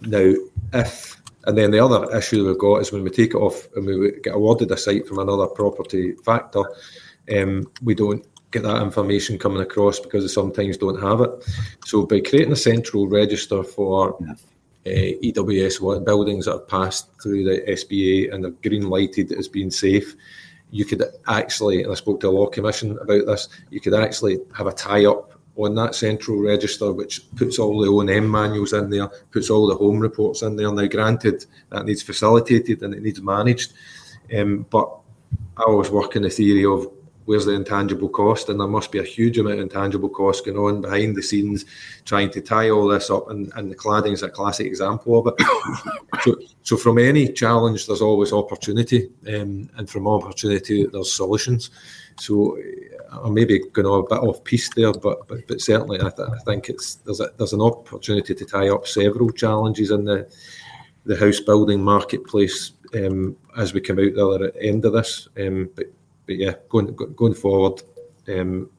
now, 0.00 0.34
if 0.72 1.20
and 1.46 1.58
then 1.58 1.70
the 1.70 1.84
other 1.84 2.10
issue 2.16 2.46
we've 2.46 2.58
got 2.58 2.80
is 2.80 2.90
when 2.90 3.04
we 3.04 3.10
take 3.10 3.34
it 3.34 3.38
off 3.38 3.68
and 3.76 3.84
we 3.84 4.12
get 4.22 4.34
awarded 4.34 4.70
a 4.70 4.76
site 4.78 5.06
from 5.06 5.18
another 5.18 5.46
property 5.46 6.14
factor, 6.24 6.64
um, 7.36 7.70
we 7.82 7.94
don't 7.94 8.26
get 8.50 8.62
that 8.62 8.82
information 8.82 9.38
coming 9.38 9.60
across 9.60 10.00
because 10.00 10.24
we 10.24 10.28
sometimes 10.28 10.78
don't 10.78 11.02
have 11.02 11.20
it. 11.20 11.30
So 11.84 12.06
by 12.06 12.20
creating 12.20 12.52
a 12.52 12.56
central 12.56 13.08
register 13.08 13.62
for 13.62 14.16
EWS 14.86 16.04
buildings 16.04 16.44
that 16.44 16.52
have 16.52 16.68
passed 16.68 17.08
through 17.22 17.44
the 17.44 17.60
SBA 17.68 18.32
and 18.32 18.44
are 18.44 18.50
green 18.50 18.88
lighted 18.88 19.32
as 19.32 19.48
being 19.48 19.70
safe, 19.70 20.14
you 20.70 20.84
could 20.84 21.02
actually, 21.26 21.82
and 21.82 21.92
I 21.92 21.94
spoke 21.94 22.20
to 22.20 22.28
a 22.28 22.30
law 22.30 22.46
commission 22.46 22.98
about 22.98 23.26
this, 23.26 23.48
you 23.70 23.80
could 23.80 23.94
actually 23.94 24.40
have 24.56 24.66
a 24.66 24.72
tie 24.72 25.06
up 25.06 25.32
on 25.56 25.74
that 25.76 25.94
central 25.94 26.42
register, 26.42 26.92
which 26.92 27.22
puts 27.36 27.58
all 27.58 27.80
the 27.80 27.88
O&M 27.88 28.28
manuals 28.28 28.72
in 28.72 28.90
there, 28.90 29.08
puts 29.30 29.50
all 29.50 29.68
the 29.68 29.74
home 29.74 30.00
reports 30.00 30.42
in 30.42 30.56
there. 30.56 30.72
Now, 30.72 30.86
granted, 30.86 31.46
that 31.70 31.86
needs 31.86 32.02
facilitated 32.02 32.82
and 32.82 32.92
it 32.92 33.02
needs 33.02 33.22
managed, 33.22 33.72
um, 34.36 34.66
but 34.68 34.90
I 35.56 35.62
always 35.62 35.90
work 35.90 36.16
in 36.16 36.22
the 36.22 36.30
theory 36.30 36.64
of 36.64 36.90
where's 37.24 37.44
the 37.44 37.52
intangible 37.52 38.08
cost? 38.08 38.48
And 38.48 38.60
there 38.60 38.66
must 38.68 38.92
be 38.92 38.98
a 38.98 39.04
huge 39.04 39.38
amount 39.38 39.56
of 39.56 39.60
intangible 39.60 40.08
cost 40.08 40.44
going 40.44 40.58
on 40.58 40.80
behind 40.80 41.16
the 41.16 41.22
scenes, 41.22 41.64
trying 42.04 42.30
to 42.30 42.40
tie 42.40 42.70
all 42.70 42.86
this 42.86 43.10
up. 43.10 43.30
And, 43.30 43.52
and 43.56 43.70
the 43.70 43.76
cladding 43.76 44.12
is 44.12 44.22
a 44.22 44.28
classic 44.28 44.66
example 44.66 45.18
of 45.18 45.34
it. 45.36 45.46
so, 46.22 46.36
so, 46.62 46.76
from 46.76 46.98
any 46.98 47.28
challenge, 47.28 47.86
there's 47.86 48.02
always 48.02 48.32
opportunity, 48.32 49.10
um, 49.28 49.68
and 49.76 49.88
from 49.88 50.06
opportunity, 50.06 50.86
there's 50.86 51.12
solutions. 51.12 51.70
So 52.20 52.56
I'm 53.10 53.34
maybe 53.34 53.60
going 53.72 53.86
a 53.86 54.08
bit 54.08 54.22
off 54.22 54.44
piece 54.44 54.72
there, 54.74 54.92
but 54.92 55.26
but, 55.28 55.46
but 55.46 55.60
certainly 55.60 55.98
I, 56.00 56.10
th- 56.10 56.28
I 56.28 56.38
think 56.44 56.68
it's 56.68 56.96
there's 56.96 57.20
a, 57.20 57.30
there's 57.36 57.52
an 57.52 57.60
opportunity 57.60 58.34
to 58.34 58.44
tie 58.44 58.68
up 58.68 58.86
several 58.86 59.30
challenges 59.30 59.90
in 59.90 60.04
the 60.04 60.28
the 61.04 61.16
house 61.16 61.40
building 61.40 61.82
marketplace 61.82 62.72
um, 62.94 63.36
as 63.56 63.74
we 63.74 63.80
come 63.80 63.98
out 63.98 64.14
the 64.14 64.26
other 64.26 64.52
end 64.60 64.84
of 64.84 64.92
this. 64.92 65.28
Um, 65.38 65.70
but 65.74 65.86
but 66.26 66.36
yeah, 66.36 66.54
going 66.68 66.94
going 66.94 67.34
forward, 67.34 67.82
um, 68.28 68.70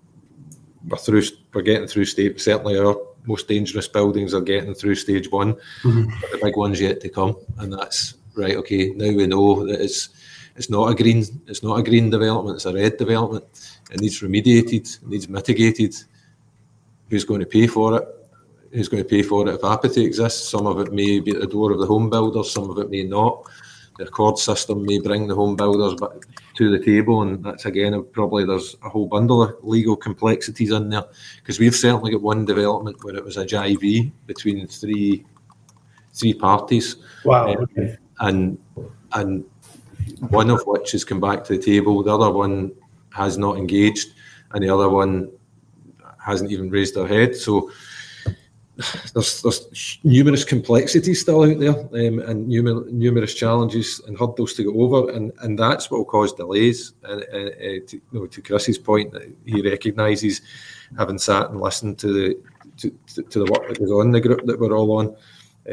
we're 0.88 0.98
through. 0.98 1.24
We're 1.54 1.62
getting 1.62 1.88
through 1.88 2.06
stage. 2.06 2.42
Certainly, 2.42 2.78
our 2.78 2.96
most 3.26 3.48
dangerous 3.48 3.88
buildings 3.88 4.34
are 4.34 4.42
getting 4.42 4.74
through 4.74 4.96
stage 4.96 5.32
one. 5.32 5.56
Mm-hmm. 5.84 6.10
the 6.32 6.40
big 6.42 6.56
ones 6.56 6.82
yet 6.82 7.02
to 7.02 7.10
come, 7.10 7.36
and 7.58 7.74
that's 7.74 8.16
right. 8.36 8.56
Okay, 8.58 8.92
now 8.96 9.12
we 9.16 9.28
know 9.28 9.66
that 9.66 9.82
it's 9.82 10.10
it's 10.56 10.70
not 10.70 10.92
a 10.92 10.96
green. 10.96 11.26
It's 11.48 11.64
not 11.64 11.80
a 11.80 11.84
green 11.84 12.10
development. 12.10 12.56
It's 12.56 12.66
a 12.66 12.74
red 12.74 12.98
development. 12.98 13.46
It 13.92 14.02
needs 14.02 14.22
remediated. 14.22 15.02
It 15.02 15.08
needs 15.08 15.30
mitigated. 15.30 15.96
Who's 17.10 17.26
going 17.26 17.42
to 17.42 17.46
pay 17.46 17.68
for 17.68 17.98
it? 17.98 18.04
Who's 18.72 18.90
going 18.90 19.04
to 19.04 19.10
pay 19.10 19.22
for 19.22 19.48
it 19.48 19.54
if 19.54 19.64
apathy 19.64 20.04
exists? 20.04 20.50
Some 20.50 20.66
of 20.66 20.80
it 20.80 20.92
may 20.92 21.20
be 21.20 21.32
at 21.32 21.42
the 21.42 21.48
door 21.48 21.72
of 21.72 21.80
the 21.80 21.86
home 21.86 22.10
builders. 22.10 22.52
Some 22.52 22.70
of 22.70 22.78
it 22.80 22.90
may 22.90 23.04
not 23.04 23.48
the 23.98 24.06
accord 24.06 24.38
system 24.38 24.86
may 24.86 25.00
bring 25.00 25.28
the 25.28 25.36
home 25.36 25.56
builders 25.56 26.00
to 26.56 26.70
the 26.70 26.84
table, 26.84 27.22
and 27.22 27.44
that's 27.44 27.66
again 27.66 28.06
probably 28.12 28.46
there's 28.46 28.76
a 28.84 28.90
whole 28.90 29.08
bundle 29.08 29.44
of 29.44 29.56
legal 29.62 29.96
complexities 29.96 30.72
in 30.72 30.90
there 30.90 31.04
because 31.38 31.60
we've 31.60 31.76
certainly 31.76 32.12
got 32.12 32.22
one 32.22 32.46
development 32.46 33.04
where 33.04 33.16
it 33.16 33.24
was 33.24 33.38
a 33.38 33.46
JV 33.46 34.12
between 34.26 34.68
three 34.68 35.26
three 36.14 36.34
parties. 36.34 36.98
Wow. 37.24 37.54
Um, 37.54 37.58
okay. 37.64 37.98
And 38.20 38.58
and 39.14 39.46
one 40.30 40.50
of 40.50 40.62
which 40.66 40.92
has 40.92 41.04
come 41.04 41.20
back 41.20 41.44
to 41.46 41.58
the 41.58 41.64
table, 41.64 42.04
the 42.04 42.14
other 42.14 42.32
one 42.32 42.72
has 43.14 43.38
not 43.38 43.58
engaged, 43.58 44.14
and 44.52 44.64
the 44.64 44.70
other 44.70 44.90
one 44.90 45.32
hasn't 46.20 46.52
even 46.52 46.70
raised 46.70 46.96
their 46.96 47.08
head. 47.08 47.36
So 47.36 47.72
there's, 49.14 49.42
there's 49.42 50.00
numerous 50.04 50.44
complexities 50.44 51.22
still 51.22 51.44
out 51.44 51.60
there 51.60 51.80
um, 51.80 52.20
and 52.20 52.48
numer- 52.50 52.90
numerous 52.92 53.34
challenges 53.34 54.02
and 54.08 54.18
hurdles 54.18 54.54
to 54.54 54.64
go 54.64 54.82
over, 54.82 55.12
and, 55.12 55.32
and 55.42 55.58
that's 55.58 55.90
what 55.90 55.98
will 55.98 56.06
cause 56.06 56.34
delays. 56.34 56.94
And 57.04 57.24
uh, 57.24 57.38
uh, 57.38 57.80
to, 57.88 57.94
you 57.94 58.02
know, 58.12 58.26
to 58.28 58.42
Chris's 58.42 58.78
point, 58.78 59.16
he 59.46 59.62
recognises, 59.62 60.42
having 60.98 61.18
sat 61.18 61.50
and 61.50 61.62
listened 61.62 61.98
to 62.00 62.14
the 62.14 62.40
to, 62.78 62.94
to, 63.14 63.24
to, 63.24 63.40
the 63.40 63.52
work 63.52 63.70
that 63.70 63.80
goes 63.80 63.92
on 63.92 64.12
the 64.12 64.20
group 64.20 64.46
that 64.46 64.60
we're 64.60 64.76
all 64.76 65.00
on, 65.00 65.16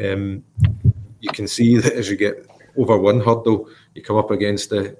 um, 0.01 0.43
you 1.19 1.29
can 1.31 1.47
see 1.47 1.77
that 1.77 1.93
as 1.93 2.09
you 2.09 2.15
get 2.15 2.49
over 2.77 2.97
one 2.97 3.19
hurdle, 3.19 3.67
you 3.93 4.01
come 4.01 4.17
up 4.17 4.31
against 4.31 4.69
the 4.69 4.97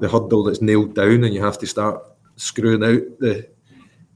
the 0.00 0.08
hurdle 0.08 0.44
that's 0.44 0.62
nailed 0.62 0.94
down, 0.94 1.24
and 1.24 1.34
you 1.34 1.42
have 1.42 1.58
to 1.58 1.66
start 1.66 2.04
screwing 2.36 2.84
out 2.84 3.02
the 3.18 3.48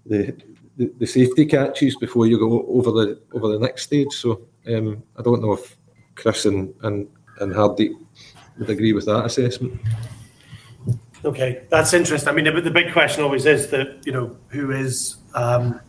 the 0.07 0.37
the, 0.79 0.93
the 0.99 1.07
safety 1.07 1.45
catches 1.45 1.97
before 1.97 2.27
you 2.27 2.39
go 2.39 2.65
over 2.69 2.91
the 2.93 3.21
over 3.35 3.49
the 3.49 3.59
next 3.59 3.83
stage. 3.83 4.13
So 4.13 4.43
um, 4.67 5.03
I 5.19 5.23
don't 5.23 5.43
know 5.43 5.53
if 5.53 5.77
Chris 6.15 6.47
and 6.47 6.73
and 6.83 7.09
and 7.41 7.55
Hardy 7.55 7.95
would 8.59 8.71
agree 8.71 8.93
with 8.93 9.05
that 9.07 9.25
assessment. 9.27 9.79
Okay, 11.25 11.65
that's 11.69 11.93
interesting. 11.93 12.29
I 12.29 12.33
mean, 12.33 12.45
the, 12.45 12.61
the 12.61 12.71
big 12.71 12.93
question 12.93 13.25
always 13.25 13.45
is 13.45 13.69
that 13.69 14.07
you 14.07 14.13
know 14.13 14.37
who 14.49 14.71
is 14.71 15.17
um, 15.35 15.81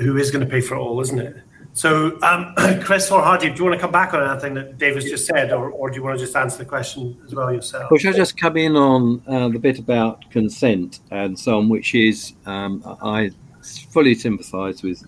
who 0.00 0.16
is 0.16 0.30
going 0.30 0.44
to 0.44 0.50
pay 0.50 0.62
for 0.62 0.74
it 0.74 0.78
all, 0.78 1.00
isn't 1.00 1.18
it? 1.18 1.36
So, 1.74 2.20
um, 2.22 2.54
Chris 2.82 3.10
or 3.10 3.22
Hardy, 3.22 3.48
do 3.48 3.56
you 3.56 3.64
want 3.64 3.74
to 3.74 3.80
come 3.80 3.92
back 3.92 4.12
on 4.12 4.30
anything 4.30 4.54
that 4.54 4.76
David's 4.76 5.08
just 5.08 5.26
said, 5.26 5.52
or, 5.52 5.70
or 5.70 5.88
do 5.88 5.96
you 5.96 6.02
want 6.02 6.18
to 6.18 6.22
just 6.22 6.36
answer 6.36 6.58
the 6.58 6.66
question 6.66 7.18
as 7.24 7.34
well 7.34 7.52
yourself? 7.52 7.90
Well, 7.90 7.98
should 7.98 8.14
I 8.14 8.16
just 8.16 8.36
come 8.36 8.58
in 8.58 8.76
on 8.76 9.22
uh, 9.26 9.48
the 9.48 9.58
bit 9.58 9.78
about 9.78 10.30
consent 10.30 11.00
and 11.10 11.38
so 11.38 11.58
on, 11.58 11.70
which 11.70 11.94
is 11.94 12.34
um, 12.44 12.82
I 13.02 13.30
fully 13.62 14.14
sympathise 14.14 14.82
with 14.82 15.04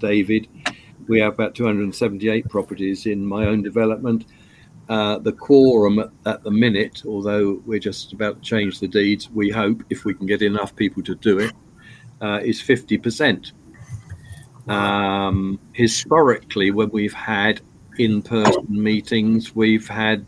David. 0.00 0.48
We 1.06 1.20
have 1.20 1.34
about 1.34 1.54
278 1.54 2.48
properties 2.48 3.06
in 3.06 3.24
my 3.24 3.46
own 3.46 3.62
development. 3.62 4.26
Uh, 4.88 5.18
the 5.18 5.32
quorum 5.32 5.98
at, 5.98 6.10
at, 6.24 6.42
the 6.44 6.50
minute, 6.50 7.02
although 7.06 7.60
we're 7.66 7.78
just 7.78 8.12
about 8.14 8.42
to 8.42 8.48
change 8.48 8.80
the 8.80 8.88
deeds, 8.88 9.30
we 9.30 9.50
hope 9.50 9.82
if 9.90 10.04
we 10.04 10.14
can 10.14 10.26
get 10.26 10.40
enough 10.40 10.74
people 10.74 11.02
to 11.02 11.14
do 11.16 11.38
it, 11.38 11.52
uh, 12.22 12.40
is 12.42 12.60
50%. 12.60 13.52
Um, 14.68 15.58
historically, 15.72 16.70
when 16.70 16.90
we've 16.90 17.12
had 17.12 17.60
in 17.98 18.22
person 18.22 18.66
meetings, 18.68 19.54
we've 19.54 19.88
had 19.88 20.26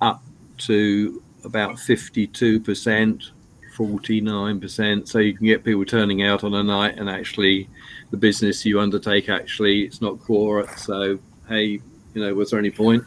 up 0.00 0.22
to 0.58 1.22
about 1.44 1.76
52%, 1.76 3.30
49%. 3.80 5.08
So 5.08 5.18
you 5.18 5.34
can 5.34 5.46
get 5.46 5.64
people 5.64 5.84
turning 5.84 6.22
out 6.22 6.44
on 6.44 6.54
a 6.54 6.62
night 6.62 6.98
and 6.98 7.08
actually 7.08 7.68
the 8.10 8.16
business 8.16 8.64
you 8.66 8.80
undertake 8.80 9.28
actually 9.28 9.82
it's 9.82 10.00
not 10.00 10.20
core. 10.20 10.68
So, 10.76 11.18
hey, 11.48 11.80
you 12.14 12.22
know, 12.22 12.34
was 12.34 12.50
there 12.50 12.58
any 12.58 12.70
point? 12.70 13.04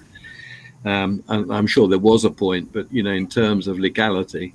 Um, 0.86 1.24
and 1.30 1.52
I'm 1.54 1.68
sure 1.68 1.88
there 1.88 2.00
was 2.00 2.26
a 2.26 2.32
point, 2.32 2.74
but, 2.74 2.92
you 2.92 3.04
know, 3.04 3.12
in 3.12 3.28
terms 3.28 3.68
of 3.68 3.80
legality. 3.80 4.54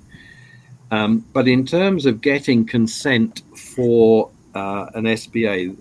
Um, 0.91 1.25
but 1.33 1.47
in 1.47 1.65
terms 1.65 2.05
of 2.05 2.21
getting 2.21 2.65
consent 2.65 3.43
for 3.55 4.29
uh, 4.55 4.87
an 4.95 5.05
SBA, 5.05 5.77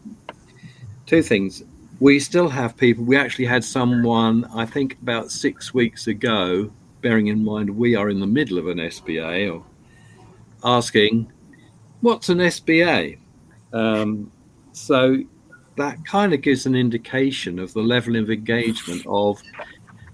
two 1.08 1.22
things. 1.22 1.62
we 2.00 2.20
still 2.20 2.48
have 2.48 2.76
people. 2.76 3.02
We 3.04 3.16
actually 3.16 3.46
had 3.46 3.64
someone, 3.64 4.44
I 4.54 4.66
think, 4.66 4.98
about 5.02 5.32
six 5.32 5.74
weeks 5.74 6.06
ago, 6.06 6.70
bearing 7.00 7.28
in 7.28 7.44
mind 7.44 7.70
we 7.70 7.96
are 7.96 8.08
in 8.10 8.20
the 8.20 8.26
middle 8.26 8.58
of 8.58 8.68
an 8.68 8.78
SBA, 8.78 9.52
or 9.52 9.64
asking, 10.64 11.30
"What's 12.00 12.28
an 12.28 12.38
SBA?" 12.38 13.18
Um, 13.72 14.30
so 14.72 15.18
that 15.76 16.04
kind 16.04 16.32
of 16.32 16.42
gives 16.42 16.66
an 16.66 16.74
indication 16.74 17.58
of 17.58 17.72
the 17.72 17.82
level 17.82 18.16
of 18.16 18.30
engagement 18.30 19.02
of 19.06 19.40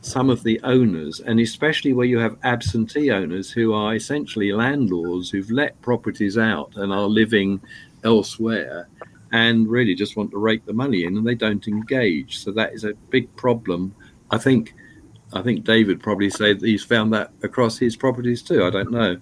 some 0.00 0.28
of 0.28 0.42
the 0.42 0.60
owners, 0.62 1.20
and 1.20 1.40
especially 1.40 1.92
where 1.94 2.06
you 2.06 2.18
have 2.18 2.36
absentee 2.42 3.10
owners 3.10 3.50
who 3.50 3.72
are 3.72 3.94
essentially 3.94 4.52
landlords 4.52 5.30
who've 5.30 5.50
let 5.50 5.80
properties 5.80 6.36
out 6.36 6.72
and 6.76 6.92
are 6.92 7.08
living 7.08 7.60
elsewhere 8.04 8.88
and 9.32 9.68
really 9.68 9.94
just 9.94 10.16
want 10.16 10.30
to 10.30 10.38
rake 10.38 10.64
the 10.66 10.72
money 10.72 11.04
in 11.04 11.16
and 11.16 11.26
they 11.26 11.34
don't 11.34 11.66
engage. 11.66 12.38
So 12.38 12.52
that 12.52 12.72
is 12.72 12.84
a 12.84 12.94
big 13.10 13.34
problem. 13.34 13.94
I 14.30 14.38
think 14.38 14.74
I 15.32 15.42
think 15.42 15.64
David 15.64 16.00
probably 16.00 16.30
said 16.30 16.60
he's 16.60 16.84
found 16.84 17.12
that 17.14 17.32
across 17.42 17.76
his 17.78 17.96
properties 17.96 18.42
too. 18.42 18.64
I 18.64 18.70
don't 18.70 18.92
know. 18.92 19.20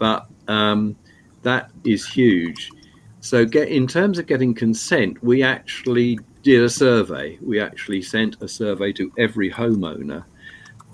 But 0.00 0.26
um, 0.48 0.96
that 1.42 1.70
is 1.84 2.08
huge. 2.08 2.72
So 3.20 3.44
get 3.44 3.68
in 3.68 3.86
terms 3.86 4.18
of 4.18 4.26
getting 4.26 4.54
consent, 4.54 5.22
we 5.22 5.42
actually 5.44 6.18
did 6.42 6.62
a 6.62 6.70
survey. 6.70 7.38
We 7.42 7.60
actually 7.60 8.02
sent 8.02 8.42
a 8.42 8.48
survey 8.48 8.92
to 8.94 9.12
every 9.18 9.50
homeowner, 9.50 10.24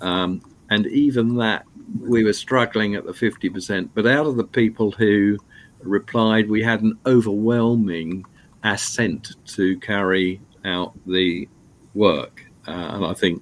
um, 0.01 0.41
and 0.69 0.85
even 0.87 1.37
that 1.37 1.63
we 2.01 2.25
were 2.25 2.33
struggling 2.33 2.95
at 2.95 3.05
the 3.05 3.13
fifty 3.13 3.49
percent. 3.49 3.91
But 3.95 4.05
out 4.05 4.27
of 4.27 4.35
the 4.35 4.43
people 4.43 4.91
who 4.91 5.37
replied, 5.81 6.49
we 6.49 6.61
had 6.61 6.81
an 6.81 6.99
overwhelming 7.05 8.25
assent 8.63 9.37
to 9.55 9.79
carry 9.79 10.41
out 10.65 10.91
the 11.05 11.47
work, 11.93 12.43
uh, 12.67 12.91
and 12.93 13.05
I 13.05 13.13
think 13.13 13.41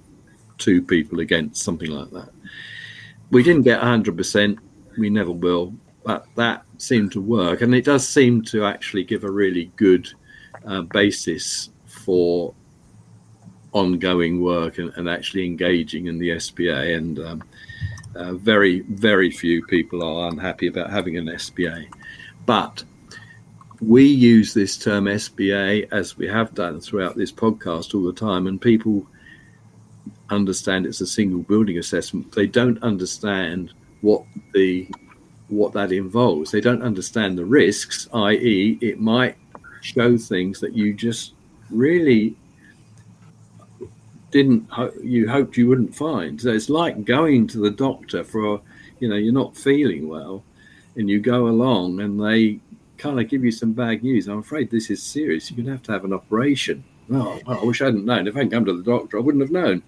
two 0.58 0.80
people 0.80 1.18
against 1.18 1.64
something 1.64 1.90
like 1.90 2.12
that. 2.12 2.30
We 3.30 3.42
didn't 3.42 3.62
get 3.62 3.80
hundred 3.80 4.16
percent. 4.16 4.60
We 4.98 5.10
never 5.10 5.32
will, 5.32 5.74
but 6.04 6.26
that 6.36 6.64
seemed 6.78 7.12
to 7.12 7.20
work, 7.20 7.60
and 7.60 7.74
it 7.74 7.84
does 7.84 8.08
seem 8.08 8.42
to 8.44 8.64
actually 8.64 9.04
give 9.04 9.24
a 9.24 9.30
really 9.30 9.70
good 9.76 10.08
uh, 10.64 10.82
basis 10.82 11.70
for 11.84 12.54
ongoing 13.72 14.40
work 14.40 14.78
and, 14.78 14.90
and, 14.96 15.08
actually 15.08 15.44
engaging 15.44 16.06
in 16.06 16.18
the 16.18 16.30
SBA. 16.30 16.96
And 16.96 17.18
um, 17.18 17.44
uh, 18.14 18.32
very, 18.32 18.80
very 18.80 19.30
few 19.30 19.64
people 19.66 20.02
are 20.02 20.28
unhappy 20.28 20.66
about 20.66 20.90
having 20.90 21.18
an 21.18 21.26
SBA. 21.26 21.86
But 22.46 22.84
we 23.80 24.04
use 24.04 24.54
this 24.54 24.78
term 24.78 25.04
SBA 25.04 25.88
as 25.92 26.16
we 26.16 26.26
have 26.26 26.54
done 26.54 26.80
throughout 26.80 27.16
this 27.16 27.32
podcast 27.32 27.94
all 27.94 28.04
the 28.04 28.12
time, 28.12 28.46
and 28.46 28.60
people 28.60 29.06
understand 30.30 30.86
it's 30.86 31.00
a 31.00 31.06
single 31.06 31.42
building 31.42 31.78
assessment. 31.78 32.32
They 32.32 32.46
don't 32.46 32.82
understand 32.82 33.72
what 34.00 34.24
the 34.54 34.88
what 35.48 35.72
that 35.72 35.92
involves. 35.92 36.50
They 36.50 36.60
don't 36.60 36.82
understand 36.82 37.38
the 37.38 37.44
risks, 37.44 38.08
i.e., 38.12 38.78
it 38.80 39.00
might 39.00 39.36
show 39.80 40.18
things 40.18 40.58
that 40.60 40.72
you 40.74 40.92
just 40.92 41.34
really 41.70 42.34
didn't 44.30 44.68
you 45.02 45.28
hoped 45.28 45.56
you 45.56 45.68
wouldn't 45.68 45.94
find. 45.94 46.40
So 46.40 46.50
it's 46.50 46.68
like 46.68 47.04
going 47.04 47.46
to 47.48 47.58
the 47.58 47.70
doctor 47.70 48.24
for 48.24 48.60
you 49.00 49.08
know 49.08 49.16
you're 49.16 49.32
not 49.32 49.56
feeling 49.56 50.08
well, 50.08 50.42
and 50.96 51.08
you 51.08 51.20
go 51.20 51.48
along 51.48 52.00
and 52.00 52.20
they 52.20 52.60
kind 52.98 53.20
of 53.20 53.28
give 53.28 53.44
you 53.44 53.52
some 53.52 53.72
bad 53.72 54.02
news. 54.02 54.26
I'm 54.26 54.38
afraid 54.38 54.70
this 54.70 54.90
is 54.90 55.02
serious. 55.02 55.50
You're 55.50 55.64
to 55.64 55.70
have 55.70 55.82
to 55.84 55.92
have 55.92 56.04
an 56.04 56.12
operation. 56.12 56.82
Oh, 57.12 57.38
well, 57.46 57.60
I 57.60 57.64
wish 57.64 57.82
I 57.82 57.86
hadn't 57.86 58.04
known. 58.04 58.26
If 58.26 58.34
I 58.34 58.38
hadn't 58.38 58.52
come 58.52 58.64
to 58.64 58.76
the 58.76 58.82
doctor, 58.82 59.18
I 59.18 59.20
wouldn't 59.20 59.42
have 59.42 59.50
known. 59.52 59.82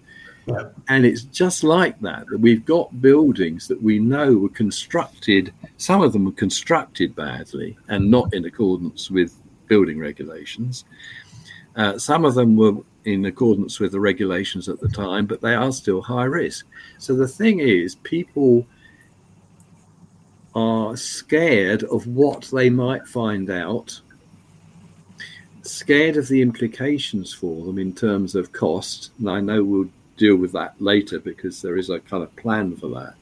And 0.87 1.05
it's 1.05 1.23
just 1.23 1.63
like 1.63 1.99
that, 2.01 2.25
that 2.27 2.39
we've 2.39 2.65
got 2.65 3.01
buildings 3.01 3.67
that 3.67 3.81
we 3.81 3.99
know 3.99 4.35
were 4.35 4.49
constructed, 4.49 5.53
some 5.77 6.01
of 6.01 6.13
them 6.13 6.25
were 6.25 6.31
constructed 6.31 7.15
badly 7.15 7.77
and 7.87 8.09
not 8.09 8.33
in 8.33 8.45
accordance 8.45 9.11
with 9.11 9.35
building 9.67 9.99
regulations. 9.99 10.85
Uh, 11.75 11.97
some 11.97 12.25
of 12.25 12.33
them 12.33 12.57
were 12.57 12.77
in 13.05 13.25
accordance 13.25 13.79
with 13.79 13.91
the 13.91 13.99
regulations 13.99 14.67
at 14.67 14.79
the 14.79 14.89
time, 14.89 15.25
but 15.25 15.41
they 15.41 15.53
are 15.53 15.71
still 15.71 16.01
high 16.01 16.23
risk. 16.23 16.65
So 16.97 17.15
the 17.15 17.27
thing 17.27 17.59
is, 17.59 17.95
people 17.95 18.65
are 20.55 20.97
scared 20.97 21.83
of 21.83 22.07
what 22.07 22.49
they 22.51 22.69
might 22.69 23.07
find 23.07 23.49
out, 23.49 24.01
scared 25.61 26.17
of 26.17 26.27
the 26.27 26.41
implications 26.41 27.33
for 27.33 27.65
them 27.65 27.77
in 27.77 27.93
terms 27.93 28.35
of 28.35 28.51
cost. 28.51 29.11
And 29.19 29.29
I 29.29 29.39
know 29.39 29.63
we'll 29.63 29.89
deal 30.19 30.35
with 30.35 30.51
that 30.51 30.79
later 30.79 31.19
because 31.19 31.61
there 31.61 31.77
is 31.77 31.89
a 31.89 31.99
kind 31.99 32.21
of 32.21 32.35
plan 32.35 32.75
for 32.75 32.87
that. 32.89 33.15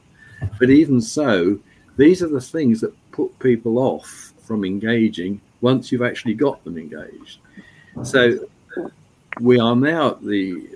But 0.58 0.70
even 0.70 1.00
so, 1.00 1.58
these 1.96 2.22
are 2.22 2.28
the 2.28 2.40
things 2.40 2.80
that 2.80 2.94
put 3.12 3.38
people 3.38 3.78
off 3.78 4.32
from 4.42 4.64
engaging 4.64 5.40
once 5.60 5.90
you've 5.90 6.02
actually 6.02 6.34
got 6.34 6.62
them 6.64 6.78
engaged. 6.78 7.38
So 8.02 8.48
we 9.40 9.58
are 9.58 9.74
now 9.74 10.10
at 10.10 10.22
the 10.22 10.68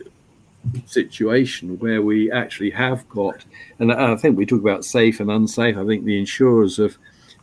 situation 0.87 1.78
where 1.78 2.02
we 2.02 2.30
actually 2.30 2.70
have 2.70 3.08
got, 3.08 3.44
and 3.78 3.92
I 3.92 4.16
think 4.16 4.37
we 4.37 4.46
talk 4.46 4.61
about 4.61 4.85
safe 4.85 5.20
and 5.20 5.30
unsafe. 5.30 5.76
I 5.76 5.85
think 5.85 6.04
the 6.04 6.18
insurers 6.18 6.76
have 6.76 6.96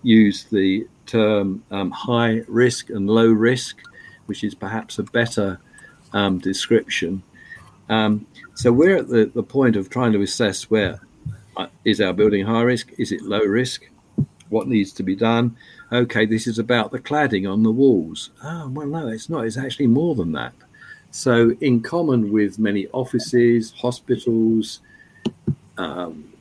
used 0.04 0.52
the 0.52 0.88
term 1.06 1.64
um, 1.72 1.92
high 1.92 2.42
risk 2.48 2.90
and 2.90 3.10
low 3.10 3.28
risk, 3.28 3.78
which 4.28 4.44
is 4.44 4.56
perhaps 4.56 5.00
a 5.00 5.04
better 5.04 5.60
um, 6.14 6.40
description. 6.40 7.24
Um, 7.90 8.28
so 8.54 8.72
we're 8.72 8.98
at 8.98 9.10
the, 9.10 9.32
the 9.34 9.44
point 9.44 9.76
of 9.76 9.90
trying 9.90 10.14
to 10.14 10.22
assess 10.22 10.70
where 10.70 11.02
uh, 11.58 11.68
is 11.86 12.00
our 12.00 12.14
building 12.14 12.46
high 12.46 12.62
risk? 12.62 12.92
Is 12.98 13.12
it 13.12 13.22
low 13.22 13.42
risk? 13.42 13.90
What 14.50 14.68
needs 14.68 14.92
to 14.94 15.04
be 15.04 15.16
done? 15.16 15.56
Okay, 15.92 16.26
this 16.26 16.48
is 16.48 16.60
about 16.60 16.92
the 16.92 17.00
cladding 17.00 17.52
on 17.52 17.64
the 17.64 17.72
walls. 17.72 18.32
Oh, 18.44 18.70
well, 18.70 18.88
no, 18.88 19.08
it's 19.08 19.30
not. 19.30 19.46
It's 19.46 19.58
actually 19.58 19.88
more 19.88 20.16
than 20.16 20.32
that. 20.34 20.54
So, 21.12 21.52
in 21.62 21.82
common 21.82 22.32
with 22.32 22.60
many 22.60 22.88
offices, 22.90 23.72
hospitals, 23.72 24.82
um, 25.78 26.32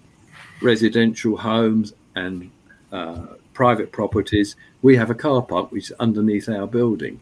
residential 0.61 1.37
homes, 1.37 1.95
and 2.15 2.51
uh, 2.93 3.27
private 3.55 3.93
properties, 3.93 4.57
we 4.83 4.97
have 4.97 5.11
a 5.11 5.15
car 5.15 5.43
park 5.43 5.73
which 5.73 5.91
is 5.91 5.97
underneath 5.99 6.49
our 6.49 6.67
building. 6.67 7.21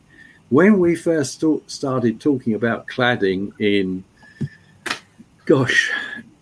When 0.48 0.78
we 0.78 0.94
first 0.94 1.42
started 1.66 2.20
talking 2.20 2.54
about 2.54 2.86
cladding 2.86 3.52
in, 3.60 4.04
gosh, 5.46 5.92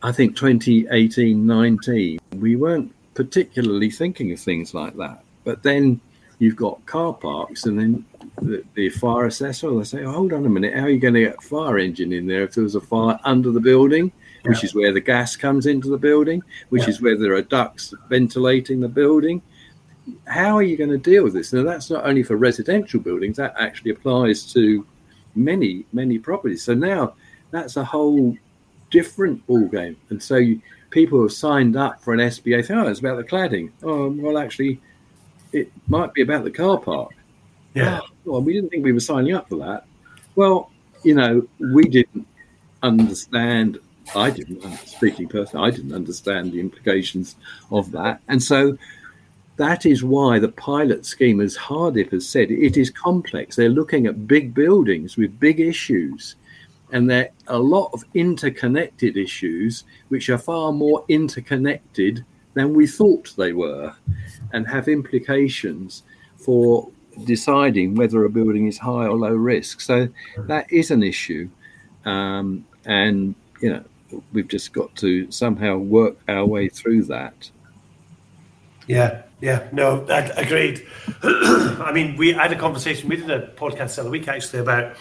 I 0.02 0.10
think 0.10 0.36
2018 0.36 1.46
19, 1.46 2.18
we 2.36 2.56
weren't 2.56 2.92
particularly 3.14 3.90
thinking 3.90 4.32
of 4.32 4.40
things 4.40 4.74
like 4.74 4.96
that. 4.96 5.22
But 5.44 5.62
then 5.62 6.00
you've 6.38 6.56
got 6.56 6.84
car 6.86 7.12
parks, 7.12 7.66
and 7.66 7.78
then 7.78 8.04
the, 8.42 8.64
the 8.74 8.88
fire 8.88 9.26
assessor 9.26 9.70
will 9.70 9.84
say, 9.84 10.02
oh, 10.02 10.10
"Hold 10.12 10.32
on 10.32 10.46
a 10.46 10.48
minute, 10.48 10.74
how 10.74 10.84
are 10.84 10.90
you 10.90 10.98
going 10.98 11.14
to 11.14 11.20
get 11.20 11.36
a 11.38 11.40
fire 11.40 11.78
engine 11.78 12.12
in 12.12 12.26
there 12.26 12.42
if 12.42 12.54
there 12.54 12.64
was 12.64 12.74
a 12.74 12.80
fire 12.80 13.18
under 13.24 13.52
the 13.52 13.60
building?" 13.60 14.10
Yeah. 14.42 14.50
Which 14.50 14.64
is 14.64 14.74
where 14.74 14.92
the 14.92 15.00
gas 15.00 15.36
comes 15.36 15.66
into 15.66 15.88
the 15.88 15.98
building, 15.98 16.42
which 16.68 16.82
yeah. 16.82 16.90
is 16.90 17.00
where 17.00 17.16
there 17.16 17.34
are 17.34 17.42
ducts 17.42 17.94
ventilating 18.08 18.80
the 18.80 18.88
building. 18.88 19.40
How 20.26 20.54
are 20.56 20.62
you 20.62 20.76
going 20.76 20.90
to 20.90 20.98
deal 20.98 21.24
with 21.24 21.32
this? 21.32 21.50
Now, 21.52 21.62
that's 21.62 21.88
not 21.88 22.04
only 22.04 22.22
for 22.22 22.36
residential 22.36 23.00
buildings; 23.00 23.36
that 23.36 23.54
actually 23.58 23.92
applies 23.92 24.52
to 24.52 24.86
many, 25.34 25.86
many 25.92 26.18
properties. 26.18 26.62
So 26.62 26.74
now 26.74 27.14
that's 27.50 27.76
a 27.76 27.84
whole 27.84 28.36
different 28.94 29.44
ball 29.48 29.66
game. 29.66 29.96
And 30.10 30.22
so 30.22 30.36
you, 30.36 30.62
people 30.90 31.20
have 31.22 31.32
signed 31.32 31.76
up 31.76 32.00
for 32.00 32.14
an 32.14 32.20
SBA. 32.20 32.64
Think, 32.64 32.78
oh, 32.78 32.86
it's 32.86 33.00
about 33.00 33.16
the 33.16 33.24
cladding. 33.24 33.72
Oh, 33.82 34.08
well, 34.10 34.38
actually, 34.38 34.80
it 35.52 35.72
might 35.88 36.14
be 36.14 36.22
about 36.22 36.44
the 36.44 36.52
car 36.52 36.78
park. 36.78 37.10
Yeah. 37.74 38.00
Oh, 38.02 38.08
well, 38.24 38.42
we 38.42 38.52
didn't 38.52 38.70
think 38.70 38.84
we 38.84 38.92
were 38.92 39.00
signing 39.00 39.34
up 39.34 39.48
for 39.48 39.56
that. 39.56 39.84
Well, 40.36 40.70
you 41.02 41.16
know, 41.16 41.46
we 41.58 41.82
didn't 41.88 42.26
understand. 42.84 43.80
I 44.14 44.30
didn't, 44.30 44.62
speaking 44.86 45.26
personally, 45.26 45.66
I 45.66 45.70
didn't 45.74 45.92
understand 45.92 46.52
the 46.52 46.60
implications 46.60 47.34
of 47.72 47.90
that. 47.90 48.20
And 48.28 48.40
so 48.40 48.78
that 49.56 49.86
is 49.86 50.04
why 50.04 50.38
the 50.38 50.50
pilot 50.50 51.04
scheme, 51.04 51.40
as 51.40 51.56
Hardip 51.56 52.12
has 52.12 52.28
said, 52.28 52.52
it 52.52 52.76
is 52.76 52.90
complex. 52.90 53.56
They're 53.56 53.68
looking 53.68 54.06
at 54.06 54.28
big 54.28 54.54
buildings 54.54 55.16
with 55.16 55.40
big 55.40 55.58
issues. 55.58 56.36
And 56.94 57.10
there 57.10 57.30
are 57.48 57.56
a 57.56 57.58
lot 57.58 57.90
of 57.92 58.04
interconnected 58.14 59.16
issues, 59.16 59.82
which 60.08 60.30
are 60.30 60.38
far 60.38 60.72
more 60.72 61.04
interconnected 61.08 62.24
than 62.54 62.72
we 62.72 62.86
thought 62.86 63.34
they 63.36 63.52
were 63.52 63.92
and 64.52 64.66
have 64.68 64.86
implications 64.86 66.04
for 66.36 66.88
deciding 67.24 67.96
whether 67.96 68.24
a 68.24 68.30
building 68.30 68.68
is 68.68 68.78
high 68.78 69.08
or 69.08 69.16
low 69.16 69.34
risk. 69.34 69.80
So 69.80 70.08
that 70.38 70.72
is 70.72 70.92
an 70.92 71.02
issue. 71.02 71.50
Um, 72.04 72.64
and, 72.84 73.34
you 73.60 73.70
know, 73.70 73.84
we've 74.32 74.46
just 74.46 74.72
got 74.72 74.94
to 74.96 75.28
somehow 75.32 75.78
work 75.78 76.16
our 76.28 76.46
way 76.46 76.68
through 76.68 77.04
that. 77.04 77.50
Yeah, 78.86 79.22
yeah, 79.40 79.66
no, 79.72 80.06
I, 80.08 80.20
agreed. 80.36 80.86
I 81.24 81.90
mean, 81.92 82.16
we 82.16 82.32
had 82.32 82.52
a 82.52 82.56
conversation. 82.56 83.08
We 83.08 83.16
did 83.16 83.30
a 83.30 83.48
podcast 83.56 83.96
the 83.96 84.02
other 84.02 84.10
week 84.10 84.28
actually 84.28 84.60
about 84.60 84.96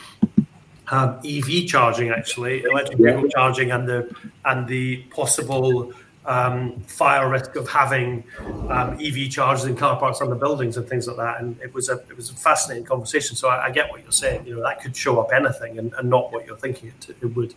um, 0.90 1.20
EV 1.26 1.66
charging, 1.68 2.10
actually, 2.10 2.64
electric 2.64 2.98
vehicle 2.98 3.30
charging, 3.30 3.72
and 3.72 3.88
the 3.88 4.16
and 4.46 4.68
the 4.68 4.98
possible 5.04 5.94
um, 6.26 6.80
fire 6.82 7.30
risk 7.30 7.56
of 7.56 7.70
having 7.70 8.24
um, 8.70 8.98
EV 9.02 9.30
chargers 9.30 9.66
in 9.66 9.76
car 9.76 9.98
parks 9.98 10.22
on 10.22 10.30
the 10.30 10.36
buildings 10.36 10.78
and 10.78 10.88
things 10.88 11.08
like 11.08 11.18
that. 11.18 11.42
And 11.42 11.60
it 11.62 11.74
was 11.74 11.90
a 11.90 11.94
it 12.10 12.16
was 12.16 12.30
a 12.30 12.34
fascinating 12.34 12.86
conversation. 12.86 13.36
So 13.36 13.50
I, 13.50 13.66
I 13.66 13.72
get 13.72 13.90
what 13.90 14.04
you're 14.04 14.12
saying. 14.12 14.46
You 14.46 14.56
know, 14.56 14.64
that 14.64 14.82
could 14.82 14.96
show 14.96 15.20
up 15.20 15.32
anything 15.34 15.80
and, 15.80 15.94
and 15.98 16.10
not 16.10 16.32
what 16.32 16.46
you're 16.46 16.58
thinking 16.58 16.90
it, 16.90 17.16
it 17.22 17.36
would. 17.36 17.56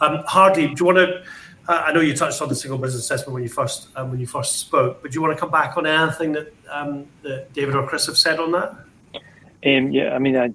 Um, 0.00 0.22
Hardy, 0.26 0.68
do 0.68 0.74
you 0.78 0.86
want 0.86 0.98
to? 0.98 1.22
Uh, 1.68 1.84
I 1.86 1.92
know 1.92 2.00
you 2.00 2.14
touched 2.14 2.42
on 2.42 2.48
the 2.48 2.56
single 2.56 2.76
business 2.76 3.04
assessment 3.04 3.34
when 3.34 3.42
you 3.44 3.48
first 3.48 3.88
um, 3.96 4.10
when 4.10 4.18
you 4.18 4.26
first 4.26 4.58
spoke, 4.58 5.00
but 5.00 5.12
do 5.12 5.14
you 5.14 5.22
want 5.22 5.34
to 5.34 5.40
come 5.40 5.50
back 5.50 5.76
on 5.76 5.86
anything 5.86 6.32
that, 6.32 6.52
um, 6.70 7.06
that 7.22 7.52
David 7.52 7.76
or 7.76 7.86
Chris 7.86 8.06
have 8.06 8.18
said 8.18 8.40
on 8.40 8.50
that? 8.52 8.74
Um, 9.64 9.92
yeah, 9.92 10.12
I 10.14 10.18
mean, 10.18 10.36
I 10.36 10.52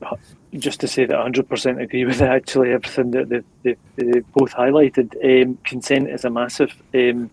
just 0.00 0.36
just 0.58 0.80
to 0.80 0.88
say 0.88 1.04
that 1.04 1.16
100% 1.16 1.82
agree 1.82 2.04
with 2.04 2.22
actually 2.22 2.72
everything 2.72 3.10
that 3.10 3.28
they, 3.28 3.42
they, 3.62 3.76
they 3.96 4.20
both 4.34 4.54
highlighted. 4.54 5.14
Um, 5.22 5.58
consent 5.64 6.08
is 6.08 6.24
a 6.24 6.30
massive 6.30 6.74
um, 6.94 7.30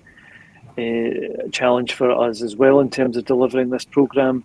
uh, 0.78 1.48
challenge 1.52 1.94
for 1.94 2.12
us 2.12 2.42
as 2.42 2.56
well 2.56 2.80
in 2.80 2.90
terms 2.90 3.16
of 3.18 3.26
delivering 3.26 3.70
this 3.70 3.86
program. 3.86 4.44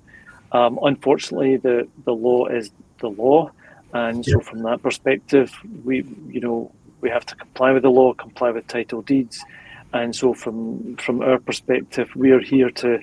Um, 0.52 0.78
unfortunately, 0.82 1.56
the, 1.56 1.88
the 2.04 2.14
law 2.14 2.46
is 2.46 2.70
the 2.98 3.08
law, 3.08 3.50
and 3.92 4.24
so 4.24 4.40
from 4.40 4.62
that 4.62 4.82
perspective, 4.82 5.54
we 5.84 6.04
you 6.28 6.40
know 6.40 6.72
we 7.00 7.10
have 7.10 7.24
to 7.26 7.34
comply 7.36 7.72
with 7.72 7.82
the 7.82 7.90
law, 7.90 8.12
comply 8.14 8.50
with 8.50 8.66
title 8.66 9.02
deeds, 9.02 9.44
and 9.92 10.14
so 10.16 10.32
from 10.32 10.96
from 10.96 11.20
our 11.22 11.38
perspective, 11.38 12.10
we 12.16 12.30
are 12.30 12.40
here 12.40 12.70
to 12.70 13.00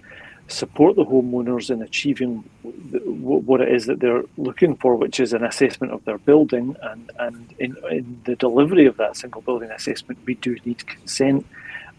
support 0.47 0.95
the 0.95 1.05
homeowners 1.05 1.69
in 1.71 1.81
achieving 1.81 2.37
what 2.61 3.61
it 3.61 3.69
is 3.69 3.87
that 3.87 3.99
they're 3.99 4.23
looking 4.37 4.75
for, 4.75 4.95
which 4.95 5.19
is 5.19 5.33
an 5.33 5.43
assessment 5.43 5.91
of 5.91 6.05
their 6.05 6.19
building. 6.19 6.75
And, 6.81 7.11
and 7.17 7.53
in, 7.57 7.75
in 7.89 8.21
the 8.25 8.35
delivery 8.35 8.85
of 8.85 8.97
that 8.97 9.17
single 9.17 9.41
building 9.41 9.71
assessment, 9.71 10.19
we 10.25 10.35
do 10.35 10.55
need 10.63 10.85
consent. 10.85 11.45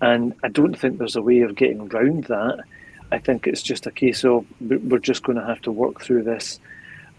And 0.01 0.35
I 0.45 0.49
don't 0.49 0.79
think 0.79 0.99
there's 0.99 1.17
a 1.17 1.23
way 1.23 1.41
of 1.41 1.57
getting 1.57 1.81
around 1.81 2.25
that. 2.25 2.65
I 3.11 3.19
think 3.19 3.47
it's 3.47 3.63
just 3.63 3.87
a 3.87 3.91
case 3.91 4.25
of 4.25 4.47
we're 4.61 4.99
just 4.99 5.23
going 5.23 5.39
to 5.39 5.45
have 5.45 5.61
to 5.63 5.73
work 5.73 6.01
through 6.01 6.25
this 6.25 6.61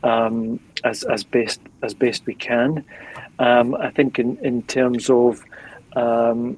um, 0.03 0.59
as, 0.83 1.03
as 1.03 1.23
best 1.23 1.59
as 1.81 1.93
best 1.93 2.25
we 2.25 2.35
can. 2.35 2.83
Um, 3.39 3.75
I 3.75 3.89
think 3.91 4.19
in, 4.19 4.37
in 4.37 4.63
terms 4.63 5.09
of 5.09 5.43
um, 5.95 6.57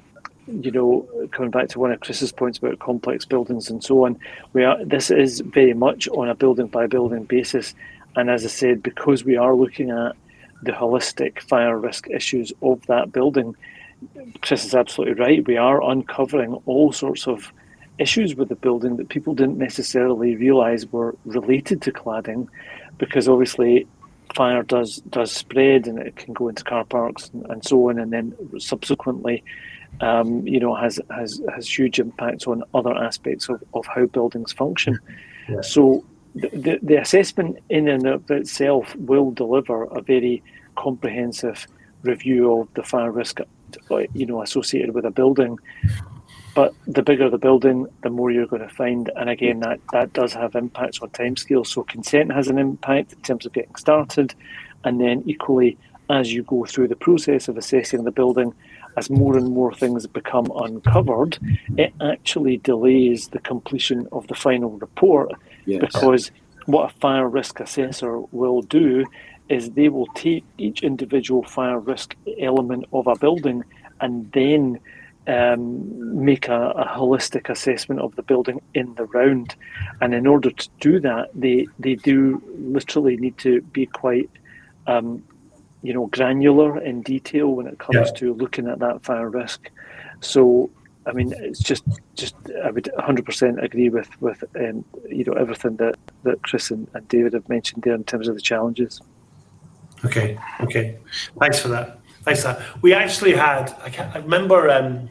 you 0.50 0.70
know, 0.70 1.08
coming 1.32 1.50
back 1.50 1.68
to 1.68 1.78
one 1.78 1.92
of 1.92 2.00
Chris's 2.00 2.32
points 2.32 2.58
about 2.58 2.78
complex 2.78 3.24
buildings 3.24 3.70
and 3.70 3.82
so 3.82 4.04
on, 4.04 4.18
we 4.52 4.64
are 4.64 4.84
this 4.84 5.10
is 5.10 5.40
very 5.40 5.74
much 5.74 6.08
on 6.08 6.28
a 6.28 6.34
building 6.34 6.66
by 6.66 6.86
building 6.86 7.24
basis, 7.24 7.74
and 8.16 8.30
as 8.30 8.44
I 8.44 8.48
said, 8.48 8.82
because 8.82 9.24
we 9.24 9.36
are 9.36 9.54
looking 9.54 9.90
at 9.90 10.16
the 10.62 10.72
holistic 10.72 11.40
fire 11.40 11.78
risk 11.78 12.08
issues 12.10 12.52
of 12.60 12.84
that 12.86 13.12
building, 13.12 13.56
Chris 14.42 14.64
is 14.64 14.74
absolutely 14.74 15.14
right. 15.14 15.46
We 15.46 15.56
are 15.56 15.82
uncovering 15.82 16.54
all 16.66 16.92
sorts 16.92 17.26
of 17.26 17.52
issues 17.98 18.34
with 18.34 18.48
the 18.48 18.56
building 18.56 18.96
that 18.96 19.08
people 19.08 19.34
didn't 19.34 19.58
necessarily 19.58 20.36
realise 20.36 20.84
were 20.90 21.14
related 21.24 21.82
to 21.82 21.92
cladding, 21.92 22.48
because 22.98 23.28
obviously 23.28 23.86
fire 24.34 24.62
does 24.62 24.98
does 25.10 25.32
spread 25.32 25.86
and 25.88 25.98
it 25.98 26.14
can 26.16 26.32
go 26.32 26.48
into 26.48 26.62
car 26.62 26.84
parks 26.84 27.30
and, 27.32 27.46
and 27.46 27.64
so 27.64 27.88
on, 27.88 27.98
and 27.98 28.12
then 28.12 28.34
subsequently 28.58 29.42
um, 30.00 30.46
you 30.46 30.60
know, 30.60 30.74
has, 30.74 31.00
has, 31.10 31.40
has 31.54 31.78
huge 31.78 31.98
impacts 31.98 32.46
on 32.46 32.62
other 32.74 32.94
aspects 32.94 33.48
of, 33.48 33.62
of 33.74 33.86
how 33.86 34.06
buildings 34.06 34.52
function. 34.52 34.98
Yeah. 35.48 35.60
So 35.60 36.04
the, 36.34 36.48
the, 36.48 36.78
the 36.82 36.96
assessment 36.96 37.58
in 37.68 37.88
and 37.88 38.06
of 38.06 38.30
itself 38.30 38.94
will 38.96 39.30
deliver 39.30 39.84
a 39.84 40.00
very 40.00 40.42
comprehensive 40.76 41.66
review 42.02 42.60
of 42.60 42.68
the 42.74 42.82
fire 42.82 43.10
risk, 43.10 43.40
you 44.14 44.26
know, 44.26 44.42
associated 44.42 44.94
with 44.94 45.04
a 45.04 45.10
building. 45.10 45.58
But 46.54 46.74
the 46.86 47.02
bigger 47.02 47.30
the 47.30 47.38
building, 47.38 47.86
the 48.02 48.10
more 48.10 48.30
you're 48.30 48.46
going 48.46 48.62
to 48.62 48.74
find. 48.74 49.10
And 49.16 49.30
again, 49.30 49.60
that, 49.60 49.80
that 49.92 50.12
does 50.12 50.32
have 50.32 50.54
impacts 50.54 51.00
on 51.00 51.10
timescales. 51.10 51.68
So 51.68 51.84
consent 51.84 52.32
has 52.32 52.48
an 52.48 52.58
impact 52.58 53.12
in 53.12 53.20
terms 53.20 53.46
of 53.46 53.52
getting 53.52 53.74
started. 53.76 54.34
And 54.84 55.00
then 55.00 55.22
equally, 55.26 55.78
as 56.08 56.32
you 56.32 56.42
go 56.42 56.64
through 56.64 56.88
the 56.88 56.96
process 56.96 57.46
of 57.48 57.56
assessing 57.56 58.04
the 58.04 58.10
building, 58.10 58.52
as 58.96 59.10
more 59.10 59.36
and 59.36 59.48
more 59.48 59.72
things 59.72 60.06
become 60.06 60.50
uncovered, 60.56 61.38
it 61.76 61.92
actually 62.00 62.58
delays 62.58 63.28
the 63.28 63.38
completion 63.38 64.08
of 64.12 64.26
the 64.26 64.34
final 64.34 64.70
report 64.70 65.32
yes. 65.66 65.80
because 65.80 66.30
what 66.66 66.90
a 66.90 66.94
fire 66.98 67.28
risk 67.28 67.60
assessor 67.60 68.20
will 68.32 68.62
do 68.62 69.04
is 69.48 69.70
they 69.72 69.88
will 69.88 70.06
take 70.08 70.44
each 70.58 70.82
individual 70.82 71.42
fire 71.42 71.78
risk 71.78 72.14
element 72.38 72.84
of 72.92 73.06
a 73.06 73.16
building 73.16 73.64
and 74.00 74.30
then 74.32 74.78
um, 75.26 76.24
make 76.24 76.48
a, 76.48 76.70
a, 76.70 76.86
holistic 76.86 77.50
assessment 77.50 78.00
of 78.00 78.14
the 78.16 78.22
building 78.22 78.60
in 78.74 78.94
the 78.94 79.04
round. 79.04 79.54
And 80.00 80.14
in 80.14 80.26
order 80.26 80.50
to 80.50 80.68
do 80.80 80.98
that, 81.00 81.30
they, 81.34 81.66
they 81.78 81.96
do 81.96 82.42
literally 82.58 83.16
need 83.16 83.36
to 83.38 83.60
be 83.60 83.86
quite 83.86 84.30
um, 84.86 85.22
you 85.82 85.94
know, 85.94 86.06
granular 86.06 86.80
in 86.80 87.02
detail 87.02 87.48
when 87.48 87.66
it 87.66 87.78
comes 87.78 88.08
yeah. 88.08 88.18
to 88.18 88.34
looking 88.34 88.68
at 88.68 88.78
that 88.80 89.02
fire 89.02 89.28
risk. 89.28 89.70
So, 90.20 90.70
I 91.06 91.12
mean, 91.12 91.32
it's 91.38 91.60
just, 91.60 91.84
just 92.14 92.34
I 92.62 92.70
would 92.70 92.90
100% 92.98 93.62
agree 93.62 93.88
with 93.88 94.08
with 94.20 94.44
um, 94.56 94.84
you 95.08 95.24
know 95.24 95.32
everything 95.32 95.76
that 95.76 95.96
that 96.24 96.42
Chris 96.42 96.70
and, 96.70 96.86
and 96.94 97.08
David 97.08 97.32
have 97.32 97.48
mentioned 97.48 97.82
there 97.82 97.94
in 97.94 98.04
terms 98.04 98.28
of 98.28 98.34
the 98.34 98.40
challenges. 98.40 99.00
Okay, 100.04 100.38
okay, 100.60 100.98
thanks 101.38 101.60
for 101.60 101.68
that. 101.68 102.00
Thanks 102.22 102.42
for 102.42 102.48
that. 102.48 102.82
We 102.82 102.92
actually 102.92 103.32
had, 103.32 103.70
I, 103.82 104.10
I 104.14 104.18
remember 104.18 104.70
um, 104.70 105.08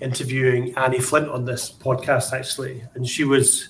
interviewing 0.00 0.76
Annie 0.76 0.98
Flint 0.98 1.28
on 1.28 1.44
this 1.44 1.70
podcast 1.70 2.32
actually, 2.32 2.82
and 2.94 3.06
she 3.06 3.24
was. 3.24 3.68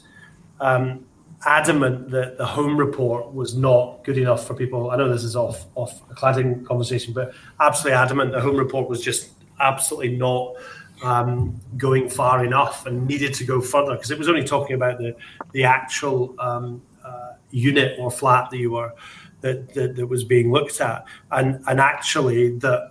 Um, 0.61 1.07
adamant 1.47 2.11
that 2.11 2.36
the 2.36 2.47
home 2.47 2.76
report 2.76 3.32
was 3.32 3.55
not 3.55 4.03
good 4.05 4.18
enough 4.18 4.47
for 4.47 4.55
people. 4.55 4.91
I 4.91 4.97
know 4.97 5.09
this 5.09 5.24
is 5.24 5.36
off 5.36 5.66
off 5.74 6.03
a 6.11 6.14
cladding 6.14 6.64
conversation, 6.66 7.12
but 7.12 7.32
absolutely 7.61 7.97
adamant 7.97 8.32
the 8.32 8.41
home 8.41 8.57
report 8.57 8.89
was 8.89 9.01
just 9.01 9.30
absolutely 9.61 10.16
not 10.16 10.55
um, 11.03 11.61
going 11.76 12.09
far 12.09 12.45
enough 12.45 12.86
and 12.86 13.07
needed 13.07 13.34
to 13.34 13.45
go 13.45 13.61
further 13.61 13.95
because 13.95 14.11
it 14.11 14.18
was 14.18 14.28
only 14.28 14.45
talking 14.45 14.74
about 14.74 14.99
the 14.99 15.14
the 15.53 15.64
actual 15.64 16.34
um, 16.41 16.82
uh, 17.05 17.32
unit 17.51 17.99
or 17.99 18.11
flat 18.11 18.51
that 18.51 18.59
you 18.59 18.72
were 18.72 18.93
that, 19.41 19.72
that, 19.74 19.95
that 19.95 20.07
was 20.07 20.24
being 20.24 20.51
looked 20.51 20.80
at, 20.80 21.05
and 21.30 21.62
and 21.68 21.80
actually 21.80 22.59
that 22.59 22.91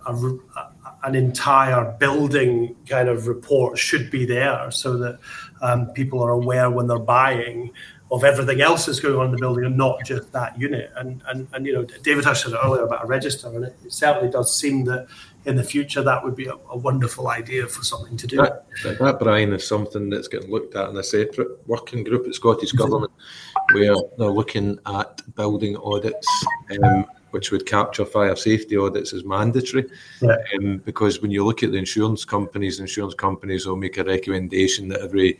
an 1.04 1.14
entire 1.14 1.94
building 1.98 2.74
kind 2.88 3.08
of 3.08 3.26
report 3.26 3.78
should 3.78 4.10
be 4.10 4.24
there 4.24 4.70
so 4.70 4.96
that 4.96 5.18
um, 5.60 5.86
people 5.88 6.22
are 6.22 6.30
aware 6.30 6.70
when 6.70 6.86
they're 6.86 6.98
buying 6.98 7.70
of 8.10 8.24
everything 8.24 8.60
else 8.60 8.86
that's 8.86 9.00
going 9.00 9.16
on 9.16 9.26
in 9.26 9.32
the 9.32 9.38
building 9.38 9.64
and 9.64 9.76
not 9.76 10.02
just 10.04 10.32
that 10.32 10.58
unit. 10.58 10.90
And 10.96 11.22
and, 11.28 11.46
and 11.52 11.66
you 11.66 11.74
know, 11.74 11.84
David 12.02 12.24
touched 12.24 12.46
on 12.46 12.54
earlier 12.54 12.84
about 12.84 13.04
a 13.04 13.06
register, 13.06 13.48
and 13.48 13.64
it, 13.64 13.76
it 13.84 13.92
certainly 13.92 14.30
does 14.30 14.56
seem 14.56 14.84
that 14.84 15.06
in 15.44 15.56
the 15.56 15.64
future 15.64 16.02
that 16.02 16.22
would 16.22 16.36
be 16.36 16.46
a, 16.46 16.54
a 16.70 16.76
wonderful 16.76 17.28
idea 17.28 17.66
for 17.66 17.82
something 17.82 18.16
to 18.16 18.26
do. 18.26 18.36
That, 18.36 18.66
that, 18.98 19.18
Brian, 19.18 19.52
is 19.52 19.66
something 19.66 20.10
that's 20.10 20.28
getting 20.28 20.50
looked 20.50 20.74
at 20.74 20.90
in 20.90 20.96
a 20.96 21.02
separate 21.02 21.66
working 21.66 22.04
group 22.04 22.26
at 22.26 22.34
Scottish 22.34 22.72
Government, 22.72 23.12
where 23.72 23.94
they're 24.16 24.28
looking 24.30 24.78
at 24.86 25.22
building 25.34 25.76
audits. 25.76 26.28
Um, 26.82 27.06
which 27.30 27.50
would 27.50 27.66
capture 27.66 28.06
fire 28.06 28.34
safety 28.34 28.74
audits 28.74 29.12
as 29.12 29.22
mandatory. 29.22 29.84
Yeah. 30.22 30.36
Um, 30.56 30.78
because 30.78 31.20
when 31.20 31.30
you 31.30 31.44
look 31.44 31.62
at 31.62 31.72
the 31.72 31.76
insurance 31.76 32.24
companies, 32.24 32.80
insurance 32.80 33.12
companies 33.12 33.66
will 33.66 33.76
make 33.76 33.98
a 33.98 34.04
recommendation 34.04 34.88
that 34.88 35.02
every 35.02 35.38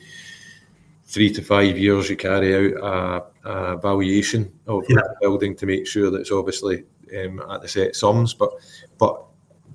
three 1.08 1.32
to 1.32 1.42
five 1.42 1.78
years 1.78 2.10
you 2.10 2.16
carry 2.16 2.54
out 2.54 3.32
a, 3.44 3.50
a 3.50 3.76
valuation 3.78 4.52
of 4.66 4.84
yeah. 4.88 4.96
the 4.96 5.16
building 5.22 5.56
to 5.56 5.66
make 5.66 5.86
sure 5.86 6.10
that 6.10 6.20
it's 6.20 6.30
obviously 6.30 6.84
um, 7.18 7.42
at 7.50 7.62
the 7.62 7.68
set 7.68 7.96
sums. 7.96 8.34
But 8.34 8.52
but 8.98 9.24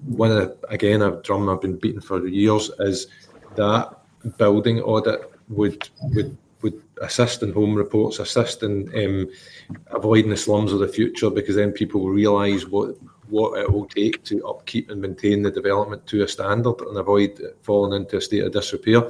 one 0.06 0.32
of 0.32 0.38
the, 0.38 0.68
again 0.70 1.02
a 1.02 1.22
drum 1.22 1.50
I've 1.50 1.62
been 1.62 1.78
beating 1.78 2.02
for 2.02 2.26
years 2.28 2.70
is 2.80 3.08
that 3.56 3.98
building 4.38 4.80
audit 4.82 5.32
would 5.50 5.90
would 6.14 6.38
would 6.62 6.82
assist 7.02 7.44
in 7.44 7.52
home 7.52 7.74
reports, 7.76 8.20
assist 8.20 8.64
in 8.64 8.90
um, 8.96 9.30
avoiding 9.88 10.30
the 10.30 10.38
slums 10.38 10.72
of 10.72 10.80
the 10.80 10.88
future 10.88 11.30
because 11.30 11.56
then 11.56 11.72
people 11.72 12.02
will 12.02 12.12
realise 12.12 12.68
what 12.68 12.96
what 13.34 13.60
it 13.60 13.72
will 13.72 13.88
take 13.88 14.24
to 14.24 14.46
upkeep 14.46 14.92
and 14.92 15.02
maintain 15.02 15.42
the 15.42 15.50
development 15.50 16.06
to 16.06 16.24
a 16.24 16.28
standard 16.28 16.80
and 16.82 16.96
avoid 17.00 17.42
falling 17.64 18.00
into 18.00 18.18
a 18.18 18.22
state 18.22 18.44
of 18.44 18.52
disrepair. 18.52 19.02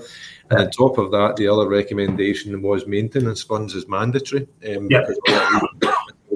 And 0.50 0.62
on 0.62 0.72
top 0.72 0.98
of 0.98 1.12
that, 1.12 1.36
the 1.36 1.50
other 1.50 1.68
recommendation 1.68 2.62
was 2.62 2.88
maintenance 2.88 3.44
funds 3.44 3.76
is 3.76 3.90
mandatory. 3.90 4.48
Um, 4.66 4.88
yeah. 4.90 5.06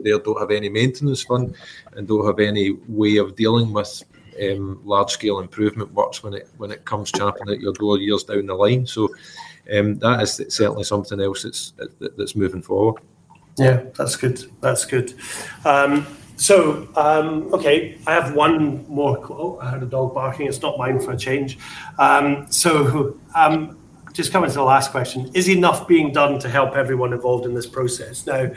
They 0.03 0.11
don't 0.11 0.39
have 0.39 0.51
any 0.51 0.67
maintenance 0.67 1.23
fund 1.23 1.55
and 1.93 2.05
don't 2.05 2.25
have 2.25 2.39
any 2.39 2.71
way 2.89 3.17
of 3.17 3.37
dealing 3.37 3.71
with 3.71 4.03
um, 4.43 4.81
large 4.83 5.11
scale 5.11 5.39
improvement 5.39 5.93
works 5.93 6.21
when 6.21 6.33
it 6.33 6.49
when 6.57 6.71
it 6.71 6.83
comes 6.83 7.11
champing 7.11 7.49
at 7.49 7.61
your 7.61 7.73
door 7.73 7.99
years 7.99 8.25
down 8.25 8.47
the 8.47 8.53
line. 8.53 8.85
So 8.85 9.09
um, 9.73 9.97
that 9.99 10.21
is 10.21 10.41
certainly 10.49 10.83
something 10.83 11.21
else 11.21 11.43
that's 11.43 11.73
that's 12.17 12.35
moving 12.35 12.61
forward. 12.61 13.01
Yeah, 13.57 13.83
that's 13.97 14.17
good. 14.17 14.43
That's 14.61 14.85
good. 14.85 15.13
Um, 15.65 16.05
So, 16.37 16.87
um, 16.95 17.51
okay, 17.51 17.97
I 18.05 18.13
have 18.13 18.35
one 18.35 18.85
more. 18.87 19.17
Oh, 19.29 19.57
I 19.59 19.71
heard 19.71 19.81
a 19.81 19.87
dog 19.87 20.13
barking. 20.13 20.47
It's 20.47 20.61
not 20.61 20.77
mine 20.77 20.99
for 20.99 21.11
a 21.11 21.17
change. 21.17 21.57
Um, 21.97 22.45
so, 22.51 23.19
um, 23.35 23.77
just 24.13 24.31
coming 24.31 24.47
to 24.49 24.55
the 24.55 24.63
last 24.63 24.91
question: 24.91 25.31
Is 25.33 25.49
enough 25.49 25.87
being 25.87 26.13
done 26.13 26.37
to 26.39 26.47
help 26.47 26.75
everyone 26.75 27.11
involved 27.11 27.45
in 27.45 27.55
this 27.55 27.65
process? 27.65 28.27
Now, 28.27 28.51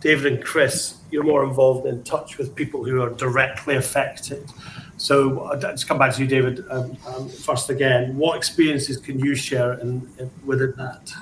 David 0.00 0.34
and 0.34 0.44
Chris, 0.44 0.98
you're 1.10 1.24
more 1.24 1.42
involved 1.42 1.84
in 1.86 2.04
touch 2.04 2.38
with 2.38 2.54
people 2.54 2.84
who 2.84 3.02
are 3.02 3.10
directly 3.10 3.74
affected. 3.74 4.48
So, 4.96 5.40
I'll 5.46 5.58
just 5.58 5.88
come 5.88 5.98
back 5.98 6.14
to 6.14 6.22
you, 6.22 6.28
David, 6.28 6.64
um, 6.70 6.96
um, 7.08 7.28
first 7.28 7.70
again. 7.70 8.16
What 8.16 8.36
experiences 8.36 8.98
can 8.98 9.18
you 9.18 9.34
share 9.34 9.72
in, 9.80 10.08
in, 10.20 10.30
within 10.44 10.74
that? 10.76 11.12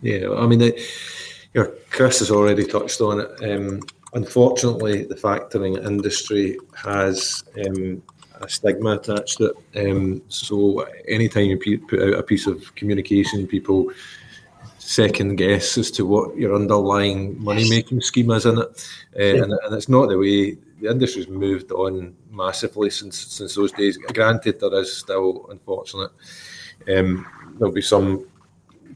Yeah, 0.00 0.32
I 0.32 0.44
mean, 0.48 0.58
the, 0.58 0.76
you 1.54 1.62
know, 1.62 1.72
Chris 1.90 2.18
has 2.18 2.32
already 2.32 2.64
touched 2.64 3.00
on 3.00 3.20
it. 3.20 3.30
Unfortunately, 4.14 5.04
the 5.04 5.14
factoring 5.14 5.84
industry 5.86 6.58
has 6.74 7.44
um, 7.66 8.02
a 8.42 8.48
stigma 8.48 8.92
attached 8.92 9.38
to 9.38 9.54
it. 9.74 9.90
Um, 9.90 10.22
so 10.28 10.86
anytime 11.08 11.46
you 11.46 11.78
put 11.78 12.02
out 12.02 12.18
a 12.18 12.22
piece 12.22 12.46
of 12.46 12.74
communication, 12.74 13.46
people 13.46 13.90
second 14.78 15.36
guess 15.36 15.78
as 15.78 15.90
to 15.92 16.04
what 16.04 16.36
your 16.36 16.54
underlying 16.54 17.42
money 17.42 17.68
making 17.70 18.00
scheme 18.00 18.30
is 18.32 18.44
in 18.44 18.58
it, 18.58 18.88
uh, 19.18 19.22
yeah. 19.22 19.42
and, 19.44 19.52
and, 19.52 19.74
it's 19.74 19.88
not 19.88 20.08
the 20.08 20.18
way 20.18 20.56
the 20.80 20.90
industry's 20.90 21.28
moved 21.28 21.70
on 21.70 22.14
massively 22.30 22.90
since 22.90 23.16
since 23.16 23.54
those 23.54 23.72
days. 23.72 23.96
Granted, 23.96 24.60
there 24.60 24.74
is 24.80 24.94
still, 24.94 25.46
unfortunate, 25.50 26.10
um, 26.94 27.26
there'll 27.58 27.72
be 27.72 27.80
some 27.80 28.26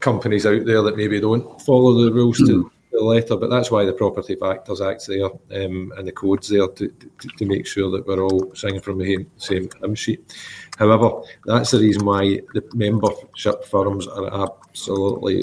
companies 0.00 0.44
out 0.44 0.66
there 0.66 0.82
that 0.82 0.96
maybe 0.96 1.20
don't 1.20 1.60
follow 1.62 2.04
the 2.04 2.12
rules 2.12 2.38
to 2.38 2.70
letter, 3.04 3.36
but 3.36 3.50
that's 3.50 3.70
why 3.70 3.84
the 3.84 3.92
Property 3.92 4.36
Factors 4.36 4.80
Act's 4.80 5.06
there 5.06 5.26
um, 5.26 5.92
and 5.96 6.06
the 6.06 6.12
code's 6.12 6.48
there 6.48 6.68
to, 6.68 6.88
to, 6.88 7.28
to, 7.38 7.46
make 7.46 7.66
sure 7.66 7.90
that 7.90 8.06
we're 8.06 8.22
all 8.22 8.54
singing 8.54 8.80
from 8.80 8.98
the 8.98 9.26
same 9.36 9.68
hymn 9.80 9.94
sheet. 9.94 10.34
However, 10.78 11.22
that's 11.44 11.70
the 11.70 11.80
reason 11.80 12.04
why 12.04 12.40
the 12.54 12.64
membership 12.74 13.64
firms 13.64 14.06
are 14.06 14.44
absolutely 14.44 15.42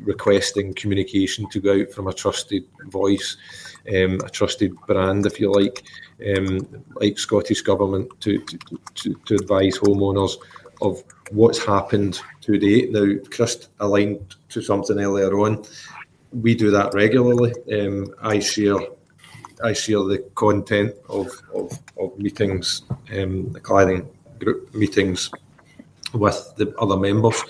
requesting 0.00 0.74
communication 0.74 1.48
to 1.50 1.60
go 1.60 1.80
out 1.80 1.90
from 1.90 2.08
a 2.08 2.12
trusted 2.12 2.64
voice, 2.86 3.36
um, 3.88 4.20
a 4.24 4.30
trusted 4.30 4.76
brand, 4.86 5.26
if 5.26 5.40
you 5.40 5.52
like, 5.52 5.84
um, 6.36 6.84
like 6.94 7.18
Scottish 7.18 7.62
Government, 7.62 8.08
to, 8.20 8.38
to, 8.38 8.58
to, 8.94 9.14
to 9.26 9.34
advise 9.34 9.78
homeowners 9.78 10.36
of 10.82 11.02
what's 11.30 11.64
happened 11.64 12.20
to 12.42 12.58
date. 12.58 12.92
Now, 12.92 13.06
Chris 13.30 13.68
aligned 13.80 14.36
to 14.50 14.62
something 14.62 14.98
earlier 14.98 15.32
on 15.38 15.64
we 16.42 16.54
do 16.54 16.70
that 16.70 16.94
regularly. 16.94 17.52
Um, 17.72 18.14
I 18.22 18.38
share 18.38 18.78
I 19.62 19.72
share 19.72 20.00
the 20.04 20.18
content 20.34 20.94
of, 21.08 21.30
of, 21.54 21.78
of 21.98 22.18
meetings, 22.18 22.82
um, 23.10 23.52
the 23.52 23.60
cladding 23.60 24.06
group 24.38 24.74
meetings 24.74 25.30
with 26.12 26.52
the 26.56 26.74
other 26.78 26.96
members 26.96 27.42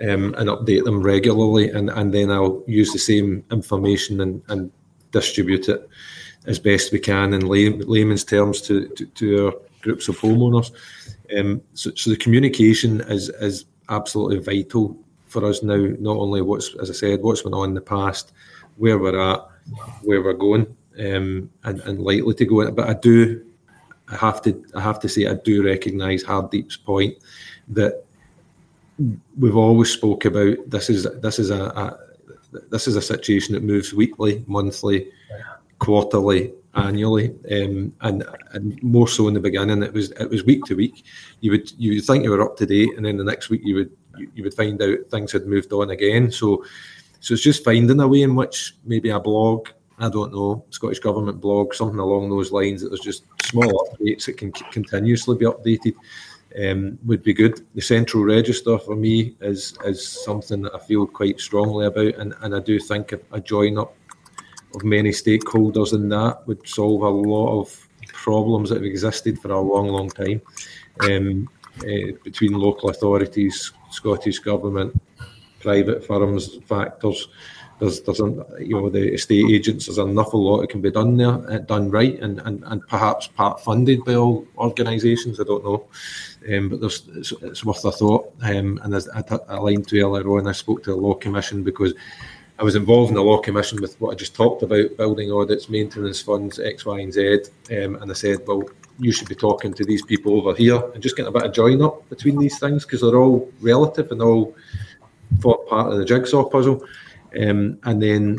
um, 0.00 0.34
and 0.34 0.48
update 0.48 0.84
them 0.84 1.02
regularly. 1.02 1.70
And, 1.70 1.90
and 1.90 2.14
then 2.14 2.30
I'll 2.30 2.62
use 2.66 2.92
the 2.92 2.98
same 2.98 3.44
information 3.50 4.20
and, 4.20 4.42
and 4.48 4.70
distribute 5.10 5.68
it 5.68 5.88
as 6.46 6.58
best 6.58 6.92
we 6.92 7.00
can 7.00 7.34
in 7.34 7.46
lay, 7.46 7.70
layman's 7.70 8.24
terms 8.24 8.60
to, 8.62 8.88
to, 8.88 9.06
to, 9.06 9.46
our 9.46 9.52
groups 9.80 10.08
of 10.08 10.18
homeowners. 10.18 10.70
Um, 11.36 11.60
so, 11.74 11.90
so 11.96 12.10
the 12.10 12.16
communication 12.16 13.00
is, 13.02 13.30
is 13.30 13.64
absolutely 13.88 14.38
vital 14.38 14.96
for 15.32 15.44
us 15.46 15.62
now, 15.62 15.88
not 15.98 16.18
only 16.18 16.42
what's, 16.42 16.74
as 16.76 16.90
I 16.90 16.92
said, 16.92 17.22
what's 17.22 17.42
been 17.42 17.54
on 17.54 17.70
in 17.70 17.74
the 17.74 17.80
past, 17.80 18.32
where 18.76 18.98
we're 18.98 19.18
at, 19.18 19.40
where 20.02 20.22
we're 20.22 20.34
going, 20.34 20.66
um, 20.98 21.50
and, 21.64 21.80
and 21.80 22.00
likely 22.00 22.34
to 22.34 22.44
go. 22.44 22.70
But 22.70 22.88
I 22.88 22.94
do, 22.94 23.44
I 24.08 24.16
have 24.16 24.42
to, 24.42 24.64
I 24.74 24.80
have 24.80 25.00
to 25.00 25.08
say, 25.08 25.26
I 25.26 25.34
do 25.34 25.64
recognise 25.64 26.22
Hardip's 26.22 26.76
point 26.76 27.16
that 27.68 28.04
we've 29.38 29.56
always 29.56 29.90
spoke 29.90 30.24
about. 30.24 30.58
This 30.66 30.90
is 30.90 31.06
this 31.20 31.38
is 31.38 31.50
a, 31.50 31.64
a 31.64 31.98
this 32.70 32.86
is 32.86 32.96
a 32.96 33.02
situation 33.02 33.54
that 33.54 33.62
moves 33.62 33.94
weekly, 33.94 34.44
monthly, 34.46 35.10
quarterly, 35.78 36.52
annually, 36.74 37.34
um, 37.50 37.92
and 38.02 38.24
and 38.52 38.82
more 38.82 39.08
so 39.08 39.28
in 39.28 39.34
the 39.34 39.40
beginning. 39.40 39.82
It 39.82 39.92
was 39.92 40.10
it 40.12 40.30
was 40.30 40.44
week 40.44 40.64
to 40.66 40.76
week. 40.76 41.04
You 41.40 41.52
would 41.52 41.72
you 41.78 41.94
would 41.94 42.04
think 42.04 42.24
you 42.24 42.30
were 42.30 42.42
up 42.42 42.56
to 42.58 42.66
date, 42.66 42.96
and 42.96 43.06
then 43.06 43.16
the 43.16 43.24
next 43.24 43.48
week 43.48 43.62
you 43.64 43.76
would 43.76 43.90
you, 44.18 44.30
you 44.34 44.42
would 44.44 44.54
find 44.54 44.80
out 44.82 44.98
things 45.10 45.32
had 45.32 45.46
moved 45.46 45.72
on 45.72 45.90
again. 45.90 46.30
So, 46.30 46.64
so 47.20 47.34
it's 47.34 47.42
just 47.42 47.64
finding 47.64 48.00
a 48.00 48.08
way 48.08 48.22
in 48.22 48.34
which 48.34 48.76
maybe 48.84 49.10
a 49.10 49.20
blog, 49.20 49.68
I 49.98 50.08
don't 50.08 50.32
know, 50.32 50.64
Scottish 50.70 51.00
Government 51.00 51.40
blog, 51.40 51.74
something 51.74 51.98
along 51.98 52.30
those 52.30 52.52
lines 52.52 52.82
that 52.82 52.88
there's 52.88 53.00
just 53.00 53.24
small 53.42 53.88
updates 53.88 54.26
that 54.26 54.38
can 54.38 54.52
continuously 54.52 55.36
be 55.36 55.46
updated. 55.46 55.94
Um, 56.62 56.98
would 57.06 57.22
be 57.22 57.32
good. 57.32 57.64
The 57.74 57.80
central 57.80 58.24
register 58.24 58.78
for 58.78 58.94
me 58.94 59.34
is 59.40 59.74
is 59.86 60.06
something 60.06 60.60
that 60.60 60.74
I 60.74 60.80
feel 60.80 61.06
quite 61.06 61.40
strongly 61.40 61.86
about, 61.86 62.14
and, 62.16 62.34
and 62.42 62.54
I 62.54 62.60
do 62.60 62.78
think 62.78 63.12
a, 63.12 63.20
a 63.32 63.40
join 63.40 63.78
up 63.78 63.96
of 64.74 64.84
many 64.84 65.10
stakeholders 65.10 65.92
in 65.94 66.08
that 66.10 66.46
would 66.46 66.66
solve 66.68 67.02
a 67.02 67.08
lot 67.08 67.60
of 67.60 67.88
problems 68.12 68.68
that 68.68 68.76
have 68.76 68.84
existed 68.84 69.38
for 69.38 69.50
a 69.50 69.60
long, 69.60 69.88
long 69.88 70.08
time 70.08 70.40
um, 71.00 71.48
uh, 71.80 72.12
between 72.24 72.52
local 72.52 72.90
authorities, 72.90 73.72
Scottish 73.92 74.38
Government, 74.38 75.00
private 75.60 76.04
firms, 76.06 76.56
factors. 76.66 77.28
There's, 77.78 78.00
there's 78.02 78.20
an, 78.20 78.44
you 78.60 78.80
know, 78.80 78.88
the 78.90 79.14
estate 79.14 79.50
agents, 79.50 79.86
there's 79.86 79.98
an 79.98 80.16
awful 80.16 80.44
lot 80.44 80.60
that 80.60 80.70
can 80.70 80.80
be 80.80 80.90
done 80.90 81.16
there, 81.16 81.50
uh, 81.50 81.58
done 81.58 81.90
right, 81.90 82.16
and, 82.20 82.38
and, 82.40 82.62
and 82.66 82.86
perhaps 82.86 83.26
part 83.26 83.60
funded 83.60 84.04
by 84.04 84.14
all 84.14 84.46
organisations, 84.56 85.40
I 85.40 85.44
don't 85.44 85.64
know. 85.64 85.88
Um, 86.52 86.68
but 86.68 86.80
there's, 86.80 87.08
it's, 87.16 87.32
it's, 87.42 87.64
worth 87.64 87.84
a 87.84 87.90
thought. 87.90 88.32
Um, 88.42 88.78
and 88.84 88.94
as 88.94 89.08
I, 89.08 89.24
aligned 89.48 89.88
to 89.88 90.00
earlier 90.00 90.28
on, 90.38 90.46
I 90.46 90.52
spoke 90.52 90.84
to 90.84 90.90
the 90.90 90.96
Law 90.96 91.14
Commission 91.14 91.64
because 91.64 91.92
I 92.58 92.64
was 92.64 92.76
involved 92.76 93.08
in 93.08 93.16
the 93.16 93.22
Law 93.22 93.40
Commission 93.40 93.80
with 93.80 94.00
what 94.00 94.12
I 94.12 94.14
just 94.14 94.36
talked 94.36 94.62
about 94.62 94.96
building 94.96 95.32
audits, 95.32 95.68
maintenance 95.68 96.20
funds, 96.20 96.60
X, 96.60 96.86
Y, 96.86 97.00
and 97.00 97.12
Z. 97.12 97.44
Um, 97.70 97.96
and 97.96 98.10
I 98.10 98.14
said, 98.14 98.46
well, 98.46 98.62
you 98.98 99.12
should 99.12 99.28
be 99.28 99.34
talking 99.34 99.72
to 99.74 99.84
these 99.84 100.04
people 100.04 100.36
over 100.36 100.54
here 100.54 100.82
and 100.92 101.02
just 101.02 101.16
getting 101.16 101.28
a 101.28 101.32
bit 101.32 101.44
of 101.46 101.52
join 101.52 101.82
up 101.82 102.08
between 102.08 102.38
these 102.38 102.58
things 102.58 102.84
because 102.84 103.00
they're 103.00 103.16
all 103.16 103.50
relative 103.60 104.10
and 104.10 104.22
all 104.22 104.54
part 105.40 105.92
of 105.92 105.98
the 105.98 106.04
jigsaw 106.04 106.44
puzzle. 106.44 106.84
Um, 107.40 107.78
and 107.84 108.02
then 108.02 108.38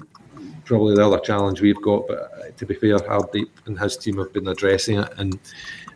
probably 0.65 0.95
the 0.95 1.05
other 1.05 1.19
challenge 1.19 1.61
we've 1.61 1.81
got, 1.81 2.07
but 2.07 2.19
uh, 2.19 2.51
to 2.57 2.65
be 2.65 2.75
fair, 2.75 2.97
Hardip 2.99 3.49
and 3.65 3.79
his 3.79 3.97
team 3.97 4.17
have 4.17 4.33
been 4.33 4.47
addressing 4.47 4.99
it, 4.99 5.11
and 5.17 5.39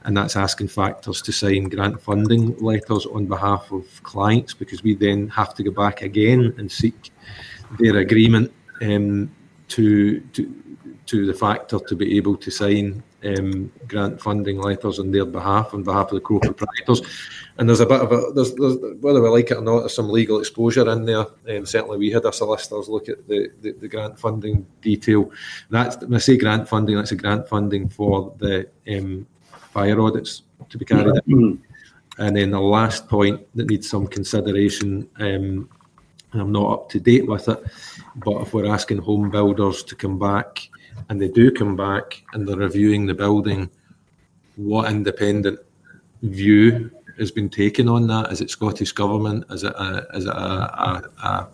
and 0.04 0.16
that's 0.16 0.36
asking 0.36 0.70
factors 0.70 1.22
to 1.22 1.32
sign 1.32 1.66
grant 1.70 2.02
funding 2.02 2.56
letters 2.58 3.06
on 3.08 3.26
behalf 3.26 3.72
of 3.72 3.86
clients 4.04 4.54
because 4.54 4.82
we 4.82 4.96
then 4.96 5.28
have 5.28 5.54
to 5.56 5.64
go 5.64 5.72
back 5.72 6.02
again 6.02 6.54
and 6.58 6.72
seek 6.72 7.12
their 7.80 7.98
agreement 7.98 8.52
um, 8.82 9.30
to 9.68 10.20
to 10.20 10.64
to 11.06 11.26
the 11.26 11.34
factor 11.34 11.80
to 11.80 11.96
be 11.96 12.18
able 12.18 12.38
to 12.38 12.52
sign 12.52 13.04
um, 13.24 13.72
grant 13.88 14.22
funding 14.22 14.60
letters 14.60 15.00
on 15.00 15.12
their 15.12 15.26
behalf, 15.26 15.74
on 15.74 15.84
behalf 15.84 16.12
of 16.12 16.16
the 16.16 16.22
co-proprietors. 16.22 17.02
And 17.58 17.68
there's 17.68 17.80
a 17.80 17.86
bit 17.86 18.02
of 18.02 18.12
a 18.12 18.32
there's, 18.34 18.54
there's 18.54 18.78
whether 19.00 19.22
we 19.22 19.30
like 19.30 19.50
it 19.50 19.58
or 19.58 19.62
not, 19.62 19.80
there's 19.80 19.96
some 19.96 20.10
legal 20.10 20.40
exposure 20.40 20.90
in 20.92 21.06
there. 21.06 21.26
Um, 21.50 21.66
certainly, 21.66 21.98
we 21.98 22.12
had 22.12 22.26
our 22.26 22.34
solicitors 22.34 22.88
look 22.88 23.10
at 23.10 23.28
the, 23.28 23.52
the, 23.62 23.72
the 23.72 23.88
grant 23.88 24.20
funding 24.20 24.66
detail. 24.82 25.32
That's 25.70 25.98
when 25.98 26.14
I 26.14 26.20
say 26.20 26.38
grant 26.38 26.70
funding, 26.70 26.96
that's 26.96 27.12
a 27.12 27.16
grant 27.16 27.48
funding 27.50 27.90
for 27.90 28.34
the 28.38 28.70
um, 28.88 29.26
fire 29.50 30.00
audits 30.00 30.44
to 30.70 30.78
be 30.78 30.86
carried 30.86 31.08
out. 31.08 31.28
Mm-hmm. 31.28 31.64
And 32.20 32.36
then 32.36 32.52
the 32.52 32.60
last 32.60 33.08
point 33.08 33.46
that 33.56 33.70
needs 33.70 33.90
some 33.90 34.08
consideration, 34.08 35.08
um, 35.20 35.70
and 36.32 36.42
I'm 36.42 36.52
not 36.52 36.72
up 36.72 36.90
to 36.90 37.00
date 37.00 37.28
with 37.28 37.48
it, 37.48 37.64
but 38.16 38.42
if 38.42 38.54
we're 38.54 38.72
asking 38.72 39.00
home 39.00 39.30
builders 39.30 39.84
to 39.84 39.96
come 39.96 40.18
back 40.20 40.68
and 41.10 41.22
they 41.22 41.28
do 41.28 41.52
come 41.52 41.76
back 41.76 42.24
and 42.34 42.48
they're 42.48 42.58
reviewing 42.58 43.06
the 43.06 43.14
building, 43.14 43.70
what 44.56 44.90
independent 44.90 45.60
view 46.22 46.92
has 47.18 47.32
been 47.32 47.50
taken 47.50 47.88
on 47.88 48.08
that? 48.08 48.32
Is 48.32 48.42
it 48.42 48.50
Scottish 48.50 48.92
Government? 48.92 49.46
Is 49.50 49.64
it 49.64 49.74
a, 49.74 50.08
is 50.14 50.26
it 50.26 50.34
a, 50.34 50.40
a, 50.40 51.10
a, 51.24 51.48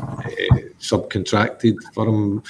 a 0.00 0.64
subcontracted 0.80 1.76
firm 1.94 2.42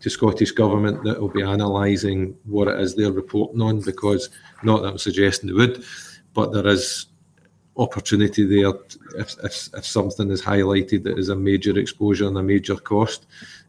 to 0.00 0.10
Scottish 0.10 0.52
Government 0.52 1.02
that 1.04 1.20
will 1.20 1.28
be 1.28 1.42
analysing 1.42 2.36
what 2.44 2.68
it 2.68 2.80
is 2.80 2.94
they're 2.94 3.12
reporting 3.12 3.60
on? 3.60 3.80
Because 3.80 4.30
not 4.62 4.82
that 4.82 4.88
I'm 4.88 4.98
suggesting 4.98 5.48
they 5.48 5.54
would, 5.54 5.84
but 6.34 6.52
there 6.52 6.66
is 6.66 7.06
opportunity 7.78 8.44
there 8.44 8.72
if, 9.16 9.34
if, 9.42 9.68
if 9.74 9.86
something 9.86 10.30
is 10.30 10.42
highlighted 10.42 11.02
that 11.02 11.18
is 11.18 11.30
a 11.30 11.36
major 11.36 11.78
exposure 11.78 12.26
and 12.26 12.36
a 12.36 12.42
major 12.42 12.76
cost 12.76 13.26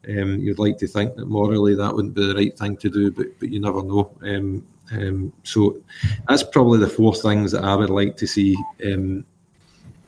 um, 0.09 0.39
you'd 0.39 0.59
like 0.59 0.77
to 0.79 0.87
think 0.87 1.15
that 1.15 1.27
morally 1.27 1.75
that 1.75 1.93
wouldn't 1.93 2.13
be 2.13 2.27
the 2.27 2.35
right 2.35 2.57
thing 2.57 2.75
to 2.77 2.89
do, 2.89 3.11
but 3.11 3.27
but 3.39 3.49
you 3.49 3.59
never 3.59 3.81
know. 3.81 4.11
Um, 4.21 4.65
um, 4.91 5.33
so 5.43 5.81
that's 6.27 6.43
probably 6.43 6.79
the 6.79 6.89
four 6.89 7.15
things 7.15 7.51
that 7.53 7.63
I 7.63 7.75
would 7.75 7.89
like 7.89 8.17
to 8.17 8.27
see 8.27 8.55
um, 8.85 9.25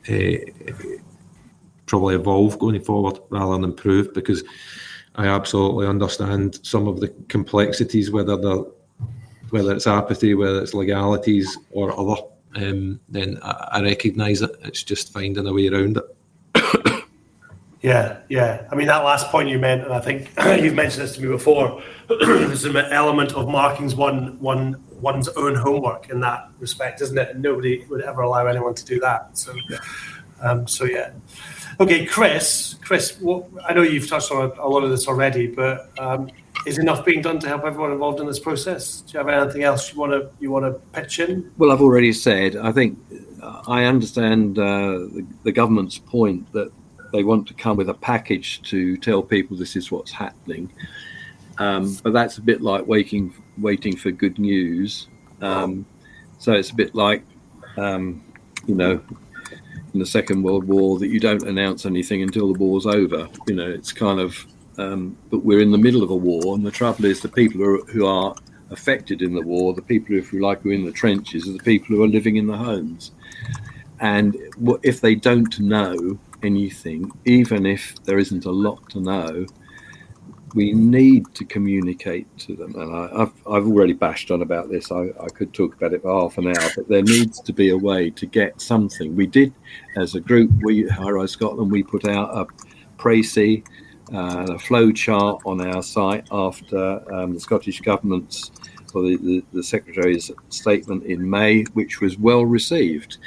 uh, 0.08 0.36
probably 1.86 2.14
evolve 2.14 2.58
going 2.58 2.82
forward 2.82 3.18
rather 3.30 3.52
than 3.52 3.64
improve 3.64 4.12
because 4.12 4.44
I 5.14 5.28
absolutely 5.28 5.86
understand 5.86 6.60
some 6.62 6.86
of 6.88 7.00
the 7.00 7.08
complexities, 7.28 8.10
whether 8.10 8.36
they're 8.36 8.64
whether 9.50 9.74
it's 9.74 9.86
apathy, 9.86 10.34
whether 10.34 10.60
it's 10.60 10.74
legalities 10.74 11.56
or 11.70 11.98
other, 11.98 12.20
um, 12.56 13.00
then 13.08 13.38
I, 13.42 13.68
I 13.72 13.82
recognise 13.82 14.42
it. 14.42 14.50
It's 14.62 14.82
just 14.82 15.12
finding 15.12 15.46
a 15.46 15.52
way 15.52 15.68
around 15.68 15.98
it. 15.98 16.96
Yeah, 17.82 18.18
yeah. 18.28 18.66
I 18.72 18.74
mean, 18.74 18.88
that 18.88 19.04
last 19.04 19.28
point 19.28 19.48
you 19.48 19.60
meant, 19.60 19.84
and 19.84 19.92
I 19.92 20.00
think 20.00 20.30
you've 20.60 20.74
mentioned 20.74 21.04
this 21.04 21.14
to 21.14 21.22
me 21.22 21.28
before. 21.28 21.80
there's 22.08 22.64
an 22.64 22.76
element 22.76 23.34
of 23.34 23.48
marking's 23.48 23.94
one 23.94 24.40
one 24.40 24.82
one's 25.00 25.28
own 25.28 25.54
homework 25.54 26.10
in 26.10 26.18
that 26.20 26.48
respect, 26.58 27.00
isn't 27.02 27.16
it? 27.16 27.30
And 27.30 27.42
nobody 27.42 27.84
would 27.88 28.00
ever 28.02 28.22
allow 28.22 28.46
anyone 28.46 28.74
to 28.74 28.84
do 28.84 28.98
that. 29.00 29.38
So, 29.38 29.54
um, 30.42 30.66
so 30.66 30.84
yeah. 30.84 31.12
Okay, 31.78 32.06
Chris. 32.06 32.74
Chris, 32.82 33.20
what, 33.20 33.46
I 33.64 33.72
know 33.72 33.82
you've 33.82 34.08
touched 34.08 34.32
on 34.32 34.50
a, 34.58 34.66
lot 34.66 34.82
of 34.82 34.90
this 34.90 35.06
already, 35.06 35.46
but 35.46 35.90
um, 35.98 36.30
is 36.66 36.78
enough 36.78 37.04
being 37.04 37.22
done 37.22 37.38
to 37.38 37.48
help 37.48 37.64
everyone 37.64 37.92
involved 37.92 38.20
in 38.20 38.26
this 38.26 38.38
process? 38.38 39.00
Do 39.02 39.12
you 39.12 39.18
have 39.24 39.28
anything 39.28 39.62
else 39.62 39.92
you 39.92 39.98
want 39.98 40.12
to 40.12 40.28
you 40.40 40.50
want 40.50 40.64
to 40.66 40.72
pitch 40.92 41.20
in? 41.20 41.50
Well, 41.56 41.70
I've 41.70 41.80
already 41.80 42.12
said. 42.12 42.56
I 42.56 42.72
think 42.72 42.98
I 43.66 43.84
understand 43.84 44.58
uh, 44.58 44.98
the, 45.14 45.26
the 45.44 45.52
government's 45.52 45.98
point 45.98 46.52
that 46.52 46.72
they 47.12 47.22
want 47.24 47.46
to 47.48 47.54
come 47.54 47.76
with 47.76 47.88
a 47.88 47.94
package 47.94 48.60
to 48.62 48.96
tell 48.96 49.22
people 49.22 49.56
this 49.56 49.76
is 49.76 49.90
what's 49.90 50.10
happening. 50.10 50.70
Um, 51.58 51.96
but 52.02 52.12
that's 52.12 52.38
a 52.38 52.42
bit 52.42 52.60
like 52.60 52.86
waiting 52.86 53.32
waiting 53.58 53.96
for 53.96 54.10
good 54.10 54.38
news. 54.38 55.08
Um, 55.40 55.86
so 56.38 56.52
it's 56.52 56.70
a 56.70 56.74
bit 56.74 56.94
like, 56.94 57.24
um, 57.78 58.22
you 58.66 58.74
know, 58.74 59.00
in 59.94 60.00
the 60.00 60.06
Second 60.06 60.42
World 60.42 60.64
War 60.64 60.98
that 60.98 61.08
you 61.08 61.20
don't 61.20 61.42
announce 61.42 61.86
anything 61.86 62.22
until 62.22 62.52
the 62.52 62.58
war's 62.58 62.86
over. 62.86 63.28
You 63.46 63.54
know, 63.54 63.70
it's 63.70 63.92
kind 63.92 64.20
of, 64.20 64.46
um, 64.78 65.16
but 65.30 65.44
we're 65.44 65.60
in 65.60 65.70
the 65.70 65.78
middle 65.78 66.02
of 66.02 66.10
a 66.10 66.16
war, 66.16 66.54
and 66.54 66.66
the 66.66 66.70
trouble 66.70 67.04
is 67.04 67.20
the 67.20 67.28
people 67.28 67.60
who 67.60 67.74
are, 67.74 67.84
who 67.86 68.06
are 68.06 68.34
affected 68.70 69.22
in 69.22 69.34
the 69.34 69.42
war, 69.42 69.74
the 69.74 69.82
people 69.82 70.08
who, 70.08 70.18
if 70.18 70.32
you 70.32 70.40
like, 70.40 70.64
are 70.64 70.72
in 70.72 70.84
the 70.84 70.92
trenches, 70.92 71.48
are 71.48 71.52
the 71.52 71.58
people 71.58 71.96
who 71.96 72.02
are 72.02 72.08
living 72.08 72.36
in 72.36 72.46
the 72.46 72.56
homes. 72.56 73.12
And 74.00 74.36
if 74.82 75.00
they 75.00 75.14
don't 75.14 75.58
know 75.58 76.18
anything, 76.42 77.10
even 77.24 77.64
if 77.64 77.94
there 78.04 78.18
isn't 78.18 78.44
a 78.44 78.50
lot 78.50 78.88
to 78.90 79.00
know, 79.00 79.46
we 80.54 80.72
need 80.72 81.26
to 81.34 81.44
communicate 81.44 82.26
to 82.38 82.56
them. 82.56 82.74
And 82.76 82.94
I, 82.94 83.18
have 83.18 83.32
I've 83.46 83.66
already 83.66 83.92
bashed 83.92 84.30
on 84.30 84.42
about 84.42 84.70
this. 84.70 84.90
I, 84.90 85.08
I 85.20 85.28
could 85.28 85.52
talk 85.52 85.74
about 85.74 85.92
it 85.92 86.02
for 86.02 86.20
half 86.20 86.38
an 86.38 86.46
hour, 86.48 86.70
but 86.74 86.88
there 86.88 87.02
needs 87.02 87.40
to 87.40 87.52
be 87.52 87.70
a 87.70 87.76
way 87.76 88.10
to 88.10 88.26
get 88.26 88.60
something. 88.60 89.14
We 89.14 89.26
did, 89.26 89.52
as 89.96 90.14
a 90.14 90.20
group, 90.20 90.50
we 90.62 90.88
High 90.88 91.10
Rise 91.10 91.32
Scotland, 91.32 91.70
we 91.70 91.82
put 91.82 92.06
out 92.06 92.36
a 92.36 92.46
précis, 93.00 93.64
uh, 94.12 94.46
a 94.50 94.58
flow 94.58 94.92
chart 94.92 95.42
on 95.44 95.60
our 95.60 95.82
site 95.82 96.26
after 96.30 97.12
um, 97.12 97.34
the 97.34 97.40
Scottish 97.40 97.80
Government's 97.80 98.50
or 98.94 99.02
the, 99.02 99.16
the, 99.16 99.44
the, 99.52 99.62
Secretary's 99.62 100.30
statement 100.48 101.04
in 101.04 101.28
May, 101.28 101.64
which 101.74 102.00
was 102.00 102.18
well 102.18 102.46
received. 102.46 103.18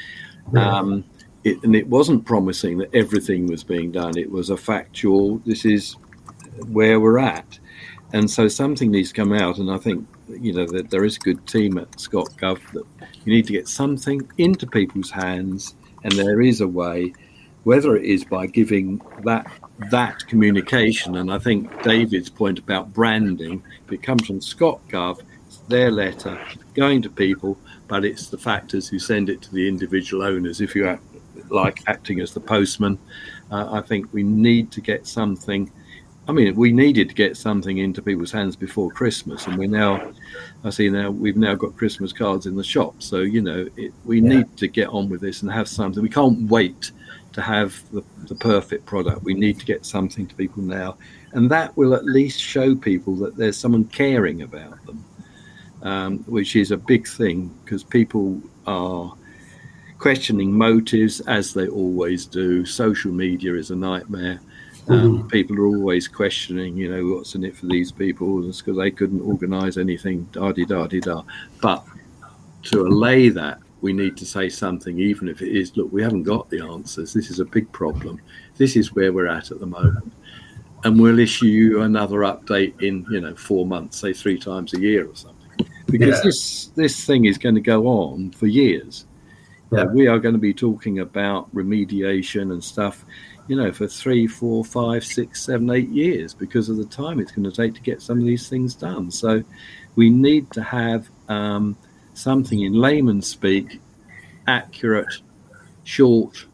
Um, 0.55 1.03
it, 1.43 1.61
and 1.63 1.75
it 1.75 1.87
wasn't 1.87 2.25
promising 2.25 2.79
that 2.79 2.93
everything 2.93 3.45
was 3.47 3.63
being 3.63 3.91
done. 3.91 4.17
It 4.17 4.31
was 4.31 4.49
a 4.49 4.57
factual, 4.57 5.37
this 5.45 5.65
is 5.65 5.95
where 6.69 6.99
we're 6.99 7.19
at. 7.19 7.59
And 8.13 8.29
so 8.29 8.47
something 8.47 8.89
needs 8.89 9.09
to 9.09 9.15
come 9.15 9.33
out. 9.33 9.59
And 9.59 9.69
I 9.69 9.77
think, 9.77 10.07
you 10.27 10.53
know, 10.53 10.65
that 10.67 10.89
there 10.89 11.05
is 11.05 11.17
a 11.17 11.19
good 11.19 11.45
team 11.45 11.77
at 11.77 11.91
ScotGov 11.91 12.59
that 12.71 12.83
you 13.23 13.33
need 13.33 13.45
to 13.45 13.53
get 13.53 13.67
something 13.67 14.27
into 14.37 14.65
people's 14.65 15.11
hands. 15.11 15.75
And 16.03 16.13
there 16.13 16.41
is 16.41 16.61
a 16.61 16.67
way, 16.67 17.13
whether 17.63 17.95
it 17.95 18.05
is 18.05 18.25
by 18.25 18.47
giving 18.47 19.01
that 19.23 19.45
that 19.89 20.25
communication. 20.27 21.17
And 21.17 21.31
I 21.31 21.39
think 21.39 21.83
David's 21.83 22.29
point 22.29 22.59
about 22.59 22.93
branding, 22.93 23.63
if 23.85 23.91
it 23.91 24.03
comes 24.03 24.25
from 24.25 24.39
ScotGov, 24.39 25.21
it's 25.47 25.57
their 25.67 25.91
letter 25.91 26.39
going 26.73 27.01
to 27.01 27.09
people, 27.09 27.57
but 27.87 28.05
it's 28.05 28.27
the 28.27 28.37
factors 28.37 28.87
who 28.87 28.99
send 28.99 29.29
it 29.29 29.41
to 29.43 29.53
the 29.53 29.67
individual 29.67 30.23
owners. 30.23 30.61
If 30.61 30.75
you 30.75 30.87
act 30.87 31.03
like 31.49 31.81
acting 31.87 32.19
as 32.19 32.33
the 32.33 32.39
postman, 32.39 32.99
uh, 33.51 33.69
I 33.71 33.81
think 33.81 34.13
we 34.13 34.23
need 34.23 34.71
to 34.73 34.81
get 34.81 35.07
something 35.07 35.71
I 36.29 36.31
mean, 36.31 36.55
we 36.55 36.71
needed 36.71 37.09
to 37.09 37.15
get 37.15 37.37
something 37.37 37.79
into 37.79 38.03
people's 38.03 38.31
hands 38.31 38.55
before 38.55 38.91
Christmas, 38.91 39.47
and 39.47 39.57
we're 39.57 39.67
now, 39.67 40.11
I 40.63 40.69
see 40.69 40.87
now, 40.87 41.09
we've 41.09 41.35
now 41.35 41.55
got 41.55 41.75
Christmas 41.75 42.13
cards 42.13 42.45
in 42.45 42.55
the 42.55 42.63
shop. 42.63 43.01
So, 43.01 43.21
you 43.21 43.41
know, 43.41 43.67
it, 43.75 43.91
we 44.05 44.21
yeah. 44.21 44.29
need 44.29 44.57
to 44.57 44.67
get 44.67 44.89
on 44.89 45.09
with 45.09 45.21
this 45.21 45.41
and 45.41 45.51
have 45.51 45.67
something. 45.67 46.03
We 46.03 46.09
can't 46.09 46.47
wait 46.47 46.91
to 47.33 47.41
have 47.41 47.81
the, 47.91 48.03
the 48.27 48.35
perfect 48.35 48.85
product. 48.85 49.23
We 49.23 49.33
need 49.33 49.59
to 49.59 49.65
get 49.65 49.85
something 49.85 50.27
to 50.27 50.35
people 50.35 50.63
now. 50.63 50.97
And 51.33 51.49
that 51.51 51.75
will 51.77 51.93
at 51.93 52.05
least 52.05 52.39
show 52.39 52.75
people 52.75 53.15
that 53.17 53.35
there's 53.35 53.57
someone 53.57 53.85
caring 53.85 54.41
about 54.41 54.83
them, 54.85 55.05
um, 55.83 56.19
which 56.19 56.55
is 56.55 56.71
a 56.71 56.77
big 56.77 57.07
thing 57.07 57.53
because 57.63 57.83
people 57.83 58.41
are 58.65 59.13
questioning 59.99 60.51
motives 60.51 61.19
as 61.21 61.53
they 61.53 61.67
always 61.67 62.25
do. 62.25 62.65
Social 62.65 63.11
media 63.11 63.53
is 63.53 63.69
a 63.69 63.75
nightmare. 63.75 64.39
Um, 64.87 65.19
mm-hmm. 65.19 65.27
People 65.27 65.59
are 65.59 65.67
always 65.67 66.07
questioning, 66.07 66.75
you 66.75 66.89
know, 66.91 67.15
what's 67.15 67.35
in 67.35 67.43
it 67.43 67.55
for 67.55 67.67
these 67.67 67.91
people 67.91 68.47
It's 68.47 68.61
because 68.61 68.77
they 68.77 68.89
couldn't 68.89 69.21
organise 69.21 69.77
anything, 69.77 70.27
da 70.31 70.51
di 70.51 70.65
da 70.65 70.87
di 70.87 70.99
da. 70.99 71.21
But 71.61 71.85
to 72.63 72.81
allay 72.87 73.29
that, 73.29 73.59
we 73.81 73.93
need 73.93 74.17
to 74.17 74.25
say 74.25 74.49
something, 74.49 74.99
even 74.99 75.27
if 75.27 75.41
it 75.41 75.55
is, 75.55 75.75
look, 75.77 75.91
we 75.91 76.01
haven't 76.01 76.23
got 76.23 76.49
the 76.49 76.61
answers. 76.61 77.13
This 77.13 77.29
is 77.29 77.39
a 77.39 77.45
big 77.45 77.71
problem. 77.71 78.21
This 78.57 78.75
is 78.75 78.93
where 78.93 79.13
we're 79.13 79.27
at 79.27 79.51
at 79.51 79.59
the 79.59 79.65
moment. 79.65 80.11
And 80.83 80.99
we'll 80.99 81.19
issue 81.19 81.47
you 81.47 81.81
another 81.81 82.19
update 82.19 82.81
in, 82.81 83.05
you 83.09 83.21
know, 83.21 83.35
four 83.35 83.65
months, 83.65 83.97
say 83.97 84.13
three 84.13 84.37
times 84.37 84.73
a 84.73 84.79
year 84.79 85.07
or 85.07 85.15
something. 85.15 85.35
Because 85.87 86.17
yeah. 86.17 86.23
this 86.23 86.65
this 86.75 87.05
thing 87.05 87.25
is 87.25 87.37
going 87.37 87.55
to 87.55 87.61
go 87.61 87.87
on 87.87 88.31
for 88.31 88.47
years. 88.47 89.05
Yeah. 89.71 89.85
we 89.85 90.07
are 90.07 90.17
going 90.17 90.33
to 90.33 90.39
be 90.39 90.53
talking 90.53 90.99
about 90.99 91.53
remediation 91.53 92.51
and 92.53 92.63
stuff 92.63 93.05
you 93.49 93.55
know, 93.55 93.71
for 93.71 93.87
three, 93.87 94.27
four, 94.27 94.63
five, 94.63 95.03
six, 95.03 95.43
seven, 95.43 95.71
eight 95.71 95.89
years 95.89 96.35
because 96.35 96.69
of 96.69 96.77
the 96.77 96.85
time 96.85 97.19
it's 97.19 97.31
going 97.31 97.49
to 97.49 97.51
take 97.51 97.73
to 97.73 97.81
get 97.81 97.99
some 97.99 98.19
of 98.19 98.23
these 98.23 98.47
things 98.47 98.75
done. 98.75 99.09
So 99.09 99.43
we 99.95 100.11
need 100.11 100.51
to 100.51 100.61
have 100.61 101.09
um, 101.29 101.75
something 102.19 102.61
in 102.61 102.73
layman's 102.73 103.27
speak, 103.27 103.79
accurate, 104.47 105.21
short, 105.83 106.45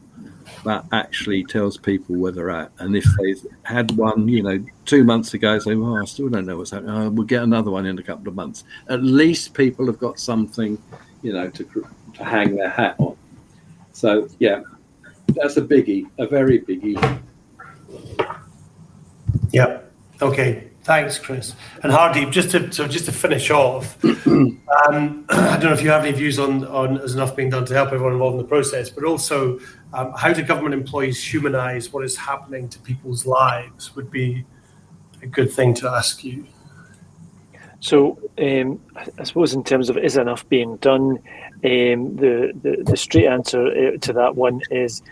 but 0.64 0.84
actually 0.92 1.44
tells 1.44 1.76
people 1.76 2.16
where 2.16 2.32
they're 2.32 2.50
at. 2.50 2.70
And 2.78 2.96
if 2.96 3.04
they've 3.18 3.46
had 3.62 3.92
one, 3.92 4.28
you 4.28 4.42
know, 4.42 4.64
two 4.84 5.04
months 5.04 5.34
ago, 5.34 5.58
say, 5.58 5.74
"Oh, 5.74 5.96
I 5.96 6.04
still 6.04 6.28
don't 6.28 6.46
know 6.46 6.56
what's 6.56 6.70
happening," 6.70 6.94
oh, 6.94 7.10
we'll 7.10 7.26
get 7.26 7.42
another 7.42 7.70
one 7.70 7.86
in 7.86 7.98
a 7.98 8.02
couple 8.02 8.28
of 8.28 8.34
months. 8.34 8.64
At 8.88 9.02
least 9.02 9.54
people 9.54 9.86
have 9.86 9.98
got 9.98 10.18
something, 10.18 10.78
you 11.22 11.32
know, 11.32 11.50
to 11.50 11.86
to 12.14 12.24
hang 12.24 12.56
their 12.56 12.70
hat 12.70 12.96
on. 12.98 13.16
So 13.92 14.28
yeah, 14.38 14.62
that's 15.28 15.56
a 15.56 15.62
biggie, 15.62 16.06
a 16.18 16.26
very 16.26 16.60
biggie. 16.60 17.20
Yeah. 19.52 19.80
Okay. 20.20 20.70
Thanks, 20.86 21.18
Chris. 21.18 21.52
And 21.82 21.90
Hardip, 21.90 22.30
just 22.30 22.52
to 22.52 22.70
so 22.70 22.86
just 22.86 23.06
to 23.06 23.12
finish 23.12 23.50
off, 23.50 23.98
um, 24.04 24.64
I 25.28 25.56
don't 25.56 25.64
know 25.64 25.72
if 25.72 25.82
you 25.82 25.90
have 25.90 26.04
any 26.04 26.16
views 26.16 26.38
on 26.38 26.64
on 26.66 26.98
as 27.00 27.16
enough 27.16 27.34
being 27.34 27.50
done 27.50 27.64
to 27.64 27.74
help 27.74 27.88
everyone 27.88 28.12
involved 28.12 28.34
in 28.34 28.42
the 28.42 28.46
process, 28.46 28.88
but 28.88 29.02
also 29.02 29.58
um, 29.92 30.12
how 30.16 30.32
do 30.32 30.44
government 30.44 30.74
employees 30.74 31.20
humanise 31.20 31.92
what 31.92 32.04
is 32.04 32.16
happening 32.16 32.68
to 32.68 32.78
people's 32.78 33.26
lives 33.26 33.96
would 33.96 34.12
be 34.12 34.44
a 35.22 35.26
good 35.26 35.52
thing 35.52 35.74
to 35.74 35.90
ask 35.90 36.22
you. 36.22 36.46
So 37.80 38.20
um, 38.38 38.80
I 39.18 39.24
suppose 39.24 39.54
in 39.54 39.64
terms 39.64 39.90
of 39.90 39.98
is 39.98 40.16
enough 40.16 40.48
being 40.48 40.76
done, 40.76 41.18
um, 41.64 42.14
the, 42.14 42.52
the, 42.62 42.84
the 42.84 42.96
straight 42.96 43.26
answer 43.26 43.66
uh, 43.66 43.98
to 44.02 44.12
that 44.12 44.36
one 44.36 44.60
is 44.70 45.02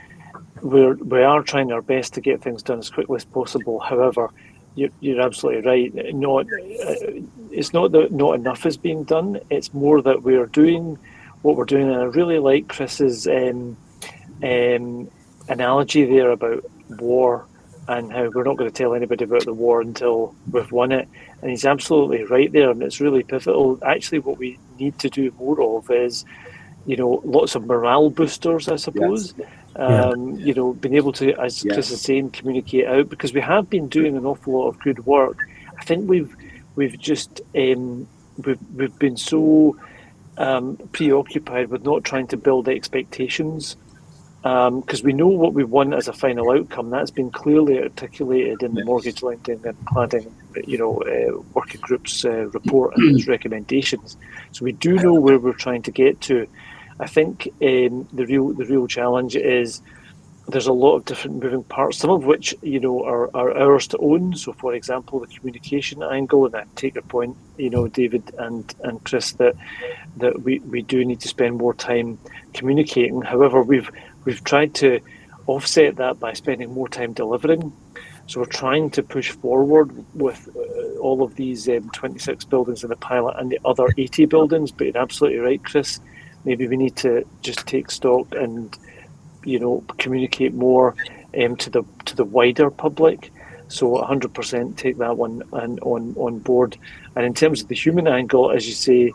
we're 0.63 0.95
we 0.95 1.25
are 1.25 1.43
trying 1.43 1.73
our 1.73 1.83
best 1.83 2.15
to 2.15 2.21
get 2.21 2.43
things 2.43 2.63
done 2.63 2.79
as 2.79 2.91
quickly 2.91 3.17
as 3.17 3.25
possible. 3.25 3.81
However, 3.81 4.31
you're, 4.75 4.91
you're 5.01 5.21
absolutely 5.21 5.63
right. 5.63 6.15
Not 6.15 6.47
uh, 6.47 7.21
it's 7.51 7.73
not 7.73 7.93
that 7.93 8.13
not 8.13 8.35
enough 8.35 8.67
is 8.67 8.77
being 8.77 9.05
done. 9.05 9.41
It's 9.51 9.73
more 9.73 10.03
that 10.03 10.23
we're 10.23 10.47
doing 10.47 10.99
what 11.43 11.57
we're 11.57 11.65
doing, 11.65 11.89
and 11.89 12.01
I 12.01 12.05
really 12.05 12.39
like 12.39 12.69
Chris's 12.69 13.27
um, 13.27 13.77
um, 14.43 15.11
analogy 15.49 16.05
there 16.05 16.31
about 16.31 16.65
war 16.89 17.47
and 17.87 18.13
how 18.13 18.31
we're 18.31 18.45
not 18.45 18.57
going 18.57 18.71
to 18.71 18.77
tell 18.77 18.95
anybody 18.95 19.25
about 19.25 19.45
the 19.45 19.53
war 19.53 19.81
until 19.83 20.35
we've 20.51 20.73
won 20.73 20.91
it. 20.91 21.07
And 21.43 21.51
he's 21.51 21.67
absolutely 21.67 22.25
right 22.25 22.51
there, 22.51 22.71
and 22.71 22.83
it's 22.83 23.01
really 23.01 23.23
pivotal. 23.23 23.79
Actually, 23.85 24.21
what 24.21 24.39
we 24.39 24.59
need 24.79 24.99
to 25.01 25.11
do 25.11 25.33
more 25.39 25.61
of 25.79 25.91
is, 25.91 26.25
you 26.87 26.97
know, 26.97 27.23
lots 27.25 27.55
of 27.55 27.67
morale 27.67 28.11
boosters, 28.11 28.69
I 28.69 28.77
suppose. 28.77 29.35
Yes. 29.37 29.49
Um, 29.77 30.37
yeah. 30.37 30.47
You 30.47 30.55
know, 30.55 30.73
being 30.75 30.95
able 30.97 31.13
to, 31.15 31.35
as. 31.41 31.63
Chris 31.63 31.91
is 31.91 32.01
saying, 32.01 32.31
communicate 32.31 32.87
out 32.87 33.09
because 33.09 33.33
we 33.33 33.41
have 33.41 33.69
been 33.69 33.89
doing 33.89 34.17
an 34.17 34.27
awful 34.27 34.55
lot 34.55 34.69
of 34.69 34.79
good 34.81 35.05
work. 35.07 35.39
I 35.79 35.85
think 35.85 36.09
we've 36.09 36.35
we've 36.77 36.99
just 36.99 37.41
um, 37.57 38.07
we've 38.45 38.59
we've 38.75 38.99
been 38.99 39.17
so 39.17 39.77
um, 40.37 40.77
preoccupied 40.93 41.69
with 41.69 41.85
not 41.85 42.05
trying 42.05 42.27
to 42.29 42.37
build 42.37 42.69
expectations 42.69 43.77
because 44.45 45.01
um, 45.01 45.05
we 45.05 45.15
know 45.15 45.29
what 45.29 45.55
we 45.55 45.65
want 45.65 45.95
as 45.95 46.07
a 46.07 46.13
final 46.13 46.51
outcome. 46.51 46.91
That's 46.91 47.11
been 47.11 47.31
clearly 47.31 47.79
articulated 47.81 48.63
in 48.63 48.75
the 48.75 48.85
mortgage 48.85 49.23
lending 49.23 49.65
and 49.65 49.87
planning, 49.87 50.35
you 50.67 50.77
know, 50.77 50.99
uh, 50.99 51.41
working 51.55 51.81
groups 51.81 52.27
uh, 52.27 52.49
report 52.49 52.95
and 52.95 53.17
its 53.17 53.27
recommendations. 53.29 54.19
So 54.53 54.67
we 54.67 54.73
do 54.73 54.97
know 54.97 55.15
where 55.15 55.39
we're 55.39 55.55
trying 55.55 55.81
to 55.85 55.91
get 55.91 56.21
to. 56.23 56.47
I 57.01 57.07
think 57.09 57.49
um, 57.63 58.09
the 58.13 58.27
real 58.27 58.55
the 58.55 58.67
real 58.67 58.87
challenge 58.87 59.37
is 59.37 59.83
there's 60.49 60.67
a 60.67 60.73
lot 60.73 60.97
of 60.97 61.05
different 61.07 61.43
moving 61.43 61.65
parts, 61.65 61.99
some 61.99 62.11
of 62.11 62.25
which 62.25 62.55
you 62.63 62.81
know 62.81 63.03
are, 63.05 63.31
are 63.37 63.57
ours 63.57 63.89
to 63.89 63.99
own. 63.99 64.37
So, 64.37 64.53
for 64.53 64.75
example, 64.75 65.21
the 65.21 65.27
communication 65.29 66.03
angle, 66.03 66.47
and 66.47 66.55
I 66.55 66.65
take 66.77 66.95
your 66.95 67.03
point, 67.05 67.37
you 67.59 67.71
know, 67.71 67.89
David 67.89 68.31
and 68.39 68.73
and 68.83 69.03
Chris, 69.05 69.33
that 69.35 69.57
that 70.19 70.43
we, 70.43 70.61
we 70.61 70.83
do 70.83 71.05
need 71.05 71.21
to 71.23 71.29
spend 71.29 71.57
more 71.57 71.75
time 71.75 72.19
communicating. 72.55 73.23
However, 73.23 73.63
we've 73.63 73.91
we've 74.25 74.45
tried 74.45 74.75
to 74.77 75.01
offset 75.47 75.97
that 75.97 76.21
by 76.21 76.35
spending 76.35 76.73
more 76.73 76.89
time 76.89 77.13
delivering. 77.15 77.73
So 78.27 78.41
we're 78.41 78.47
trying 78.47 78.91
to 78.93 79.03
push 79.03 79.33
forward 79.33 79.93
with 80.15 80.49
uh, 80.57 80.99
all 81.01 81.23
of 81.23 81.35
these 81.37 81.69
um, 81.69 81.91
26 81.91 82.47
buildings 82.47 82.83
in 82.83 82.91
the 82.91 82.97
pilot 82.97 83.37
and 83.39 83.51
the 83.51 83.61
other 83.65 83.87
80 83.99 84.27
buildings. 84.27 84.73
But 84.73 84.87
you're 84.89 84.99
absolutely 84.99 85.41
right, 85.41 85.63
Chris. 85.65 86.01
Maybe 86.45 86.67
we 86.69 86.77
need 86.77 86.97
to 86.97 87.27
just 87.43 87.67
take 87.67 87.91
stock 87.91 88.27
and 88.35 88.77
you 89.45 89.59
know 89.59 89.85
communicate 89.99 90.55
more 90.55 90.95
um, 91.39 91.57
to 91.57 91.71
the 91.71 91.83
to 92.07 92.17
the 92.17 92.25
wider 92.25 92.71
public. 92.71 93.33
So 93.69 93.93
100% 93.93 94.77
take 94.77 94.99
that 94.99 95.17
one 95.17 95.43
and 95.53 95.81
on 95.81 96.15
on 96.17 96.39
board. 96.39 96.77
And 97.17 97.25
in 97.25 97.35
terms 97.35 97.63
of 97.63 97.69
the 97.69 97.75
human 97.75 98.07
angle, 98.07 98.51
as 98.51 98.69
you 98.69 98.75
say, 98.75 99.13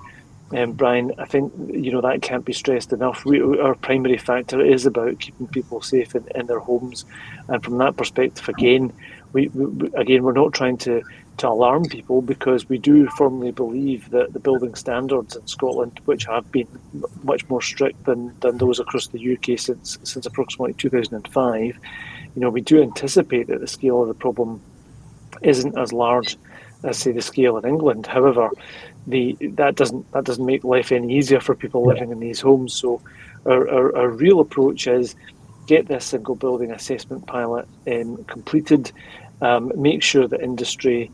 um, 0.51 0.73
Brian, 0.73 1.13
I 1.19 1.25
think 1.25 1.53
you 1.69 1.91
know 1.91 2.01
that 2.01 2.21
can't 2.21 2.43
be 2.43 2.53
stressed 2.53 2.91
enough. 2.91 3.23
We, 3.25 3.41
our 3.41 3.75
primary 3.75 4.17
factor 4.17 4.59
is 4.59 4.85
about 4.85 5.19
keeping 5.19 5.47
people 5.47 5.81
safe 5.81 6.15
in, 6.15 6.27
in 6.33 6.47
their 6.47 6.59
homes, 6.59 7.05
and 7.47 7.63
from 7.63 7.77
that 7.77 7.95
perspective, 7.95 8.49
again, 8.49 8.91
we, 9.33 9.49
we 9.49 9.91
again 9.93 10.23
we're 10.23 10.33
not 10.33 10.53
trying 10.53 10.77
to 10.79 11.03
to 11.39 11.49
alarm 11.49 11.85
people 11.85 12.21
because 12.21 12.69
we 12.69 12.77
do 12.77 13.07
firmly 13.17 13.51
believe 13.51 14.09
that 14.11 14.33
the 14.33 14.39
building 14.39 14.75
standards 14.75 15.35
in 15.35 15.47
Scotland, 15.47 15.99
which 16.05 16.25
have 16.25 16.49
been 16.51 16.67
much 17.23 17.47
more 17.49 17.61
strict 17.61 18.05
than, 18.05 18.33
than 18.41 18.57
those 18.57 18.79
across 18.79 19.07
the 19.07 19.33
UK 19.33 19.57
since 19.57 19.97
since 20.03 20.25
approximately 20.25 20.73
2005, 20.73 21.79
you 22.35 22.41
know, 22.41 22.49
we 22.49 22.61
do 22.61 22.81
anticipate 22.81 23.47
that 23.47 23.61
the 23.61 23.67
scale 23.67 24.01
of 24.01 24.07
the 24.07 24.13
problem 24.13 24.61
isn't 25.41 25.77
as 25.77 25.93
large 25.93 26.37
as 26.83 26.97
say 26.97 27.11
the 27.11 27.21
scale 27.21 27.57
in 27.57 27.65
England. 27.65 28.05
However, 28.05 28.49
the 29.07 29.37
that 29.53 29.75
doesn't 29.75 30.11
that 30.11 30.25
doesn't 30.25 30.45
make 30.45 30.63
life 30.63 30.91
any 30.91 31.17
easier 31.17 31.39
for 31.39 31.55
people 31.55 31.85
living 31.85 32.11
in 32.11 32.19
these 32.19 32.41
homes. 32.41 32.73
So 32.73 33.01
our, 33.45 33.67
our, 33.69 33.97
our 33.97 34.09
real 34.09 34.39
approach 34.39 34.87
is 34.87 35.15
get 35.67 35.87
this 35.87 36.05
single 36.05 36.35
building 36.35 36.71
assessment 36.71 37.25
pilot 37.27 37.67
um, 37.87 38.23
completed, 38.25 38.91
um, 39.41 39.71
make 39.75 40.01
sure 40.03 40.27
that 40.27 40.41
industry 40.41 41.11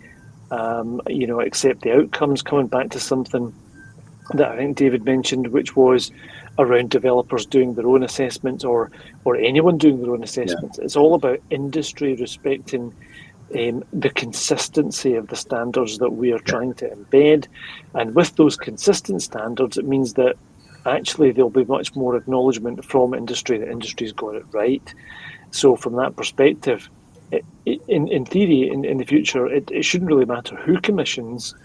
um, 0.52 1.02
you 1.08 1.28
know, 1.28 1.42
accept 1.42 1.82
the 1.82 1.96
outcomes. 1.96 2.42
Coming 2.42 2.68
back 2.68 2.90
to 2.92 3.00
something 3.00 3.54
that 4.34 4.52
I 4.52 4.58
think 4.58 4.78
David 4.78 5.06
mentioned, 5.06 5.48
which 5.48 5.76
was 5.76 6.12
around 6.58 6.90
developers 6.90 7.46
doing 7.46 7.74
their 7.74 7.88
own 7.88 8.04
assessments 8.04 8.64
or 8.64 8.92
or 9.24 9.36
anyone 9.36 9.78
doing 9.78 10.02
their 10.02 10.12
own 10.12 10.24
assessments. 10.24 10.78
Yeah. 10.78 10.86
It's 10.86 10.96
all 10.96 11.14
about 11.14 11.40
industry 11.50 12.16
respecting 12.16 12.94
um, 13.56 13.84
the 13.94 14.10
consistency 14.10 15.16
of 15.16 15.28
the 15.28 15.36
standards 15.36 16.00
that 16.00 16.12
we 16.12 16.32
are 16.32 16.40
trying 16.40 16.74
to 16.76 16.90
embed, 16.90 17.48
and 17.94 18.16
with 18.16 18.36
those 18.36 18.56
consistent 18.58 19.22
standards, 19.22 19.78
it 19.78 19.86
means 19.86 20.14
that 20.14 20.36
actually 20.86 21.32
there'll 21.32 21.50
be 21.50 21.66
much 21.66 21.96
more 21.96 22.16
acknowledgement 22.16 22.84
from 22.86 23.14
industry 23.14 23.58
that 23.58 23.70
industry's 23.70 24.12
got 24.12 24.36
it 24.36 24.46
right. 24.52 24.94
So 25.52 25.76
from 25.76 25.96
that 25.96 26.16
perspective, 26.16 26.90
in, 27.66 28.08
in 28.08 28.26
theory, 28.26 28.70
in, 28.70 28.86
in 28.86 28.98
the 28.98 29.06
future, 29.06 29.48
it, 29.48 29.70
it 29.72 29.84
shouldn't 29.84 30.10
really 30.10 30.26
matter 30.26 30.56
who 30.56 30.80
commissions 30.80 31.56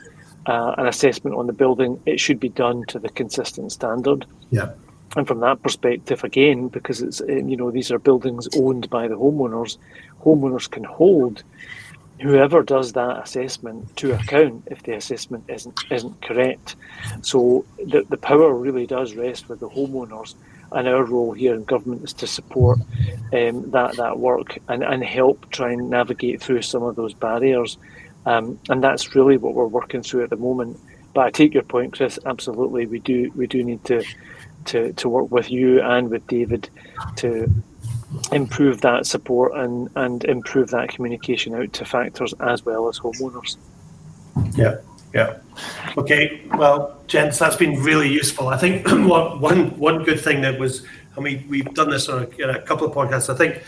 uh, 0.46 0.74
an 0.78 0.86
assessment 0.86 1.36
on 1.36 1.46
the 1.46 1.52
building. 1.52 2.00
It 2.06 2.20
should 2.20 2.40
be 2.40 2.48
done 2.48 2.84
to 2.86 2.98
the 2.98 3.10
consistent 3.10 3.72
standard. 3.72 4.26
Yeah. 4.50 4.70
And 5.16 5.26
from 5.26 5.40
that 5.40 5.62
perspective, 5.62 6.22
again, 6.22 6.68
because 6.68 7.02
it's 7.02 7.20
you 7.20 7.56
know 7.56 7.70
these 7.70 7.90
are 7.90 7.98
buildings 7.98 8.48
owned 8.56 8.88
by 8.90 9.08
the 9.08 9.16
homeowners, 9.16 9.76
homeowners 10.22 10.70
can 10.70 10.84
hold 10.84 11.42
whoever 12.20 12.62
does 12.62 12.92
that 12.92 13.22
assessment 13.22 13.96
to 13.96 14.12
account 14.12 14.62
if 14.70 14.82
the 14.82 14.94
assessment 14.94 15.44
isn't 15.48 15.80
isn't 15.90 16.20
correct. 16.22 16.76
So 17.22 17.64
the 17.78 18.04
the 18.08 18.16
power 18.16 18.54
really 18.54 18.86
does 18.86 19.14
rest 19.14 19.48
with 19.48 19.60
the 19.60 19.68
homeowners 19.68 20.34
and 20.72 20.88
our 20.88 21.04
role 21.04 21.32
here 21.32 21.54
in 21.54 21.64
government 21.64 22.04
is 22.04 22.12
to 22.14 22.26
support 22.26 22.78
um, 23.32 23.70
that 23.70 23.96
that 23.96 24.18
work 24.18 24.58
and, 24.68 24.82
and 24.82 25.04
help 25.04 25.50
try 25.50 25.72
and 25.72 25.90
navigate 25.90 26.40
through 26.40 26.62
some 26.62 26.82
of 26.82 26.96
those 26.96 27.14
barriers. 27.14 27.78
Um, 28.26 28.58
and 28.68 28.84
that's 28.84 29.14
really 29.14 29.36
what 29.36 29.54
we're 29.54 29.66
working 29.66 30.02
through 30.02 30.24
at 30.24 30.30
the 30.30 30.36
moment. 30.36 30.78
But 31.14 31.26
I 31.26 31.30
take 31.30 31.54
your 31.54 31.62
point, 31.62 31.94
Chris. 31.94 32.18
Absolutely, 32.24 32.86
we 32.86 32.98
do 33.00 33.32
we 33.34 33.46
do 33.46 33.64
need 33.64 33.84
to 33.86 34.04
to, 34.66 34.92
to 34.92 35.08
work 35.08 35.30
with 35.30 35.50
you 35.50 35.80
and 35.80 36.10
with 36.10 36.26
David 36.26 36.68
to 37.16 37.50
improve 38.32 38.80
that 38.82 39.06
support 39.06 39.52
and, 39.54 39.88
and 39.96 40.24
improve 40.24 40.70
that 40.70 40.88
communication 40.88 41.54
out 41.54 41.72
to 41.72 41.84
factors 41.84 42.34
as 42.40 42.64
well 42.64 42.88
as 42.88 42.98
homeowners. 42.98 43.56
Yeah. 44.56 44.76
Yeah. 45.12 45.38
Okay. 45.96 46.42
Well, 46.54 47.00
gents, 47.06 47.38
that's 47.38 47.56
been 47.56 47.82
really 47.82 48.08
useful. 48.08 48.48
I 48.48 48.56
think 48.56 48.86
one 48.90 49.40
one 49.40 49.78
one 49.78 50.04
good 50.04 50.20
thing 50.20 50.40
that 50.42 50.58
was, 50.58 50.86
and 51.16 51.24
we 51.24 51.44
we've 51.48 51.72
done 51.74 51.90
this 51.90 52.08
on 52.08 52.22
a, 52.22 52.48
a 52.48 52.60
couple 52.62 52.86
of 52.86 52.94
podcasts. 52.94 53.28
I 53.28 53.36
think 53.36 53.62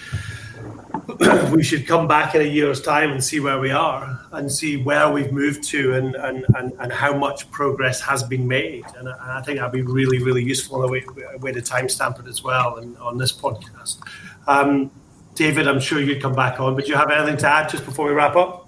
we 1.52 1.62
should 1.62 1.86
come 1.86 2.06
back 2.06 2.34
in 2.34 2.42
a 2.42 2.44
year's 2.44 2.80
time 2.80 3.10
and 3.10 3.22
see 3.22 3.40
where 3.40 3.58
we 3.58 3.70
are 3.70 4.20
and 4.32 4.50
see 4.50 4.76
where 4.76 5.10
we've 5.10 5.32
moved 5.32 5.64
to 5.64 5.94
and 5.94 6.14
and, 6.14 6.44
and, 6.56 6.72
and 6.78 6.92
how 6.92 7.16
much 7.16 7.50
progress 7.50 8.00
has 8.00 8.22
been 8.22 8.46
made. 8.46 8.84
And 8.96 9.08
I, 9.08 9.38
I 9.38 9.42
think 9.42 9.58
that'd 9.58 9.72
be 9.72 9.82
really 9.82 10.22
really 10.22 10.44
useful 10.44 10.84
a 10.84 10.88
way, 10.88 11.04
a 11.34 11.38
way 11.38 11.52
to 11.52 11.60
timestamp 11.60 12.20
it 12.20 12.28
as 12.28 12.42
well 12.44 12.76
and 12.76 12.96
on 12.98 13.18
this 13.18 13.32
podcast. 13.32 13.98
Um, 14.46 14.90
David, 15.34 15.66
I'm 15.66 15.80
sure 15.80 15.98
you'd 16.00 16.20
come 16.20 16.34
back 16.34 16.60
on, 16.60 16.74
but 16.76 16.84
do 16.84 16.90
you 16.90 16.96
have 16.96 17.10
anything 17.10 17.38
to 17.38 17.48
add 17.48 17.70
just 17.70 17.84
before 17.84 18.06
we 18.06 18.12
wrap 18.12 18.36
up? 18.36 18.61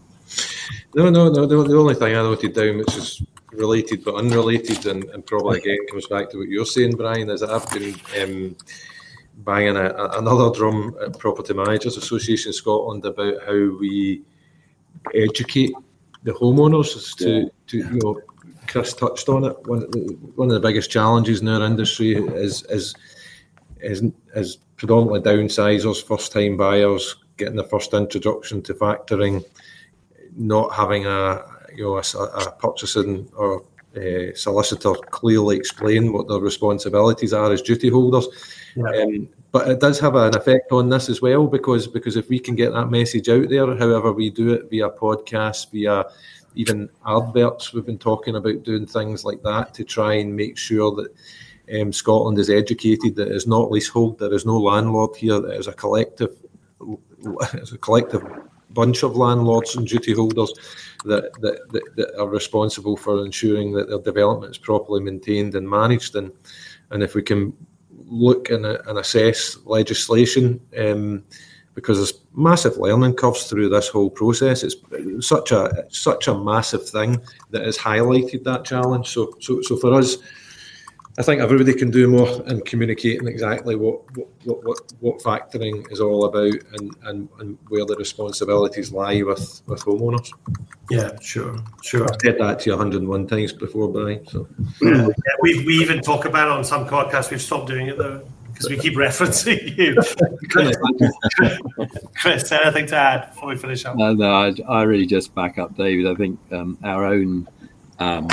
No, 0.94 1.10
no, 1.10 1.28
no. 1.28 1.46
The, 1.46 1.64
the 1.64 1.76
only 1.76 1.94
thing 1.94 2.14
I 2.16 2.22
noted 2.22 2.54
down, 2.54 2.78
which 2.78 2.96
is 2.96 3.22
related 3.52 4.04
but 4.04 4.14
unrelated, 4.14 4.86
and, 4.86 5.04
and 5.10 5.26
probably 5.26 5.58
again 5.58 5.78
comes 5.90 6.06
back 6.06 6.30
to 6.30 6.38
what 6.38 6.48
you're 6.48 6.66
saying, 6.66 6.96
Brian, 6.96 7.30
is 7.30 7.40
that 7.40 7.50
I've 7.50 7.68
been 7.70 7.94
um, 8.22 8.56
banging 9.38 9.76
a, 9.76 9.90
a, 9.90 10.18
another 10.18 10.50
drum 10.56 10.96
at 11.04 11.18
Property 11.18 11.54
Managers 11.54 11.96
Association 11.96 12.52
Scotland 12.52 13.04
about 13.04 13.42
how 13.44 13.76
we 13.78 14.22
educate 15.14 15.72
the 16.22 16.32
homeowners 16.32 17.16
to, 17.16 17.30
yeah. 17.30 17.48
to 17.66 17.76
you 17.76 18.00
know, 18.02 18.20
Chris 18.66 18.94
touched 18.94 19.28
on 19.28 19.44
it. 19.44 19.66
One, 19.66 19.82
one 20.36 20.48
of 20.48 20.54
the 20.54 20.66
biggest 20.66 20.90
challenges 20.90 21.40
in 21.40 21.48
our 21.48 21.62
industry 21.64 22.14
is 22.14 22.62
is 22.64 22.94
is, 23.80 24.02
is 24.34 24.56
predominantly 24.76 25.20
downsizers, 25.20 26.02
first 26.02 26.32
time 26.32 26.56
buyers, 26.56 27.16
getting 27.36 27.56
the 27.56 27.64
first 27.64 27.92
introduction 27.92 28.62
to 28.62 28.74
factoring 28.74 29.44
not 30.36 30.74
having 30.74 31.06
a 31.06 31.44
you 31.74 31.84
know 31.84 31.96
a, 31.96 32.24
a 32.24 32.52
purchasing 32.52 33.28
or 33.36 33.64
a 33.96 34.32
solicitor 34.34 34.92
clearly 35.10 35.56
explain 35.56 36.12
what 36.12 36.28
their 36.28 36.38
responsibilities 36.38 37.32
are 37.32 37.52
as 37.52 37.62
duty 37.62 37.88
holders. 37.88 38.26
Yeah. 38.76 39.02
Um, 39.02 39.28
but 39.52 39.68
it 39.68 39.78
does 39.78 40.00
have 40.00 40.16
an 40.16 40.36
effect 40.36 40.72
on 40.72 40.88
this 40.88 41.08
as 41.08 41.22
well 41.22 41.46
because 41.46 41.86
because 41.86 42.16
if 42.16 42.28
we 42.28 42.40
can 42.40 42.56
get 42.56 42.72
that 42.72 42.90
message 42.90 43.28
out 43.28 43.48
there, 43.48 43.66
however 43.76 44.12
we 44.12 44.30
do 44.30 44.52
it 44.52 44.68
via 44.68 44.90
podcasts, 44.90 45.70
via 45.70 46.04
even 46.56 46.88
adverts, 47.06 47.72
we've 47.72 47.86
been 47.86 47.98
talking 47.98 48.36
about 48.36 48.64
doing 48.64 48.86
things 48.86 49.24
like 49.24 49.42
that 49.42 49.74
to 49.74 49.84
try 49.84 50.14
and 50.14 50.34
make 50.34 50.58
sure 50.58 50.92
that 50.96 51.80
um, 51.80 51.92
Scotland 51.92 52.38
is 52.38 52.50
educated 52.50 53.14
that 53.16 53.28
it's 53.28 53.46
not 53.46 53.70
leasehold, 53.70 54.18
there 54.18 54.34
is 54.34 54.44
no 54.44 54.58
landlord 54.58 55.16
here, 55.16 55.40
that 55.40 55.56
is 55.56 55.66
a 55.66 55.72
collective, 55.72 56.36
it's 57.54 57.72
a 57.72 57.78
collective 57.78 58.22
bunch 58.74 59.02
of 59.02 59.16
landlords 59.16 59.76
and 59.76 59.86
duty 59.86 60.12
holders 60.12 60.52
that, 61.04 61.32
that, 61.40 61.68
that, 61.72 61.96
that, 61.96 62.20
are 62.20 62.28
responsible 62.28 62.96
for 62.96 63.24
ensuring 63.24 63.72
that 63.72 63.88
their 63.88 64.00
development 64.00 64.50
is 64.50 64.58
properly 64.58 65.00
maintained 65.00 65.54
and 65.54 65.68
managed. 65.68 66.16
And, 66.16 66.32
and 66.90 67.02
if 67.02 67.14
we 67.14 67.22
can 67.22 67.52
look 68.06 68.50
and, 68.50 68.66
and 68.66 68.98
assess 68.98 69.58
legislation, 69.64 70.60
um, 70.76 71.24
because 71.74 71.98
there's 71.98 72.20
massive 72.34 72.76
learning 72.76 73.14
curves 73.14 73.44
through 73.44 73.68
this 73.68 73.88
whole 73.88 74.10
process. 74.10 74.62
It's 74.62 74.76
such 75.26 75.52
a 75.52 75.84
such 75.90 76.28
a 76.28 76.38
massive 76.38 76.88
thing 76.88 77.20
that 77.50 77.64
has 77.64 77.76
highlighted 77.76 78.44
that 78.44 78.64
challenge. 78.64 79.08
So 79.08 79.36
so 79.40 79.60
so 79.60 79.76
for 79.76 79.92
us, 79.92 80.18
I 81.16 81.22
think 81.22 81.40
everybody 81.40 81.72
can 81.74 81.90
do 81.90 82.08
more 82.08 82.42
in 82.48 82.60
communicating 82.62 83.28
exactly 83.28 83.76
what 83.76 84.02
what, 84.16 84.64
what, 84.64 84.92
what 84.98 85.18
factoring 85.20 85.90
is 85.92 86.00
all 86.00 86.24
about 86.24 86.54
and, 86.72 86.96
and, 87.04 87.28
and 87.38 87.58
where 87.68 87.84
the 87.84 87.94
responsibilities 87.96 88.90
lie 88.90 89.22
with, 89.22 89.62
with 89.66 89.80
homeowners. 89.84 90.32
Yeah, 90.90 91.10
sure, 91.20 91.56
sure. 91.82 92.04
I've 92.04 92.20
said 92.20 92.38
that 92.40 92.60
to 92.60 92.70
you 92.70 92.76
101 92.76 93.26
times 93.28 93.52
before, 93.52 93.88
Brian. 93.88 94.26
So 94.26 94.48
yeah, 94.82 95.06
we 95.40 95.64
we 95.64 95.78
even 95.78 96.00
talk 96.00 96.24
about 96.24 96.48
it 96.48 96.52
on 96.52 96.64
some 96.64 96.86
podcasts. 96.86 97.30
We've 97.30 97.40
stopped 97.40 97.68
doing 97.68 97.86
it 97.86 97.96
though. 97.96 98.26
because 98.54 98.68
we 98.68 98.76
keep 98.76 98.94
referencing 98.96 99.76
you. 99.76 99.94
Chris, 102.20 102.50
anything 102.50 102.86
to 102.86 102.96
add 102.96 103.30
before 103.30 103.50
we 103.50 103.56
finish 103.56 103.84
up? 103.84 103.96
No, 103.96 104.14
no, 104.14 104.30
I, 104.30 104.52
I 104.68 104.82
really 104.82 105.06
just 105.06 105.32
back 105.34 105.58
up 105.58 105.76
David. 105.76 106.06
I 106.06 106.14
think 106.16 106.40
um, 106.50 106.76
our 106.82 107.04
own 107.04 107.48
um, 107.98 108.28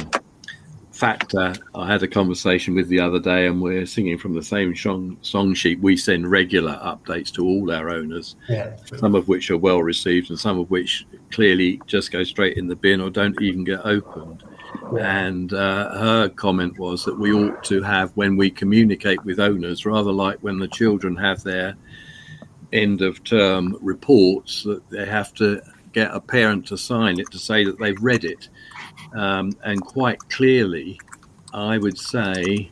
factor. 1.06 1.56
I 1.74 1.88
had 1.92 2.04
a 2.04 2.08
conversation 2.08 2.76
with 2.76 2.88
the 2.88 3.00
other 3.00 3.20
day, 3.20 3.48
and 3.48 3.60
we're 3.60 3.88
singing 3.88 4.20
from 4.20 4.36
the 4.36 4.44
same 4.44 4.76
song, 4.76 5.18
song 5.24 5.56
sheet. 5.56 5.80
We 5.80 5.98
send 5.98 6.30
regular 6.30 6.74
updates 6.74 7.32
to 7.34 7.44
all 7.44 7.72
our 7.72 7.90
owners, 7.90 8.36
Yeah. 8.48 8.76
some 8.98 9.16
of 9.16 9.28
which 9.28 9.50
are 9.50 9.58
well 9.58 9.82
received, 9.82 10.30
and 10.30 10.40
some 10.40 10.60
of 10.60 10.70
which 10.70 11.08
clearly 11.32 11.82
just 11.88 12.12
go 12.12 12.24
straight 12.24 12.56
in 12.56 12.68
the 12.68 12.76
bin 12.76 13.02
or 13.02 13.10
don't 13.10 13.42
even 13.42 13.64
get 13.64 13.84
opened. 13.84 14.44
And 15.00 15.52
uh, 15.54 15.98
her 15.98 16.30
comment 16.30 16.78
was 16.78 17.04
that 17.06 17.18
we 17.18 17.34
ought 17.34 17.64
to 17.64 17.82
have, 17.82 18.12
when 18.16 18.38
we 18.38 18.52
communicate 18.52 19.26
with 19.26 19.40
owners, 19.40 19.88
rather 19.88 20.12
like 20.12 20.38
when 20.42 20.60
the 20.60 20.68
children 20.68 21.16
have 21.16 21.42
their 21.42 21.74
end 22.74 23.02
of 23.02 23.24
term 23.24 23.76
reports, 23.82 24.62
that 24.66 24.88
they 24.92 25.08
have 25.08 25.34
to 25.36 25.62
get 25.94 26.14
a 26.14 26.22
parent 26.22 26.68
to 26.68 26.78
sign 26.78 27.20
it 27.20 27.32
to 27.32 27.40
say 27.40 27.64
that 27.66 27.80
they've 27.80 28.02
read 28.04 28.24
it. 28.24 28.50
Um, 29.14 29.52
and 29.64 29.82
quite 29.82 30.20
clearly, 30.30 31.00
I 31.54 31.78
would 31.78 31.98
say 31.98 32.72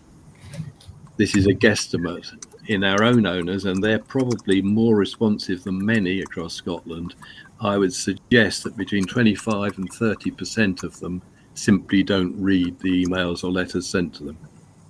this 1.17 1.35
is 1.35 1.47
a 1.47 1.53
guesstimate 1.53 2.45
in 2.67 2.83
our 2.83 3.03
own 3.03 3.25
owners, 3.25 3.65
and 3.65 3.83
they're 3.83 3.99
probably 3.99 4.61
more 4.61 4.95
responsive 4.95 5.63
than 5.63 5.83
many 5.85 6.21
across 6.21 6.53
Scotland. 6.53 7.15
I 7.59 7.77
would 7.77 7.93
suggest 7.93 8.63
that 8.63 8.77
between 8.77 9.05
25 9.05 9.77
and 9.77 9.91
30% 9.91 10.83
of 10.83 10.99
them 10.99 11.21
simply 11.55 12.03
don't 12.03 12.39
read 12.41 12.79
the 12.79 13.05
emails 13.05 13.43
or 13.43 13.51
letters 13.51 13.87
sent 13.87 14.13
to 14.15 14.23
them. 14.23 14.37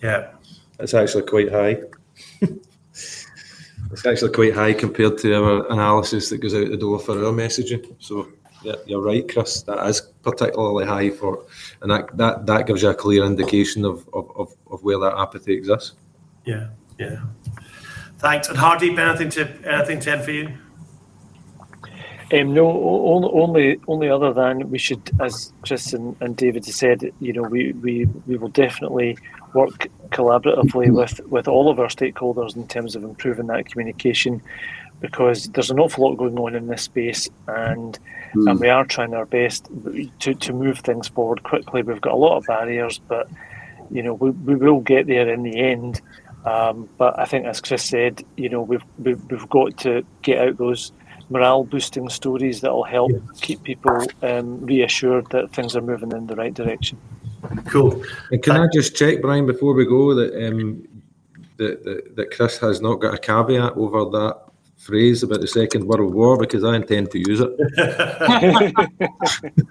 Yeah. 0.03 0.31
that's 0.77 0.93
actually 0.93 1.23
quite 1.23 1.51
high. 1.51 1.81
it's 2.91 4.05
actually 4.05 4.31
quite 4.31 4.53
high 4.53 4.73
compared 4.73 5.17
to 5.19 5.33
our 5.33 5.71
analysis 5.71 6.29
that 6.29 6.37
goes 6.37 6.53
out 6.53 6.69
the 6.69 6.77
door 6.77 6.99
for 6.99 7.13
our 7.25 7.33
messaging. 7.33 7.95
So 7.99 8.27
yeah, 8.31 8.38
you're 8.85 9.01
right, 9.01 9.27
Chris. 9.31 9.61
That 9.63 9.85
is 9.87 10.01
particularly 10.21 10.85
high 10.85 11.09
for, 11.09 11.45
and 11.81 11.91
that 11.91 12.15
that, 12.17 12.45
that 12.45 12.67
gives 12.67 12.81
you 12.81 12.89
a 12.89 12.95
clear 12.95 13.23
indication 13.23 13.85
of, 13.85 14.07
of, 14.13 14.31
of, 14.35 14.55
of 14.71 14.83
where 14.83 14.99
that 14.99 15.17
apathy 15.17 15.53
exists. 15.53 15.93
Yeah. 16.45 16.67
Yeah. 16.97 17.21
Thanks. 18.17 18.49
And 18.49 18.57
Hardip, 18.57 18.97
anything 18.99 19.29
to 19.31 19.47
anything 19.65 19.99
to 20.01 20.11
end 20.11 20.23
for 20.23 20.31
you? 20.31 20.53
Um, 22.31 22.53
no, 22.53 22.69
only 23.33 23.79
only 23.87 24.09
other 24.09 24.33
than 24.33 24.69
we 24.69 24.77
should, 24.77 25.09
as 25.19 25.51
Chris 25.63 25.93
and, 25.93 26.15
and 26.21 26.35
David 26.37 26.63
said, 26.63 27.11
you 27.19 27.33
know, 27.33 27.41
we, 27.41 27.71
we, 27.73 28.05
we 28.27 28.37
will 28.37 28.49
definitely 28.49 29.17
work 29.55 29.87
collaboratively 30.09 30.91
with, 30.91 31.19
with 31.27 31.47
all 31.47 31.71
of 31.71 31.79
our 31.79 31.87
stakeholders 31.87 32.55
in 32.55 32.67
terms 32.67 32.95
of 32.95 33.03
improving 33.03 33.47
that 33.47 33.65
communication, 33.65 34.43
because 34.99 35.45
there's 35.49 35.71
an 35.71 35.79
awful 35.79 36.07
lot 36.07 36.17
going 36.17 36.37
on 36.37 36.55
in 36.55 36.67
this 36.67 36.83
space, 36.83 37.29
and 37.47 37.97
and 38.33 38.59
we 38.59 38.69
are 38.69 38.85
trying 38.85 39.13
our 39.13 39.25
best 39.25 39.69
to, 40.19 40.33
to 40.33 40.53
move 40.53 40.79
things 40.79 41.07
forward 41.07 41.43
quickly. 41.43 41.81
We've 41.81 42.01
got 42.01 42.13
a 42.13 42.17
lot 42.17 42.37
of 42.37 42.45
barriers, 42.45 42.99
but 43.07 43.27
you 43.91 44.03
know, 44.03 44.13
we, 44.13 44.31
we 44.31 44.55
will 44.55 44.81
get 44.81 45.07
there 45.07 45.29
in 45.29 45.43
the 45.43 45.57
end. 45.57 46.01
Um, 46.45 46.89
but 46.97 47.17
I 47.19 47.25
think, 47.25 47.45
as 47.45 47.59
Chris 47.59 47.83
said, 47.83 48.23
you 48.37 48.49
know, 48.49 48.61
we've, 48.61 48.83
we've 48.97 49.21
we've 49.29 49.49
got 49.49 49.77
to 49.79 50.05
get 50.21 50.39
out 50.39 50.57
those 50.57 50.91
morale 51.29 51.63
boosting 51.63 52.09
stories 52.09 52.61
that 52.61 52.71
will 52.71 52.83
help 52.83 53.11
keep 53.41 53.61
people 53.63 54.05
um, 54.23 54.65
reassured 54.65 55.29
that 55.29 55.51
things 55.51 55.75
are 55.75 55.81
moving 55.81 56.11
in 56.11 56.27
the 56.27 56.35
right 56.35 56.53
direction. 56.53 56.97
Cool. 57.67 58.03
And 58.31 58.41
can 58.41 58.57
I 58.57 58.67
just 58.73 58.95
check, 58.95 59.21
Brian, 59.21 59.45
before 59.45 59.73
we 59.73 59.85
go, 59.85 60.13
that 60.15 60.47
um, 60.47 60.87
that, 61.57 61.83
that 61.83 62.15
that 62.15 62.31
Chris 62.31 62.57
has 62.59 62.81
not 62.81 62.95
got 62.95 63.13
a 63.13 63.17
caveat 63.17 63.73
over 63.75 64.05
that 64.17 64.48
phrase 64.79 65.23
about 65.23 65.41
the 65.41 65.47
Second 65.47 65.85
World 65.85 66.13
War 66.13 66.37
because 66.37 66.63
I 66.63 66.75
intend 66.75 67.11
to 67.11 67.19
use 67.19 67.41
it. 67.41 67.51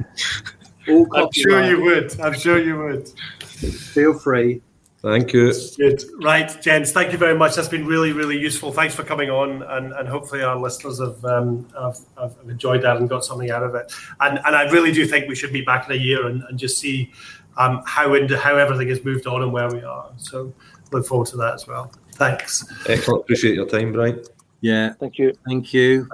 I'm 0.88 1.32
sure 1.32 1.64
you 1.64 1.82
would. 1.82 2.20
I'm 2.20 2.34
sure 2.34 2.60
you 2.62 2.78
would. 2.78 3.10
Feel 3.39 4.18
free. 4.20 4.62
Thank 5.01 5.32
you. 5.32 5.53
Good. 5.78 6.03
Right, 6.22 6.62
gents, 6.62 6.91
thank 6.91 7.14
you 7.14 7.18
very 7.18 7.38
much. 7.38 7.55
That's 7.55 7.70
been 7.70 7.86
really, 7.86 8.12
really 8.12 8.38
useful. 8.38 8.74
Thanks 8.74 8.93
for 8.93 9.03
coming 9.03 9.30
on, 9.30 9.64
and, 9.64 9.93
and 9.93 10.10
hopefully 10.10 10.43
our 10.43 10.57
listeners 10.57 10.99
have, 10.99 11.24
um, 11.24 11.66
have, 11.80 11.99
have 12.20 12.36
enjoyed 12.49 12.82
that 12.82 12.97
and 12.97 13.07
got 13.07 13.24
something 13.24 13.49
out 13.49 13.64
of 13.64 13.76
it. 13.76 13.93
And 14.20 14.39
and 14.45 14.55
I 14.55 14.70
really 14.72 14.91
do 14.91 15.07
think 15.07 15.30
we 15.30 15.36
should 15.36 15.53
be 15.53 15.62
back 15.62 15.89
in 15.89 15.95
a 15.95 15.99
year 15.99 16.28
and, 16.28 16.43
and 16.49 16.60
just 16.60 16.80
see 16.80 17.14
um, 17.55 17.82
how 17.86 18.14
into 18.14 18.38
how 18.38 18.57
everything 18.57 18.89
has 18.89 19.05
moved 19.05 19.26
on 19.26 19.41
and 19.41 19.53
where 19.53 19.70
we 19.70 19.82
are. 19.84 20.12
So 20.18 20.53
look 20.91 21.05
forward 21.05 21.28
to 21.28 21.38
that 21.38 21.53
as 21.53 21.66
well. 21.66 21.93
Thanks. 22.16 22.66
Excellent. 22.89 23.22
Appreciate 23.22 23.55
your 23.55 23.68
time, 23.68 23.93
Brian. 23.93 24.22
Yeah, 24.62 24.93
Thank 24.99 25.18
you. 25.18 25.34
thank 25.47 25.74
you. 25.74 26.10